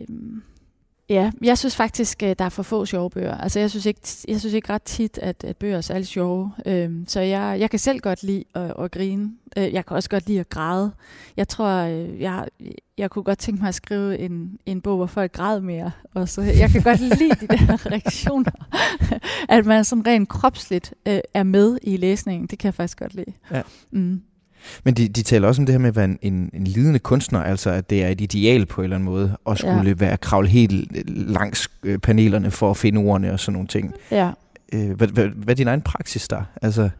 ja, 1.13 1.31
jeg 1.43 1.59
synes 1.59 1.77
faktisk, 1.77 2.23
øh, 2.23 2.35
der 2.39 2.45
er 2.45 2.49
for 2.49 2.63
få 2.63 2.87
sjove 2.87 3.11
bøger. 3.11 3.39
Altså, 3.39 3.61
jeg 3.61 3.71
synes 3.71 3.87
ikke, 3.87 4.01
jeg 4.29 4.41
synes 4.41 4.55
ikke 4.55 4.73
ret 4.73 4.83
tit, 4.83 5.19
at, 5.19 5.45
at 5.45 5.57
bøger 5.57 5.77
er 5.77 5.81
særlig 5.81 6.07
sjove. 6.07 6.53
Øh, 6.67 6.91
så 7.07 7.21
jeg, 7.21 7.57
jeg 7.61 7.71
kan 7.71 7.79
selv 7.79 8.01
godt 8.01 8.23
lide 8.23 8.45
at, 8.55 8.75
at 8.79 8.91
grine. 8.91 9.33
Øh, 9.57 9.73
jeg 9.73 9.87
kan 9.87 9.97
også 9.97 10.11
godt 10.11 10.27
lide 10.27 10.41
at 10.41 10.49
græde. 10.49 10.93
Jeg 11.37 11.49
tror, 11.49 11.69
øh, 11.69 12.21
jeg, 12.21 12.47
jeg 12.99 13.11
kunne 13.11 13.23
godt 13.23 13.39
tænke 13.39 13.61
mig 13.61 13.69
at 13.69 13.75
skrive 13.75 14.19
en, 14.19 14.59
en 14.67 14.81
bog, 14.81 14.97
hvor 14.97 15.07
folk 15.07 15.33
græd 15.33 15.61
mere. 15.61 15.91
Og 16.15 16.29
så, 16.29 16.43
jeg 16.43 16.71
kan 16.71 16.83
godt 16.83 17.01
lide 17.01 17.35
de 17.41 17.47
der 17.47 17.87
reaktioner. 17.91 18.53
at 19.49 19.67
man 19.67 19.85
sådan 19.85 20.07
rent 20.07 20.29
kropsligt 20.29 20.95
øh, 21.07 21.21
er 21.35 21.43
med 21.43 21.79
i 21.83 21.97
læsningen. 21.97 22.47
Det 22.47 22.59
kan 22.59 22.67
jeg 22.67 22.75
faktisk 22.75 22.99
godt 22.99 23.15
lide. 23.15 23.33
Ja. 23.51 23.63
Mm. 23.91 24.23
Men 24.85 24.95
de, 24.95 25.09
de 25.09 25.23
taler 25.23 25.49
også 25.49 25.63
om 25.63 25.67
det 25.67 25.73
her 25.73 25.79
med 25.81 25.89
at 25.89 25.97
være 25.97 26.05
en, 26.05 26.19
en, 26.23 26.51
en 26.55 26.65
lidende 26.65 26.99
kunstner, 26.99 27.43
altså 27.43 27.71
at 27.71 27.91
det 27.91 28.05
er 28.05 28.09
et 28.09 28.21
ideal 28.21 28.67
på 28.67 28.81
en 28.81 28.85
eller 28.85 28.97
anden 28.97 29.09
måde, 29.09 29.37
at 29.51 29.59
skulle 29.59 29.83
ja. 29.83 29.95
Være 29.97 30.17
kravle 30.17 30.49
helt 30.49 30.97
øh, 30.97 31.05
langs 31.07 31.71
øh, 31.83 31.99
panelerne 31.99 32.51
for 32.51 32.71
at 32.71 32.77
finde 32.77 32.99
ordene 32.99 33.33
og 33.33 33.41
sådan 33.41 33.53
nogle 33.53 33.69
ting. 33.69 33.95
Ja. 34.11 34.31
Øh, 34.73 34.91
hvad, 34.91 35.09
hvad, 35.09 35.27
hvad 35.27 35.55
er 35.55 35.57
din 35.57 35.69
egen 35.69 35.83
praksis 35.83 36.29
der? 36.29 36.43
Altså, 36.63 36.91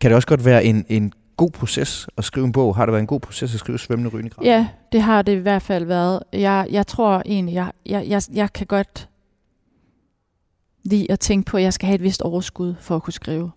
kan 0.00 0.10
det 0.10 0.16
også 0.16 0.28
godt 0.28 0.44
være 0.44 0.64
en, 0.64 0.84
en 0.88 1.12
god 1.36 1.50
proces 1.50 2.08
at 2.16 2.24
skrive 2.24 2.46
en 2.46 2.52
bog? 2.52 2.76
Har 2.76 2.86
det 2.86 2.92
været 2.92 3.00
en 3.00 3.06
god 3.06 3.20
proces 3.20 3.54
at 3.54 3.60
skrive 3.60 3.78
Svømmende 3.78 4.10
Rygende 4.10 4.30
Grav? 4.30 4.44
Ja, 4.44 4.68
det 4.92 5.02
har 5.02 5.22
det 5.22 5.32
i 5.32 5.40
hvert 5.40 5.62
fald 5.62 5.84
været. 5.84 6.22
Jeg, 6.32 6.66
jeg 6.70 6.86
tror 6.86 7.22
egentlig, 7.26 7.54
jeg, 7.54 7.72
jeg, 7.86 8.04
jeg, 8.08 8.22
jeg 8.32 8.52
kan 8.52 8.66
godt 8.66 9.08
lide 10.84 11.12
at 11.12 11.20
tænke 11.20 11.46
på, 11.50 11.56
at 11.56 11.62
jeg 11.62 11.72
skal 11.72 11.86
have 11.86 11.94
et 11.94 12.02
vist 12.02 12.22
overskud 12.22 12.74
for 12.80 12.96
at 12.96 13.02
kunne 13.02 13.12
skrive. 13.12 13.50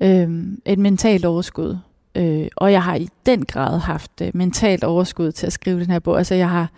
Øhm, 0.00 0.60
et 0.64 0.78
mentalt 0.78 1.24
overskud. 1.24 1.78
Øh, 2.16 2.48
og 2.56 2.72
jeg 2.72 2.82
har 2.82 2.94
i 2.94 3.08
den 3.26 3.44
grad 3.44 3.78
haft 3.78 4.20
øh, 4.22 4.30
mentalt 4.34 4.84
overskud 4.84 5.32
til 5.32 5.46
at 5.46 5.52
skrive 5.52 5.80
den 5.80 5.90
her 5.90 5.98
bog. 5.98 6.18
Altså 6.18 6.34
jeg 6.34 6.50
har 6.50 6.70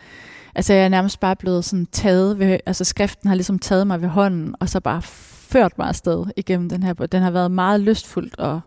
altså 0.55 0.75
jeg 0.75 0.85
er 0.85 0.89
nærmest 0.89 1.21
bare 1.21 1.37
blevet 1.37 1.65
sådan 1.65 1.87
taget 1.93 2.39
ved, 2.39 2.59
altså 2.67 2.85
skriften 2.85 3.29
har 3.29 3.35
ligesom 3.35 3.59
taget 3.59 3.87
mig 3.87 4.03
ved 4.03 4.09
hånden, 4.09 4.55
og 4.61 4.69
så 4.69 4.81
bare 4.81 5.03
ført 5.03 5.79
mig 5.79 5.89
afsted 5.89 6.25
igennem 6.37 6.69
den 6.69 6.83
her 6.83 6.95
bog. 6.95 7.13
Den 7.13 7.23
har 7.23 7.31
været 7.31 7.51
meget 7.51 7.81
lystfuldt 7.81 8.35
at, 8.39 8.59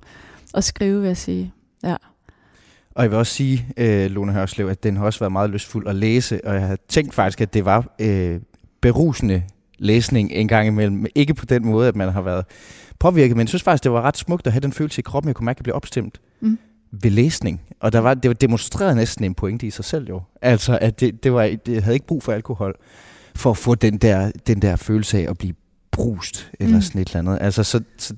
at 0.54 0.64
skrive, 0.64 1.00
vil 1.02 1.08
jeg 1.08 1.18
sige. 1.18 1.54
Ja. 1.84 1.96
Og 2.96 3.04
jeg 3.04 3.12
vil 3.12 3.20
også 3.20 3.34
sige, 3.34 3.68
øh, 3.78 4.12
Lone 4.12 4.34
Hørslev, 4.34 4.68
at 4.68 4.84
den 4.84 4.98
har 4.98 5.06
også 5.06 5.20
været 5.20 5.32
meget 5.32 5.50
lystfuld 5.50 5.88
at 5.88 5.96
læse, 5.96 6.46
og 6.46 6.54
jeg 6.54 6.68
har 6.68 6.78
tænkt 6.88 7.14
faktisk, 7.14 7.42
at 7.42 7.54
det 7.54 7.66
var 7.66 7.96
øh, 8.02 8.40
berusende 8.82 9.44
læsning 9.82 10.32
en 10.32 10.48
gang 10.48 10.68
imellem. 10.68 11.06
Ikke 11.16 11.34
på 11.34 11.46
den 11.46 11.66
måde, 11.66 11.88
at 11.88 11.96
man 11.96 12.10
har 12.10 12.22
været 12.22 12.46
påvirket, 13.00 13.38
men 13.38 13.42
jeg 13.42 13.50
synes 13.50 13.64
faktisk, 13.64 13.84
det 13.84 13.92
var 13.92 14.02
ret 14.02 14.18
smukt 14.18 14.48
at 14.48 14.54
have 14.54 14.60
den 14.60 14.74
følelse 14.74 15.00
i 15.00 15.02
kroppen, 15.02 15.28
jeg 15.28 15.36
kunne 15.36 15.46
mærke, 15.46 15.56
at 15.56 15.60
jeg 15.60 15.64
blev 15.64 15.76
opstemt 15.76 16.22
mm. 16.42 16.58
ved 16.92 17.12
læsning. 17.12 17.62
Og 17.80 17.94
der 17.94 18.00
var, 18.00 18.14
det 18.14 18.30
var 18.30 18.34
demonstreret 18.34 18.96
næsten 18.96 19.26
en 19.26 19.34
pointe 19.34 19.68
i 19.68 19.70
sig 19.70 19.86
selv 19.86 20.10
jo. 20.10 20.22
Altså, 20.42 20.78
at 20.82 21.00
det, 21.00 21.24
det, 21.24 21.34
var, 21.34 21.56
det 21.66 21.84
havde 21.84 21.96
ikke 21.96 22.08
brug 22.08 22.24
for 22.24 22.32
alkohol 22.32 22.76
for 23.36 23.52
at 23.52 23.58
få 23.58 23.76
den 23.76 23.98
der, 23.98 24.32
den 24.48 24.62
der 24.62 24.76
følelse 24.76 25.18
af 25.18 25.30
at 25.30 25.38
blive 25.38 25.54
brust, 25.92 26.52
eller 26.60 26.76
mm. 26.76 26.82
sådan 26.82 27.02
et 27.02 27.08
eller 27.08 27.20
andet. 27.20 27.38
Altså, 27.42 27.64
så, 27.64 27.82
så 27.98 28.14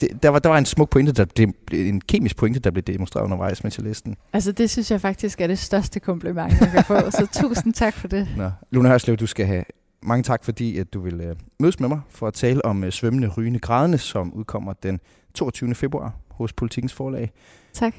det, 0.00 0.22
der, 0.22 0.28
var, 0.28 0.38
der 0.38 0.48
var 0.48 0.58
en 0.58 0.66
smuk 0.66 0.90
pointe, 0.90 1.12
der 1.12 1.24
blev, 1.24 1.52
en 1.72 2.00
kemisk 2.00 2.36
pointe, 2.36 2.60
der 2.60 2.70
blev 2.70 2.82
demonstreret 2.82 3.24
undervejs, 3.24 3.64
mens 3.64 3.78
jeg 3.78 3.86
læste 3.86 4.04
den. 4.04 4.16
Altså, 4.32 4.52
det 4.52 4.70
synes 4.70 4.90
jeg 4.90 5.00
faktisk 5.00 5.40
er 5.40 5.46
det 5.46 5.58
største 5.58 6.00
kompliment, 6.00 6.60
jeg 6.60 6.70
kan 6.70 6.84
få, 6.84 7.10
så 7.10 7.26
tusind 7.32 7.74
tak 7.74 7.94
for 7.94 8.08
det. 8.08 8.28
Nå. 8.36 8.50
Luna 8.70 8.88
Hørslev, 8.88 9.16
du 9.16 9.26
skal 9.26 9.46
have 9.46 9.64
mange 10.02 10.22
tak, 10.22 10.44
fordi 10.44 10.78
at 10.78 10.94
du 10.94 11.00
vil 11.00 11.30
uh, 11.30 11.36
mødes 11.60 11.80
med 11.80 11.88
mig 11.88 12.00
for 12.08 12.26
at 12.26 12.34
tale 12.34 12.64
om 12.64 12.82
uh, 12.82 12.90
svømmende, 12.90 13.28
rygende, 13.28 13.58
grædende, 13.58 13.98
som 13.98 14.34
udkommer 14.34 14.72
den 14.72 15.00
22. 15.34 15.74
februar 15.74 16.14
hos 16.30 16.52
Politikens 16.52 16.92
Forlag. 16.92 17.32
Tak. 17.72 17.94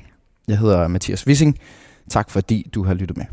Jeg 0.47 0.58
hedder 0.58 0.88
Mathias 0.88 1.28
Wissing. 1.28 1.60
Tak 2.10 2.30
fordi 2.30 2.70
du 2.74 2.84
har 2.84 2.93
lyttet 2.93 3.18
med. 3.18 3.26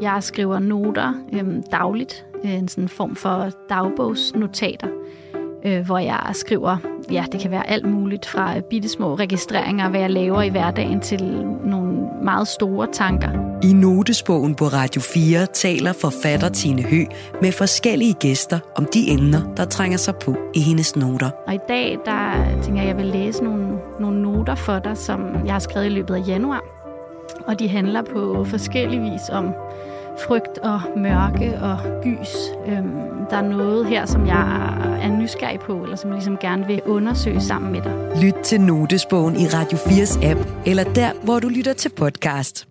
Jeg 0.00 0.22
skriver 0.22 0.58
noter 0.58 1.14
øhm, 1.32 1.62
dagligt, 1.62 2.24
en 2.44 2.68
sådan 2.68 2.88
form 2.88 3.16
for 3.16 3.50
dagbogsnotater, 3.68 4.88
øh, 5.64 5.86
hvor 5.86 5.98
jeg 5.98 6.30
skriver, 6.32 6.76
ja, 7.10 7.24
det 7.32 7.40
kan 7.40 7.50
være 7.50 7.70
alt 7.70 7.86
muligt 7.86 8.26
fra 8.26 8.60
bitte 8.60 8.88
små 8.88 9.14
registreringer, 9.14 9.88
hvad 9.88 10.00
jeg 10.00 10.10
laver 10.10 10.42
i 10.42 10.48
hverdagen, 10.48 11.00
til 11.00 11.44
nogle 12.08 12.24
meget 12.24 12.48
store 12.48 12.88
tanker. 12.92 13.28
I 13.62 13.72
notesbogen 13.72 14.54
på 14.54 14.64
Radio 14.64 15.00
4 15.00 15.46
taler 15.46 15.92
forfatter 15.92 16.48
Tine 16.48 16.82
Hø 16.82 17.04
med 17.42 17.52
forskellige 17.52 18.14
gæster 18.14 18.58
om 18.76 18.86
de 18.94 19.10
emner, 19.10 19.54
der 19.56 19.64
trænger 19.64 19.98
sig 19.98 20.14
på 20.16 20.36
i 20.54 20.60
hendes 20.60 20.96
noter. 20.96 21.30
Og 21.46 21.54
i 21.54 21.58
dag, 21.68 21.98
der 22.04 22.32
tænker 22.62 22.82
jeg, 22.82 22.90
at 22.90 22.96
jeg 22.96 22.96
vil 22.96 23.06
læse 23.06 23.44
nogle, 23.44 23.78
nogle 24.00 24.22
noter 24.22 24.54
for 24.54 24.78
dig, 24.78 24.96
som 24.96 25.20
jeg 25.46 25.54
har 25.54 25.58
skrevet 25.58 25.86
i 25.86 25.88
løbet 25.88 26.14
af 26.14 26.28
januar. 26.28 26.64
Og 27.46 27.58
de 27.58 27.68
handler 27.68 28.02
på 28.02 28.44
forskellig 28.44 29.00
vis 29.00 29.28
om 29.32 29.54
frygt 30.26 30.58
og 30.58 30.80
mørke 30.96 31.58
og 31.62 31.78
gys. 32.02 32.36
Øhm, 32.66 32.90
der 33.30 33.36
er 33.36 33.42
noget 33.42 33.86
her, 33.86 34.06
som 34.06 34.26
jeg 34.26 34.74
er 35.02 35.08
nysgerrig 35.08 35.60
på, 35.60 35.82
eller 35.82 35.96
som 35.96 36.10
jeg 36.10 36.14
ligesom 36.14 36.36
gerne 36.36 36.66
vil 36.66 36.82
undersøge 36.86 37.40
sammen 37.40 37.72
med 37.72 37.82
dig. 37.82 38.22
Lyt 38.22 38.34
til 38.44 38.60
Notesbogen 38.60 39.36
i 39.36 39.46
Radio 39.46 39.78
4's 39.78 40.26
app, 40.26 40.40
eller 40.66 40.84
der, 40.84 41.10
hvor 41.24 41.38
du 41.38 41.48
lytter 41.48 41.72
til 41.72 41.88
podcast. 41.88 42.68